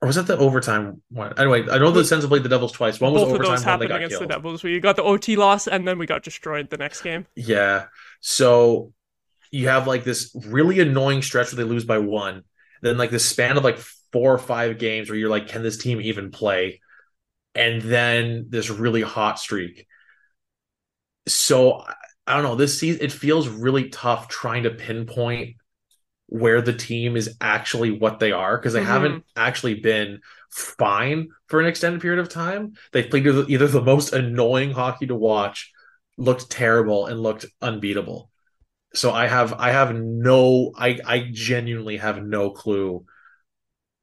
or 0.00 0.06
was 0.06 0.16
that 0.16 0.26
the 0.26 0.38
overtime 0.38 1.02
one? 1.10 1.38
Anyway, 1.38 1.68
I 1.68 1.78
know 1.78 1.90
the 1.90 2.04
Sens 2.04 2.22
have 2.22 2.30
played 2.30 2.44
the 2.44 2.48
Devils 2.48 2.72
twice. 2.72 3.00
One 3.00 3.12
was 3.12 3.22
Both 3.22 3.30
of 3.30 3.34
overtime, 3.36 3.50
those 3.56 3.66
one 3.66 3.80
they 3.80 3.86
happened 3.86 3.88
got 3.88 3.96
against 3.96 4.12
killed. 4.18 4.30
the 4.30 4.34
Devils. 4.34 4.62
We 4.62 4.80
got 4.80 4.96
the 4.96 5.02
OT 5.02 5.36
loss 5.36 5.66
and 5.66 5.88
then 5.88 5.98
we 5.98 6.06
got 6.06 6.22
destroyed 6.22 6.70
the 6.70 6.76
next 6.76 7.00
game. 7.02 7.26
Yeah. 7.34 7.86
So 8.20 8.92
you 9.50 9.68
have 9.68 9.86
like 9.86 10.04
this 10.04 10.30
really 10.46 10.78
annoying 10.80 11.22
stretch 11.22 11.52
where 11.52 11.64
they 11.64 11.68
lose 11.68 11.84
by 11.84 11.98
one. 11.98 12.44
Then 12.82 12.96
like 12.96 13.10
this 13.10 13.28
span 13.28 13.56
of 13.56 13.64
like 13.64 13.78
four 14.12 14.32
or 14.32 14.38
five 14.38 14.78
games 14.78 15.08
where 15.08 15.18
you're 15.18 15.30
like, 15.30 15.48
can 15.48 15.62
this 15.62 15.78
team 15.78 16.00
even 16.00 16.30
play? 16.30 16.80
And 17.54 17.82
then 17.82 18.46
this 18.50 18.70
really 18.70 19.02
hot 19.02 19.40
streak. 19.40 19.86
So 21.28 21.84
I- 22.26 22.34
don't 22.34 22.42
know. 22.42 22.56
This 22.56 22.78
season 22.78 23.02
it 23.02 23.12
feels 23.12 23.48
really 23.48 23.88
tough 23.88 24.28
trying 24.28 24.64
to 24.64 24.70
pinpoint 24.70 25.56
where 26.26 26.60
the 26.60 26.74
team 26.74 27.16
is 27.16 27.36
actually 27.40 27.90
what 27.90 28.18
they 28.18 28.32
are 28.32 28.58
because 28.58 28.74
they 28.74 28.82
Mhm. 28.82 28.84
haven't 28.84 29.24
actually 29.34 29.74
been 29.74 30.20
fine 30.50 31.28
for 31.46 31.58
an 31.60 31.66
extended 31.66 32.02
period 32.02 32.20
of 32.20 32.28
time. 32.28 32.74
They've 32.92 33.08
played 33.08 33.26
either 33.26 33.44
either 33.48 33.66
the 33.66 33.80
most 33.80 34.12
annoying 34.12 34.72
hockey 34.72 35.06
to 35.06 35.14
watch, 35.14 35.72
looked 36.18 36.50
terrible, 36.50 37.06
and 37.06 37.22
looked 37.22 37.46
unbeatable. 37.62 38.30
So 38.94 39.10
I 39.10 39.26
have 39.26 39.54
I 39.54 39.70
have 39.70 39.94
no 39.94 40.72
I 40.76 40.98
I 41.06 41.28
genuinely 41.32 41.96
have 41.98 42.22
no 42.22 42.50
clue 42.50 43.06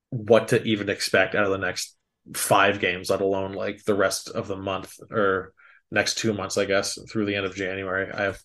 what 0.09 0.47
to 0.49 0.63
even 0.63 0.89
expect 0.89 1.35
out 1.35 1.45
of 1.45 1.51
the 1.51 1.57
next 1.57 1.95
five 2.33 2.79
games, 2.79 3.09
let 3.09 3.21
alone 3.21 3.53
like 3.53 3.83
the 3.83 3.93
rest 3.95 4.29
of 4.29 4.47
the 4.47 4.55
month 4.57 4.97
or 5.11 5.53
next 5.95 6.19
two 6.19 6.33
months, 6.33 6.57
I 6.57 6.65
guess, 6.65 6.99
through 7.09 7.25
the 7.25 7.35
end 7.35 7.47
of 7.47 7.55
January. 7.55 8.11
I 8.11 8.23
have 8.23 8.39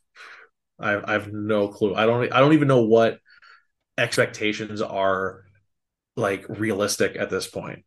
I 0.81 0.91
have, 0.93 1.05
I 1.07 1.13
have 1.13 1.33
no 1.33 1.69
clue. 1.69 1.95
I 1.95 2.07
don't 2.07 2.33
I 2.33 2.41
don't 2.41 2.55
even 2.55 2.69
know 2.69 2.83
what 2.83 3.19
expectations 3.99 4.81
are 4.83 5.45
like 6.17 6.47
realistic 6.49 7.17
at 7.17 7.31
this 7.31 7.47
point. 7.47 7.85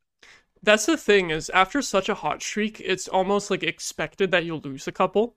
That's 0.62 0.86
the 0.86 0.97
thing 0.97 1.30
is 1.30 1.49
after 1.49 1.82
such 1.82 2.08
a 2.10 2.15
hot 2.15 2.41
streak, 2.41 2.80
it's 2.80 3.08
almost 3.08 3.52
like 3.52 3.63
expected 3.63 4.32
that 4.32 4.45
you'll 4.45 4.62
lose 4.62 4.88
a 4.88 4.91
couple 4.91 5.36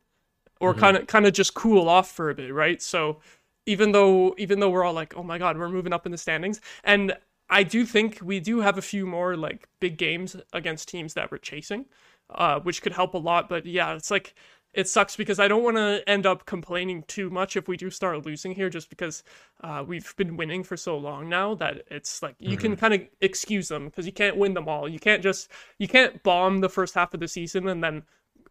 or 0.61 0.75
kind 0.75 0.97
of 0.97 1.07
kind 1.07 1.27
of 1.27 1.33
just 1.35 1.55
cool 1.55 1.89
off 1.89 2.11
for 2.11 2.31
a 2.31 2.35
bit, 2.35 2.55
right? 2.55 2.83
So 2.83 3.21
even 3.67 3.93
though 3.93 4.35
even 4.39 4.61
though 4.61 4.71
we're 4.71 4.85
all 4.85 4.95
like, 4.95 5.17
"Oh 5.17 5.23
my 5.25 5.39
god, 5.39 5.59
we're 5.59 5.69
moving 5.69 5.93
up 5.93 6.07
in 6.07 6.12
the 6.12 6.19
standings." 6.19 6.61
And 6.85 7.17
I 7.51 7.62
do 7.65 7.85
think 7.87 8.21
we 8.23 8.41
do 8.41 8.61
have 8.61 8.79
a 8.79 8.83
few 8.83 9.07
more 9.07 9.37
like 9.37 9.69
big 9.81 9.99
games 9.99 10.37
against 10.53 10.89
teams 10.89 11.15
that 11.15 11.31
we're 11.33 11.39
chasing, 11.39 11.87
uh, 12.31 12.61
which 12.61 12.83
could 12.83 12.93
help 12.93 13.15
a 13.15 13.19
lot, 13.19 13.49
but 13.49 13.67
yeah, 13.67 13.95
it's 13.95 14.11
like 14.11 14.35
it 14.75 14.87
sucks 14.89 15.17
because 15.17 15.39
I 15.39 15.49
don't 15.49 15.62
want 15.62 15.77
to 15.79 16.03
end 16.07 16.27
up 16.27 16.45
complaining 16.45 17.03
too 17.09 17.31
much 17.31 17.57
if 17.57 17.67
we 17.67 17.79
do 17.79 17.89
start 17.89 18.27
losing 18.27 18.53
here, 18.53 18.69
just 18.69 18.91
because 18.91 19.23
uh, 19.62 19.83
we've 19.87 20.15
been 20.17 20.37
winning 20.37 20.62
for 20.62 20.77
so 20.77 20.99
long 20.99 21.29
now 21.31 21.55
that 21.55 21.83
it's 21.91 22.23
like 22.23 22.35
you 22.39 22.57
can 22.59 22.77
kind 22.77 22.93
of 22.93 23.01
excuse 23.23 23.69
them 23.69 23.87
because 23.87 24.05
you 24.05 24.12
can't 24.12 24.37
win 24.37 24.53
them 24.55 24.69
all. 24.69 24.87
You 24.89 24.99
can't 24.99 25.23
just 25.23 25.51
you 25.79 25.89
can't 25.89 26.23
bomb 26.23 26.61
the 26.61 26.69
first 26.69 26.95
half 26.95 27.15
of 27.15 27.21
the 27.21 27.29
season 27.29 27.69
and 27.69 27.83
then 27.83 28.03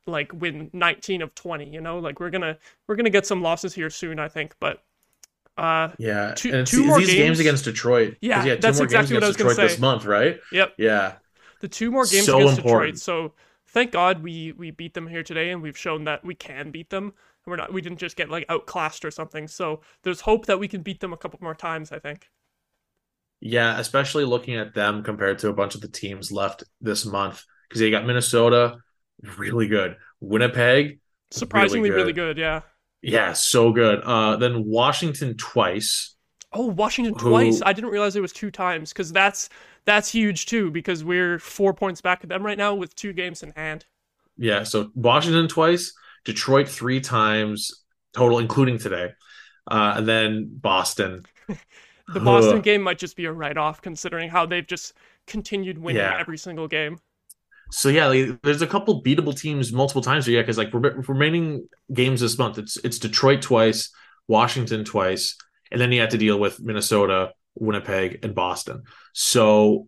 like 0.08 0.32
win 0.34 0.70
19 0.74 1.22
of 1.22 1.36
20. 1.36 1.70
You 1.70 1.82
know, 1.82 2.00
like 2.00 2.20
we're 2.20 2.32
gonna 2.32 2.58
we're 2.88 2.96
gonna 2.96 3.10
get 3.12 3.28
some 3.28 3.44
losses 3.44 3.76
here 3.76 3.90
soon, 3.92 4.18
I 4.18 4.28
think. 4.28 4.56
But 4.60 4.82
uh, 5.58 5.90
Yeah, 6.00 6.34
Two- 6.36 6.64
two 6.66 6.78
these 6.80 6.86
more 6.88 7.00
games, 7.00 7.14
games- 7.14 7.40
against 7.40 7.66
detroit 7.66 8.18
Yeah, 8.22 8.44
two 8.44 8.56
that's 8.62 8.78
more 8.80 8.86
exactly 8.86 9.14
games 9.14 9.22
what 9.22 9.24
I 9.24 9.28
was 9.28 9.36
against 9.36 9.38
gonna 9.38 9.50
Detroit 9.52 9.70
this 9.70 9.80
month, 9.80 10.06
right? 10.06 10.40
yep, 10.52 10.74
Yeah, 10.78 11.14
the 11.60 11.68
two 11.68 11.92
more 11.92 12.06
games 12.06 12.26
So 12.26 12.38
against 12.40 12.58
important. 12.58 12.96
Detroit. 12.96 13.30
So 13.30 13.34
thank 13.76 13.92
God 13.92 14.24
we 14.24 14.54
we 14.54 14.72
beat 14.72 14.96
them 14.96 15.06
here 15.08 15.22
today, 15.24 15.52
and 15.52 15.62
we've 15.62 15.78
shown 15.78 16.06
that 16.06 16.26
we 16.26 16.34
can 16.34 16.72
beat 16.72 16.90
them. 16.90 17.14
We're 17.46 17.58
not 17.58 17.72
we 17.72 17.82
didn't 17.82 18.00
just 18.00 18.16
get 18.18 18.30
like 18.32 18.48
outclassed 18.50 19.06
or 19.06 19.12
something. 19.12 19.48
So 19.48 19.82
there's 20.02 20.22
hope 20.22 20.48
that 20.48 20.58
we 20.60 20.68
can 20.68 20.82
beat 20.82 21.00
them 21.02 21.14
a 21.14 21.18
couple 21.18 21.38
more 21.44 21.54
times. 21.56 21.92
I 21.92 22.00
think. 22.00 22.32
yeah. 23.42 23.80
Especially 23.80 24.26
looking 24.26 24.56
at 24.56 24.74
them 24.74 25.04
compared 25.04 25.40
to 25.40 25.50
a 25.50 25.54
bunch 25.54 25.76
of 25.76 25.82
the 25.82 25.88
teams 25.88 26.32
left 26.32 26.64
this 26.82 27.06
month, 27.06 27.44
because 27.70 27.82
you 27.82 27.92
got 27.92 28.06
Minnesota, 28.06 28.78
really 29.38 29.68
good. 29.68 29.98
Winnipeg, 30.20 31.00
Surprisingly, 31.32 31.90
good. 31.90 31.96
really 31.96 32.14
good. 32.14 32.38
Yeah. 32.38 32.62
yeah, 33.02 33.34
so 33.34 33.72
good. 33.72 34.02
Uh, 34.02 34.38
then 34.38 34.66
Washington 34.66 35.38
twice. 35.38 36.14
Oh, 36.56 36.68
Washington 36.68 37.13
Who- 37.20 37.30
twice. 37.30 37.62
I 37.65 37.74
didn't 37.74 37.91
realize 37.91 38.15
it 38.15 38.22
was 38.22 38.34
two 38.34 38.52
times 38.52 38.91
because 38.94 39.12
that's 39.12 39.50
that's 39.86 40.12
huge 40.12 40.46
too 40.48 40.72
because 40.72 41.04
we're 41.04 41.38
four 41.39 41.74
points 41.74 42.02
back 42.02 42.22
at 42.24 42.30
them 42.30 42.44
right 42.46 42.58
now 42.58 42.74
with 42.74 42.96
two 42.96 43.13
games 43.13 43.44
in 43.44 43.52
hand. 43.56 43.86
Yeah, 44.38 44.63
so 44.63 44.91
Washington 44.96 45.48
twice, 45.48 45.94
Detroit 46.26 46.68
three 46.68 47.00
times 47.00 47.84
total, 48.13 48.39
including 48.39 48.78
today, 48.80 49.12
uh, 49.70 49.94
and 49.98 50.08
then 50.08 50.50
Boston. 50.52 51.24
The 52.13 52.20
Boston 52.20 52.58
Ugh. 52.58 52.63
game 52.63 52.84
might 52.84 53.00
just 53.00 53.15
be 53.15 53.26
a 53.26 53.32
write 53.32 53.58
off 53.58 53.82
considering 53.82 54.30
how 54.30 54.46
they've 54.46 54.68
just 54.68 54.94
continued 55.26 55.80
winning 55.80 56.04
Yeah. 56.04 56.20
every 56.20 56.38
single 56.38 56.68
game. 56.68 57.00
So 57.72 57.89
yeah, 57.89 58.06
like, 58.06 58.39
there's 58.44 58.62
a 58.62 58.68
couple 58.68 59.02
beatable 59.02 59.36
teams 59.36 59.74
multiple 59.74 60.04
times. 60.04 60.28
Yeah, 60.28 60.41
because 60.44 60.60
like 60.60 60.70
re- 60.72 60.91
remaining 61.08 61.68
games 61.91 62.22
this 62.22 62.38
month, 62.38 62.60
it's 62.60 62.78
it's 62.84 63.00
Detroit 63.00 63.41
twice, 63.41 63.89
Washington 64.28 64.84
twice, 64.86 65.36
and 65.71 65.80
then 65.82 65.91
you 65.91 66.01
have 66.01 66.10
to 66.12 66.17
deal 66.17 66.39
with 66.39 66.60
Minnesota, 66.60 67.32
Winnipeg, 67.56 68.19
and 68.23 68.36
Boston. 68.36 68.84
So 69.13 69.88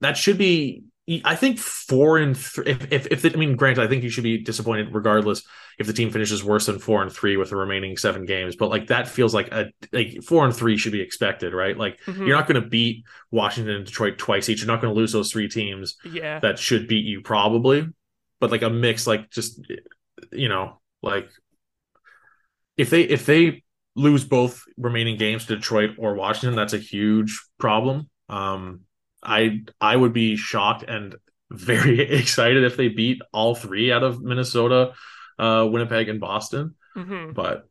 that 0.00 0.16
should 0.16 0.38
be, 0.38 0.84
I 1.24 1.36
think, 1.36 1.58
four 1.58 2.18
and 2.18 2.36
three. 2.36 2.66
If 2.66 2.92
if, 2.92 3.06
if 3.10 3.22
the, 3.22 3.32
I 3.32 3.36
mean, 3.36 3.56
granted, 3.56 3.82
I 3.84 3.88
think 3.88 4.02
you 4.04 4.10
should 4.10 4.24
be 4.24 4.42
disappointed 4.42 4.94
regardless 4.94 5.42
if 5.78 5.86
the 5.86 5.92
team 5.92 6.10
finishes 6.10 6.42
worse 6.42 6.66
than 6.66 6.78
four 6.78 7.02
and 7.02 7.12
three 7.12 7.36
with 7.36 7.50
the 7.50 7.56
remaining 7.56 7.96
seven 7.98 8.24
games. 8.24 8.56
But 8.56 8.70
like 8.70 8.86
that 8.88 9.08
feels 9.08 9.34
like 9.34 9.52
a 9.52 9.66
like 9.92 10.22
four 10.22 10.44
and 10.44 10.54
three 10.54 10.76
should 10.78 10.92
be 10.92 11.02
expected, 11.02 11.52
right? 11.52 11.76
Like 11.76 12.00
Mhm. 12.06 12.26
you're 12.26 12.36
not 12.36 12.46
going 12.48 12.60
to 12.62 12.66
beat 12.68 13.04
Washington 13.30 13.74
and 13.74 13.84
Detroit 13.86 14.16
twice 14.18 14.48
each. 14.48 14.60
You're 14.60 14.68
not 14.68 14.80
going 14.80 14.94
to 14.94 14.98
lose 14.98 15.12
those 15.12 15.30
three 15.30 15.48
teams 15.48 15.96
Yeah. 16.04 16.40
that 16.40 16.58
should 16.58 16.88
beat 16.88 17.04
you 17.04 17.20
probably 17.20 17.86
but 18.40 18.50
like 18.50 18.62
a 18.62 18.68
mix 18.70 19.06
like 19.06 19.30
just 19.30 19.60
you 20.32 20.48
know 20.48 20.78
like 21.02 21.28
if 22.76 22.90
they 22.90 23.02
if 23.02 23.24
they 23.26 23.62
lose 23.96 24.24
both 24.24 24.62
remaining 24.78 25.18
games 25.18 25.46
to 25.46 25.56
detroit 25.56 25.92
or 25.98 26.14
washington 26.14 26.56
that's 26.56 26.74
a 26.74 26.78
huge 26.78 27.40
problem 27.58 28.10
um 28.30 28.82
i 29.24 29.60
i 29.80 29.96
would 29.96 30.14
be 30.14 30.36
shocked 30.36 30.84
and 30.88 31.16
very 31.50 32.00
excited 32.20 32.64
if 32.64 32.76
they 32.76 32.88
beat 32.88 33.22
all 33.32 33.54
three 33.56 33.92
out 33.92 34.04
of 34.04 34.22
minnesota 34.22 34.92
uh 35.38 35.66
winnipeg 35.70 36.08
and 36.08 36.20
boston 36.20 36.74
hmm 36.94 37.32
but 37.32 37.66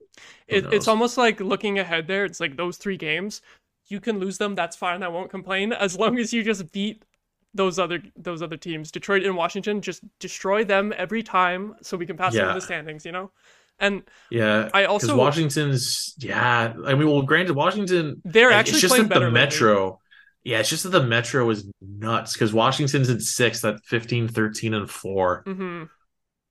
It, 0.48 0.68
it's 0.72 0.88
almost 0.88 1.18
like 1.18 1.40
looking 1.42 1.80
ahead 1.80 2.08
there. 2.08 2.26
It's 2.26 2.40
like 2.40 2.58
those 2.58 2.78
three 2.78 2.98
games, 2.98 3.42
you 3.88 4.00
can 4.02 4.20
lose 4.20 4.38
them. 4.38 4.56
That's 4.56 4.76
fine. 4.78 5.04
I 5.04 5.08
won't 5.10 5.32
complain 5.32 5.74
as 5.74 5.98
long 6.00 6.20
as 6.20 6.34
you 6.34 6.44
just 6.44 6.72
beat 6.72 7.06
those 7.54 7.80
other 7.80 8.02
those 8.18 8.42
other 8.44 8.58
teams, 8.58 8.92
Detroit 8.92 9.24
and 9.24 9.36
Washington. 9.38 9.82
Just 9.82 10.04
destroy 10.20 10.64
them 10.66 10.94
every 10.98 11.24
time, 11.24 11.76
so 11.82 11.98
we 11.98 12.06
can 12.08 12.18
pass 12.18 12.38
them 12.38 12.48
in 12.50 12.56
the 12.56 12.62
standings. 12.62 13.06
You 13.06 13.14
know, 13.14 13.32
and 13.80 14.04
yeah 14.32 14.70
I 14.74 14.82
because 14.84 14.88
also 15.10 15.18
washington's 15.18 16.14
yeah 16.18 16.74
i 16.86 16.96
mean 16.96 17.08
well 17.10 17.22
granted 17.24 17.56
washington 17.56 18.22
they're 18.24 18.50
Like, 18.50 18.58
actually 18.60 18.74
it's 18.74 18.82
just 18.82 18.92
playing 18.94 19.10
that 19.10 19.16
better. 19.16 19.26
the 19.26 19.32
metro 19.32 20.00
yeah 20.44 20.60
it's 20.60 20.70
just 20.70 20.84
that 20.84 20.90
the 20.90 21.04
metro 21.04 21.50
is 21.50 21.70
nuts 21.82 22.34
because 22.34 22.54
washington's 22.54 23.10
in 23.10 23.20
sixth 23.20 23.66
at 23.66 23.84
15 23.84 24.28
13 24.30 24.74
and 24.74 24.90
4 24.90 25.44
Mhm. 25.46 25.90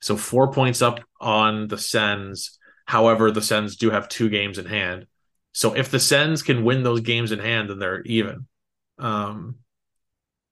so 0.00 0.16
four 0.16 0.52
points 0.52 0.82
up 0.82 1.00
on 1.20 1.68
the 1.68 1.78
sens. 1.78 2.58
However 2.87 3.30
the 3.30 3.40
sens 3.40 3.76
do 3.76 3.88
have 3.90 4.10
two 4.10 4.28
games 4.28 4.58
in 4.58 4.66
hand. 4.66 5.06
So 5.52 5.74
if 5.74 5.90
the 5.90 5.98
sens 6.00 6.42
can 6.42 6.64
win 6.64 6.82
those 6.82 7.00
games 7.00 7.32
in 7.32 7.38
hand 7.38 7.70
then 7.70 7.78
they're 7.78 8.02
even 8.02 8.46
um 8.98 9.56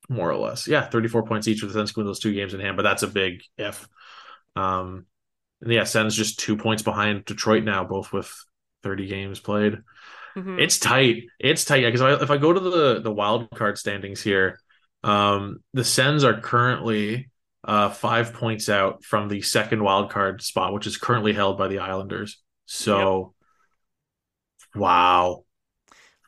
more 0.08 0.30
or 0.30 0.36
less. 0.38 0.66
Yeah 0.66 0.88
34 0.88 1.24
points 1.24 1.46
each 1.48 1.62
with 1.62 1.72
the 1.72 1.78
sens 1.78 1.92
can 1.92 2.00
win 2.00 2.06
those 2.06 2.20
two 2.20 2.32
games 2.32 2.54
in 2.54 2.60
hand 2.60 2.76
but 2.78 2.82
that's 2.84 3.02
a 3.02 3.08
big 3.08 3.42
if. 3.58 3.86
Um 4.56 5.04
and 5.62 5.72
yeah 5.72 5.84
sens 5.84 6.14
just 6.14 6.38
two 6.38 6.56
points 6.56 6.82
behind 6.82 7.24
detroit 7.24 7.64
now 7.64 7.84
both 7.84 8.12
with 8.12 8.30
30 8.82 9.06
games 9.06 9.40
played 9.40 9.78
Mhm. 10.36 10.58
it's 10.58 10.78
tight. 10.78 11.24
It's 11.38 11.62
tight. 11.66 11.84
Because 11.84 12.22
if 12.22 12.30
I 12.30 12.38
go 12.38 12.54
to 12.54 12.58
the 12.60 13.00
the 13.02 13.12
wild 13.12 13.50
card 13.50 13.76
standings 13.76 14.22
here, 14.22 14.58
um, 15.04 15.58
the 15.74 15.84
Sens 15.84 16.24
are 16.24 16.40
currently 16.40 17.28
uh, 17.64 17.90
five 17.90 18.32
points 18.32 18.70
out 18.70 19.04
from 19.04 19.28
the 19.28 19.42
second 19.42 19.84
wild 19.84 20.10
card 20.10 20.40
spot, 20.40 20.72
which 20.72 20.86
is 20.86 20.96
currently 20.96 21.34
held 21.34 21.58
by 21.58 21.68
the 21.68 21.80
Islanders. 21.80 22.42
So, 22.64 23.34
wow, 24.74 25.44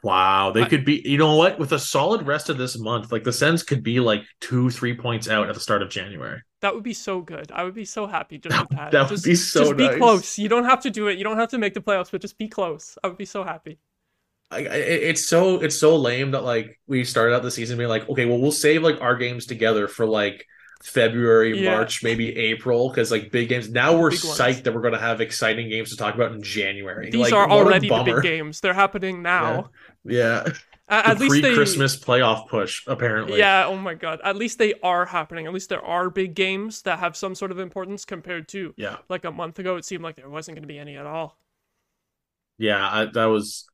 wow, 0.04 0.50
they 0.52 0.62
I- 0.62 0.68
could 0.68 0.84
be. 0.84 1.02
You 1.04 1.18
know 1.18 1.34
what? 1.36 1.58
With 1.58 1.72
a 1.72 1.78
solid 1.78 2.26
rest 2.26 2.48
of 2.48 2.58
this 2.58 2.78
month, 2.78 3.10
like 3.10 3.24
the 3.24 3.32
Sens 3.32 3.62
could 3.62 3.82
be 3.82 3.98
like 4.00 4.22
two, 4.40 4.70
three 4.70 4.94
points 4.94 5.28
out 5.28 5.48
at 5.48 5.54
the 5.54 5.60
start 5.60 5.82
of 5.82 5.88
January. 5.90 6.40
That 6.60 6.74
would 6.74 6.84
be 6.84 6.94
so 6.94 7.20
good. 7.20 7.50
I 7.52 7.64
would 7.64 7.74
be 7.74 7.84
so 7.84 8.06
happy 8.06 8.38
just 8.38 8.58
with 8.58 8.68
that. 8.70 8.92
that 8.92 9.02
would 9.02 9.08
just, 9.16 9.24
be 9.24 9.34
so 9.34 9.64
Just 9.64 9.76
be 9.76 9.86
nice. 9.86 9.96
close. 9.98 10.38
You 10.38 10.48
don't 10.48 10.64
have 10.64 10.80
to 10.82 10.90
do 10.90 11.08
it. 11.08 11.18
You 11.18 11.24
don't 11.24 11.36
have 11.38 11.50
to 11.50 11.58
make 11.58 11.74
the 11.74 11.80
playoffs, 11.80 12.10
but 12.10 12.20
just 12.20 12.38
be 12.38 12.48
close. 12.48 12.96
I 13.02 13.08
would 13.08 13.18
be 13.18 13.24
so 13.26 13.42
happy. 13.44 13.78
I, 14.50 14.60
it's 14.60 15.26
so 15.26 15.60
it's 15.60 15.78
so 15.78 15.96
lame 15.96 16.30
that 16.32 16.44
like 16.44 16.78
we 16.86 17.04
started 17.04 17.34
out 17.34 17.42
the 17.42 17.50
season 17.50 17.76
being 17.76 17.88
like, 17.88 18.08
okay, 18.08 18.24
well 18.26 18.38
we'll 18.38 18.52
save 18.52 18.82
like 18.82 19.00
our 19.00 19.16
games 19.16 19.46
together 19.46 19.88
for 19.88 20.06
like 20.06 20.46
February, 20.82 21.58
Yeah. 21.62 21.74
March, 21.76 22.02
maybe 22.04 22.36
April, 22.36 22.90
because 22.90 23.10
like 23.10 23.30
big 23.32 23.48
games. 23.48 23.70
Now 23.70 23.96
we're 23.98 24.10
Big 24.10 24.22
ones. 24.24 24.38
psyched 24.38 24.64
that 24.64 24.74
we're 24.74 24.82
gonna 24.82 24.98
have 24.98 25.20
exciting 25.22 25.70
games 25.70 25.90
to 25.90 25.96
talk 25.96 26.14
about 26.14 26.32
in 26.32 26.42
January. 26.42 27.10
These 27.10 27.20
Like, 27.20 27.32
are 27.32 27.48
already 27.50 27.88
the 27.88 28.02
big 28.04 28.22
games. 28.22 28.60
They're 28.60 28.74
happening 28.74 29.22
now. 29.22 29.70
Yeah, 30.04 30.44
A- 30.88 31.08
At 31.08 31.18
the 31.18 31.18
least 31.18 31.40
pre-Christmas 31.40 31.96
playoff 31.98 32.48
push 32.48 32.82
apparently. 32.86 33.38
Yeah, 33.38 33.66
oh 33.66 33.76
my 33.76 33.94
god. 33.94 34.20
At 34.22 34.36
least 34.36 34.58
they 34.58 34.74
are 34.82 35.06
happening. 35.06 35.46
At 35.46 35.52
least 35.54 35.68
there 35.68 35.84
are 35.84 36.10
big 36.10 36.34
games 36.34 36.82
that 36.82 36.98
have 36.98 37.16
some 37.16 37.34
sort 37.34 37.50
of 37.50 37.58
importance 37.58 38.04
compared 38.04 38.48
to 38.48 38.74
yeah, 38.76 38.98
like 39.08 39.24
a 39.24 39.30
month 39.32 39.58
ago 39.58 39.76
it 39.76 39.84
seemed 39.84 40.02
like 40.04 40.16
there 40.16 40.28
wasn't 40.28 40.56
going 40.56 40.62
to 40.62 40.68
be 40.68 40.78
any 40.78 40.96
at 40.96 41.06
all. 41.06 41.38
yeah. 42.58 42.88
I, 42.90 43.04
that 43.06 43.24
was 43.26 43.66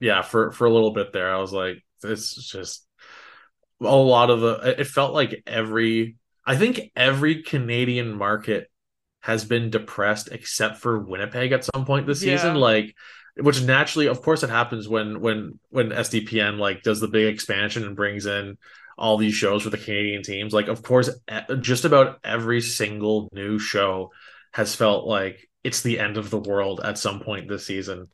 yeah 0.00 0.22
for 0.22 0.52
for 0.52 0.66
a 0.66 0.70
little 0.72 0.90
bit 0.92 1.12
there. 1.12 1.32
I 1.34 1.38
was 1.38 1.52
like, 1.52 1.82
it's 2.04 2.34
just 2.34 2.86
a 3.80 3.94
lot 3.96 4.30
of 4.30 4.40
the. 4.40 4.80
It 4.80 4.86
felt 4.86 5.14
like 5.14 5.42
every. 5.46 6.16
I 6.44 6.56
think 6.56 6.92
every 6.94 7.42
Canadian 7.42 8.16
market 8.16 8.70
has 9.20 9.44
been 9.44 9.70
depressed 9.70 10.28
except 10.30 10.78
for 10.78 10.98
Winnipeg 11.00 11.52
at 11.52 11.64
some 11.64 11.84
point 11.84 12.06
this 12.06 12.20
season. 12.20 12.54
Like, 12.54 12.94
which 13.36 13.62
naturally, 13.62 14.06
of 14.08 14.22
course, 14.22 14.42
it 14.42 14.50
happens 14.50 14.88
when 14.88 15.20
when 15.20 15.58
when 15.70 15.90
SDPN 15.92 16.58
like 16.58 16.82
does 16.82 17.00
the 17.00 17.08
big 17.08 17.32
expansion 17.32 17.84
and 17.84 17.96
brings 17.96 18.26
in 18.26 18.56
all 18.98 19.18
these 19.18 19.34
shows 19.34 19.62
for 19.62 19.70
the 19.70 19.78
Canadian 19.78 20.22
teams. 20.22 20.52
Like, 20.54 20.68
of 20.68 20.82
course, 20.82 21.10
just 21.60 21.84
about 21.84 22.18
every 22.24 22.60
single 22.62 23.28
new 23.32 23.58
show 23.58 24.10
has 24.52 24.74
felt 24.74 25.06
like 25.06 25.48
it's 25.64 25.82
the 25.82 25.98
end 25.98 26.16
of 26.16 26.30
the 26.30 26.38
world 26.38 26.80
at 26.82 26.98
some 26.98 27.20
point 27.20 27.48
this 27.48 27.66
season. 27.66 28.08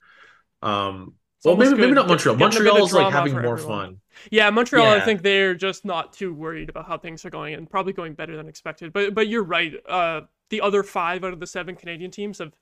Um, 0.63 1.15
It's 1.39 1.47
well, 1.47 1.57
maybe 1.57 1.75
maybe 1.77 1.95
not 1.95 2.09
Montreal. 2.09 2.37
getting 2.37 2.57
a 2.57 2.61
bit 2.61 2.75
of 2.75 2.75
Montreal 2.75 2.85
is 2.85 2.93
like 2.93 3.09
having 3.09 3.41
more 3.41 3.59
everyone. 3.59 3.59
fun. 3.59 4.01
Yeah, 4.31 4.51
Montreal 4.51 4.91
I 4.91 5.01
think 5.01 5.23
they're 5.23 5.55
just 5.55 5.85
not 5.85 6.13
too 6.13 6.33
worried 6.35 6.69
about 6.69 6.87
how 6.87 6.99
things 6.99 7.25
are 7.25 7.31
going 7.31 7.55
and 7.55 7.69
probably 7.69 7.93
going 7.93 8.15
better 8.15 8.37
than 8.37 8.49
expected. 8.49 8.93
But 8.93 9.15
but 9.15 9.29
you're 9.29 9.43
right. 9.45 9.75
Uh 9.89 10.23
the 10.53 10.61
other 10.63 10.85
5 10.85 11.25
out 11.25 11.33
of 11.35 11.41
the 11.41 11.49
7 11.49 11.75
Canadian 11.77 12.13
teams 12.13 12.39
have 12.39 12.53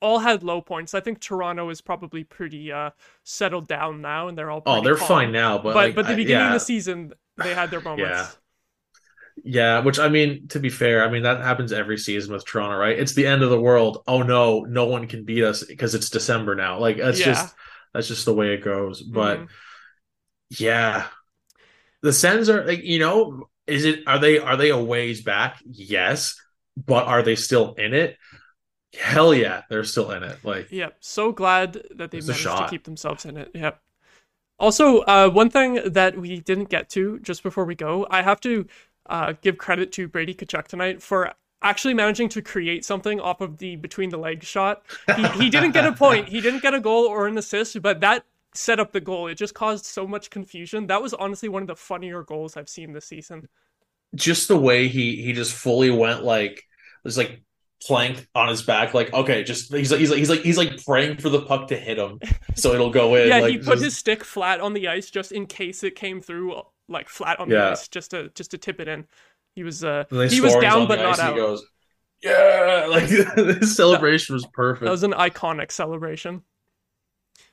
all 0.00 0.20
had 0.20 0.42
low 0.42 0.62
points. 0.62 0.94
I 0.94 1.00
think 1.00 1.20
Toronto 1.20 1.68
is 1.70 1.82
probably 1.82 2.24
pretty 2.24 2.72
uh 2.72 2.90
settled 3.24 3.68
down 3.68 4.00
now 4.00 4.28
and 4.28 4.38
they're 4.38 4.50
all 4.50 4.62
Oh, 4.66 4.80
they're 4.82 4.96
calm. 4.96 5.08
fine 5.08 5.32
now, 5.32 5.58
but 5.58 5.74
But 5.74 5.74
like, 5.74 5.94
but 5.96 6.06
the 6.06 6.14
I- 6.14 6.16
beginning 6.16 6.40
yeah. 6.42 6.48
of 6.48 6.54
the 6.54 6.60
season 6.60 7.12
they 7.36 7.54
had 7.54 7.70
their 7.70 7.80
moments. 7.90 8.00
Yeah, 8.00 8.28
Yeah, 9.44 9.80
which 9.80 9.98
I 9.98 10.08
mean, 10.08 10.48
to 10.48 10.60
be 10.60 10.70
fair, 10.70 11.04
I 11.04 11.10
mean 11.10 11.24
that 11.24 11.40
happens 11.40 11.72
every 11.72 11.98
season 11.98 12.32
with 12.32 12.46
Toronto, 12.46 12.76
right? 12.76 12.98
It's 12.98 13.14
the 13.14 13.26
end 13.26 13.42
of 13.42 13.50
the 13.50 13.60
world. 13.60 14.02
Oh 14.06 14.22
no, 14.22 14.60
no 14.62 14.86
one 14.86 15.06
can 15.08 15.24
beat 15.24 15.42
us 15.44 15.64
because 15.64 15.94
it's 15.94 16.10
December 16.10 16.54
now. 16.54 16.78
Like 16.78 16.98
that's 16.98 17.18
Yeah. 17.18 17.26
just 17.26 17.54
that's 17.92 18.08
just 18.08 18.24
the 18.26 18.34
way 18.34 18.54
it 18.54 18.62
goes. 18.64 19.02
But 19.02 19.40
Mhm. 19.40 19.48
yeah, 20.50 21.06
the 22.02 22.12
Sens 22.12 22.48
are 22.48 22.64
like 22.66 22.82
you 22.84 22.98
know, 22.98 23.48
is 23.66 23.84
it 23.84 24.00
are 24.06 24.18
they 24.18 24.38
are 24.38 24.56
they 24.56 24.70
a 24.70 24.78
ways 24.78 25.22
back? 25.22 25.58
Yes, 25.66 26.36
but 26.76 27.06
are 27.06 27.22
they 27.22 27.36
still 27.36 27.74
in 27.74 27.94
it? 27.94 28.16
Hell 28.98 29.34
yeah, 29.34 29.62
they're 29.68 29.84
still 29.84 30.10
in 30.12 30.22
it. 30.22 30.38
Like 30.44 30.70
Yep. 30.70 30.96
So 31.00 31.32
glad 31.32 31.82
that 31.94 32.10
they 32.10 32.20
managed 32.20 32.44
to 32.44 32.66
keep 32.68 32.84
themselves 32.84 33.24
in 33.24 33.36
it. 33.36 33.50
Yep. 33.54 33.80
Also, 34.58 35.00
uh, 35.00 35.28
one 35.28 35.50
thing 35.50 35.80
that 35.84 36.16
we 36.16 36.40
didn't 36.40 36.68
get 36.68 36.88
to 36.90 37.18
just 37.20 37.42
before 37.42 37.64
we 37.64 37.74
go, 37.74 38.06
I 38.08 38.22
have 38.22 38.40
to 38.42 38.66
uh, 39.06 39.34
give 39.42 39.58
credit 39.58 39.90
to 39.92 40.06
Brady 40.06 40.32
Tkachuk 40.32 40.68
tonight 40.68 41.02
for 41.02 41.34
actually 41.60 41.94
managing 41.94 42.28
to 42.28 42.42
create 42.42 42.84
something 42.84 43.20
off 43.20 43.40
of 43.40 43.58
the 43.58 43.76
between 43.76 44.10
the 44.10 44.16
legs 44.16 44.46
shot. 44.46 44.82
He, 45.16 45.26
he 45.28 45.50
didn't 45.50 45.72
get 45.72 45.86
a 45.86 45.92
point, 46.04 46.28
he 46.28 46.40
didn't 46.40 46.62
get 46.62 46.74
a 46.74 46.80
goal 46.80 47.06
or 47.06 47.26
an 47.26 47.36
assist, 47.36 47.80
but 47.82 48.00
that 48.00 48.24
set 48.54 48.78
up 48.78 48.92
the 48.92 49.00
goal. 49.00 49.26
It 49.26 49.34
just 49.34 49.54
caused 49.54 49.84
so 49.84 50.06
much 50.06 50.30
confusion. 50.30 50.86
That 50.86 51.02
was 51.02 51.12
honestly 51.14 51.48
one 51.48 51.62
of 51.62 51.68
the 51.68 51.76
funnier 51.76 52.22
goals 52.22 52.56
I've 52.56 52.68
seen 52.68 52.92
this 52.92 53.06
season. 53.06 53.48
Just 54.14 54.48
the 54.48 54.58
way 54.58 54.88
he 54.88 55.22
he 55.22 55.32
just 55.32 55.52
fully 55.52 55.90
went 55.90 56.24
like 56.24 56.62
was 57.02 57.18
like 57.18 57.42
planked 57.82 58.26
on 58.34 58.48
his 58.48 58.62
back, 58.62 58.94
like 58.94 59.12
okay, 59.12 59.44
just 59.44 59.72
he's 59.72 59.90
like 59.90 60.00
he's 60.00 60.10
like 60.10 60.18
he's 60.18 60.30
like 60.30 60.40
he's 60.40 60.58
like 60.58 60.84
praying 60.84 61.18
for 61.18 61.28
the 61.28 61.42
puck 61.42 61.68
to 61.68 61.76
hit 61.76 61.98
him, 61.98 62.18
so 62.54 62.72
it'll 62.72 62.90
go 62.90 63.14
in. 63.14 63.28
yeah, 63.28 63.40
like, 63.40 63.50
he 63.50 63.58
put 63.58 63.74
just, 63.74 63.84
his 63.84 63.96
stick 63.96 64.24
flat 64.24 64.60
on 64.60 64.72
the 64.72 64.88
ice 64.88 65.10
just 65.10 65.32
in 65.32 65.46
case 65.46 65.82
it 65.82 65.94
came 65.94 66.20
through 66.20 66.60
like 66.88 67.08
flat 67.08 67.40
on 67.40 67.48
the 67.48 67.58
ice, 67.58 67.88
just 67.88 68.10
to 68.12 68.30
just 68.30 68.52
to 68.52 68.58
tip 68.58 68.80
it 68.80 68.88
in. 68.88 69.06
He 69.54 69.62
was 69.62 69.84
uh 69.84 70.04
he 70.10 70.40
was 70.40 70.54
down 70.56 70.88
but 70.88 70.98
not 70.98 71.18
out. 71.18 71.34
He 71.34 71.40
goes, 71.40 71.64
yeah, 72.24 72.86
like 72.90 73.08
this 73.36 73.76
celebration 73.76 74.34
was 74.34 74.46
perfect. 74.52 74.84
That 74.84 74.90
was 74.90 75.02
an 75.02 75.12
iconic 75.12 75.70
celebration. 75.70 76.42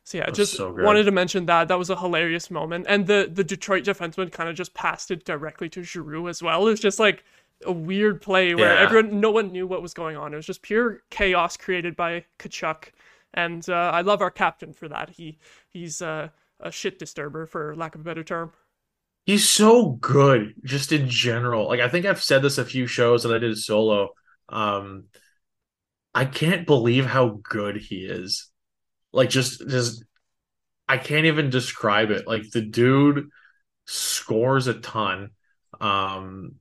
So 0.04 0.18
yeah, 0.18 0.30
was 0.30 0.39
just 0.39 0.56
so 0.56 0.72
wanted 0.78 1.04
to 1.04 1.12
mention 1.12 1.45
that 1.45 1.68
that 1.68 1.78
was 1.78 1.89
a 1.89 1.95
hilarious 1.95 2.49
moment, 2.52 2.86
and 2.89 3.08
the 3.08 3.30
the 3.32 3.43
Detroit 3.43 3.84
defenseman 3.84 4.32
kind 4.32 4.49
of 4.49 4.56
just 4.56 4.74
passed 4.74 5.12
it 5.12 5.26
directly 5.26 5.70
to 5.70 5.84
Giroux 5.84 6.28
as 6.28 6.41
well. 6.41 6.68
It 6.68 6.72
was 6.72 6.80
just 6.80 6.99
like 6.99 7.24
a 7.66 7.72
weird 7.72 8.22
play 8.22 8.56
where 8.56 8.74
Yeah. 8.74 8.82
everyone, 8.82 9.20
no 9.20 9.30
one 9.32 9.52
knew 9.52 9.68
what 9.68 9.82
was 9.84 9.93
going 9.93 10.18
on. 10.18 10.34
It 10.34 10.38
was 10.38 10.47
just 10.47 10.64
pure 10.64 11.04
chaos 11.12 11.58
created 11.58 11.95
by 11.95 12.26
Tkachuk, 12.39 12.91
and 13.34 13.68
uh, 13.70 13.91
I 13.93 14.02
love 14.02 14.22
our 14.22 14.32
captain 14.32 14.74
for 14.74 14.88
that. 14.89 15.12
He 15.12 15.38
he's 15.70 16.02
uh, 16.02 16.30
a 16.60 16.72
shit 16.72 16.97
disturber 16.99 17.45
for 17.45 17.76
lack 17.76 17.95
of 17.95 18.02
a 18.02 18.04
better 18.04 18.24
term. 18.24 18.52
He's 19.26 19.47
so 19.47 19.91
good, 20.02 20.56
just 20.64 20.91
in 20.91 21.08
general. 21.10 21.68
Like 21.68 21.80
I 21.80 21.89
think 21.89 22.06
I've 22.06 22.22
said 22.24 22.41
this 22.41 22.58
a 22.58 22.66
few 22.66 22.88
shows 22.88 23.24
that 23.24 23.34
I 23.34 23.38
did 23.38 23.58
solo. 23.58 24.10
Um, 24.49 25.06
I 26.14 26.26
can't 26.26 26.68
believe 26.68 27.06
how 27.06 27.39
good 27.43 27.78
he 27.78 28.06
is. 28.06 28.51
Like 29.14 29.30
just 29.30 29.68
just 29.68 30.03
I 30.88 30.97
can't 30.97 31.26
even 31.26 31.49
describe 31.49 32.12
it. 32.12 32.28
Like 32.28 32.49
the 32.51 32.62
dude 32.62 33.30
scores 33.86 34.68
a 34.68 34.74
ton. 34.76 35.32
Um 35.80 36.55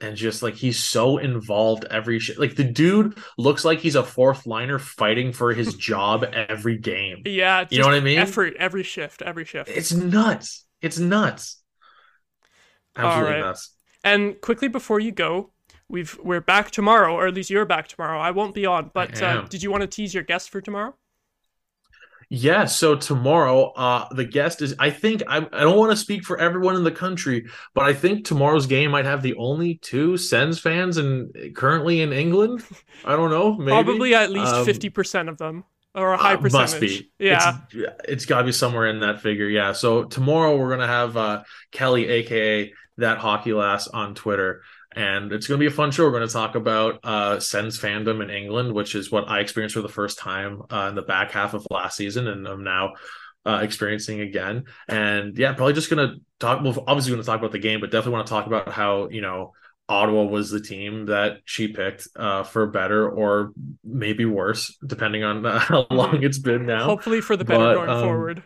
and 0.00 0.16
just 0.16 0.42
like 0.42 0.54
he's 0.54 0.78
so 0.78 1.18
involved 1.18 1.84
every 1.90 2.18
sh- 2.18 2.36
like 2.36 2.56
the 2.56 2.64
dude 2.64 3.16
looks 3.38 3.64
like 3.64 3.78
he's 3.80 3.94
a 3.94 4.02
fourth 4.04 4.46
liner 4.46 4.78
fighting 4.78 5.32
for 5.32 5.52
his 5.52 5.74
job 5.76 6.24
every 6.32 6.78
game. 6.78 7.22
Yeah, 7.24 7.66
You 7.70 7.78
know 7.78 7.86
what 7.86 7.94
I 7.94 8.00
mean? 8.00 8.18
Effort 8.18 8.54
every 8.58 8.82
shift, 8.82 9.22
every 9.22 9.44
shift. 9.44 9.70
It's 9.70 9.92
nuts. 9.92 10.66
It's 10.82 10.98
nuts. 10.98 11.62
Absolutely 12.96 13.34
right. 13.34 13.40
nuts. 13.40 13.70
And 14.04 14.40
quickly 14.40 14.68
before 14.68 15.00
you 15.00 15.12
go, 15.12 15.52
we've 15.88 16.18
we're 16.22 16.40
back 16.40 16.70
tomorrow, 16.70 17.14
or 17.14 17.26
at 17.26 17.34
least 17.34 17.50
you're 17.50 17.64
back 17.64 17.88
tomorrow. 17.88 18.18
I 18.20 18.30
won't 18.30 18.54
be 18.54 18.66
on, 18.66 18.90
but 18.92 19.20
uh, 19.22 19.42
did 19.42 19.62
you 19.62 19.70
want 19.70 19.80
to 19.80 19.86
tease 19.86 20.12
your 20.12 20.22
guest 20.22 20.50
for 20.50 20.60
tomorrow? 20.60 20.94
Yeah, 22.36 22.64
so 22.64 22.96
tomorrow, 22.96 23.70
uh, 23.72 24.08
the 24.12 24.24
guest 24.24 24.60
is. 24.60 24.74
I 24.78 24.90
think 24.90 25.22
I, 25.28 25.38
I 25.38 25.60
don't 25.60 25.78
want 25.78 25.92
to 25.92 25.96
speak 25.96 26.24
for 26.24 26.38
everyone 26.40 26.74
in 26.74 26.82
the 26.82 26.90
country, 26.90 27.46
but 27.74 27.84
I 27.84 27.92
think 27.92 28.24
tomorrow's 28.24 28.66
game 28.66 28.90
might 28.90 29.04
have 29.04 29.22
the 29.22 29.34
only 29.36 29.76
two 29.76 30.16
Sens 30.16 30.58
fans 30.58 30.96
and 30.96 31.32
currently 31.54 32.00
in 32.00 32.12
England. 32.12 32.64
I 33.04 33.14
don't 33.14 33.30
know, 33.30 33.54
maybe 33.58 33.70
Probably 33.70 34.14
at 34.14 34.30
least 34.30 34.52
Um, 34.52 34.64
fifty 34.64 34.90
percent 34.90 35.28
of 35.28 35.38
them, 35.38 35.64
or 35.94 36.12
a 36.12 36.16
high 36.16 36.34
uh, 36.34 36.38
percentage. 36.38 36.70
Must 36.72 36.80
be. 36.80 37.10
Yeah, 37.18 37.58
it's, 37.72 38.04
it's 38.08 38.26
got 38.26 38.38
to 38.38 38.44
be 38.44 38.52
somewhere 38.52 38.86
in 38.86 39.00
that 39.00 39.20
figure. 39.20 39.48
Yeah. 39.48 39.72
So 39.72 40.04
tomorrow 40.04 40.56
we're 40.56 40.70
gonna 40.70 40.86
have 40.88 41.16
uh, 41.16 41.44
Kelly, 41.70 42.08
aka 42.08 42.72
that 42.96 43.18
hockey 43.18 43.52
lass, 43.52 43.86
on 43.88 44.14
Twitter, 44.14 44.62
and 44.94 45.32
it's 45.32 45.46
gonna 45.46 45.58
be 45.58 45.66
a 45.66 45.70
fun 45.70 45.90
show. 45.90 46.04
We're 46.04 46.12
gonna 46.12 46.28
talk 46.28 46.54
about 46.54 47.00
uh, 47.04 47.40
Sens 47.40 47.78
fandom 47.78 48.22
in 48.22 48.30
England, 48.30 48.72
which 48.72 48.94
is 48.94 49.10
what 49.10 49.28
I 49.28 49.40
experienced 49.40 49.74
for 49.74 49.82
the 49.82 49.88
first 49.88 50.18
time 50.18 50.62
uh, 50.70 50.86
in 50.88 50.94
the 50.94 51.02
back 51.02 51.32
half 51.32 51.54
of 51.54 51.66
last 51.70 51.96
season, 51.96 52.26
and 52.28 52.46
I'm 52.46 52.64
now. 52.64 52.94
Uh, 53.46 53.60
experiencing 53.62 54.22
again, 54.22 54.64
and 54.88 55.36
yeah, 55.36 55.52
probably 55.52 55.74
just 55.74 55.90
gonna 55.90 56.14
talk. 56.40 56.62
Well, 56.62 56.82
obviously, 56.86 57.12
gonna 57.12 57.24
talk 57.24 57.38
about 57.38 57.52
the 57.52 57.58
game, 57.58 57.78
but 57.78 57.90
definitely 57.90 58.14
want 58.14 58.26
to 58.26 58.30
talk 58.30 58.46
about 58.46 58.70
how 58.70 59.10
you 59.10 59.20
know 59.20 59.52
Ottawa 59.86 60.22
was 60.24 60.48
the 60.50 60.60
team 60.62 61.04
that 61.06 61.40
she 61.44 61.68
picked 61.68 62.08
uh, 62.16 62.44
for 62.44 62.66
better 62.66 63.06
or 63.06 63.52
maybe 63.84 64.24
worse, 64.24 64.74
depending 64.86 65.24
on 65.24 65.44
uh, 65.44 65.58
how 65.68 65.86
long 65.90 66.22
it's 66.22 66.38
been 66.38 66.64
now. 66.64 66.86
hopefully 66.86 67.20
for 67.20 67.36
the 67.36 67.44
better 67.44 67.68
But, 67.68 67.74
going 67.74 67.90
um, 67.90 68.00
forward. 68.00 68.42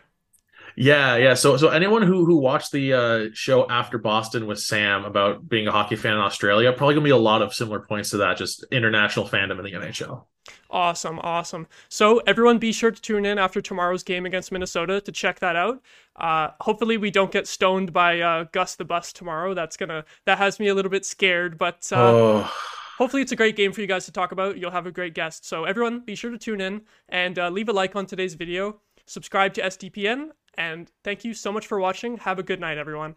Yeah, 0.79 1.17
yeah. 1.17 1.33
So, 1.33 1.57
so 1.57 1.67
anyone 1.67 2.03
who 2.03 2.25
who 2.25 2.37
watched 2.37 2.71
the 2.71 2.93
uh, 2.93 3.29
show 3.33 3.69
after 3.69 3.97
Boston 3.97 4.47
with 4.47 4.61
Sam 4.61 5.03
about 5.03 5.49
being 5.49 5.67
a 5.67 5.73
hockey 5.73 5.97
fan 5.97 6.13
in 6.13 6.19
Australia, 6.19 6.71
probably 6.71 6.95
gonna 6.95 7.03
be 7.03 7.09
a 7.09 7.17
lot 7.17 7.41
of 7.41 7.53
similar 7.53 7.81
points 7.81 8.11
to 8.11 8.17
that. 8.17 8.37
Just 8.37 8.63
international 8.71 9.27
fandom 9.27 9.59
in 9.59 9.65
the 9.65 9.73
NHL. 9.73 10.23
Awesome, 10.69 11.19
awesome. 11.19 11.67
So 11.89 12.19
everyone, 12.19 12.59
be 12.59 12.71
sure 12.71 12.91
to 12.91 13.01
tune 13.01 13.25
in 13.25 13.37
after 13.37 13.59
tomorrow's 13.59 14.03
game 14.03 14.25
against 14.25 14.53
Minnesota 14.53 15.01
to 15.01 15.11
check 15.11 15.39
that 15.39 15.57
out. 15.57 15.81
Uh, 16.15 16.51
hopefully, 16.61 16.95
we 16.95 17.11
don't 17.11 17.29
get 17.31 17.45
stoned 17.45 17.91
by 17.91 18.21
uh, 18.21 18.45
Gus 18.53 18.75
the 18.75 18.85
Bus 18.85 19.11
tomorrow. 19.11 19.53
That's 19.53 19.75
gonna 19.75 20.05
that 20.25 20.37
has 20.37 20.61
me 20.61 20.69
a 20.69 20.73
little 20.73 20.91
bit 20.91 21.05
scared, 21.05 21.57
but 21.57 21.89
uh, 21.91 21.97
oh, 21.97 22.53
hopefully 22.97 23.21
it's 23.21 23.33
a 23.33 23.35
great 23.35 23.57
game 23.57 23.73
for 23.73 23.81
you 23.81 23.87
guys 23.87 24.05
to 24.05 24.13
talk 24.13 24.31
about. 24.31 24.57
You'll 24.57 24.71
have 24.71 24.87
a 24.87 24.93
great 24.93 25.13
guest. 25.13 25.45
So 25.45 25.65
everyone, 25.65 25.99
be 25.99 26.15
sure 26.15 26.31
to 26.31 26.37
tune 26.37 26.61
in 26.61 26.83
and 27.09 27.37
uh, 27.37 27.49
leave 27.49 27.67
a 27.67 27.73
like 27.73 27.97
on 27.97 28.05
today's 28.05 28.35
video. 28.35 28.79
Subscribe 29.05 29.53
to 29.55 29.61
SDPN, 29.61 30.29
and 30.59 30.91
thank 31.03 31.23
you 31.23 31.33
so 31.33 31.51
much 31.51 31.65
for 31.65 31.79
watching. 31.79 32.17
Have 32.17 32.37
a 32.37 32.43
good 32.43 32.59
night, 32.59 32.77
everyone. 32.77 33.15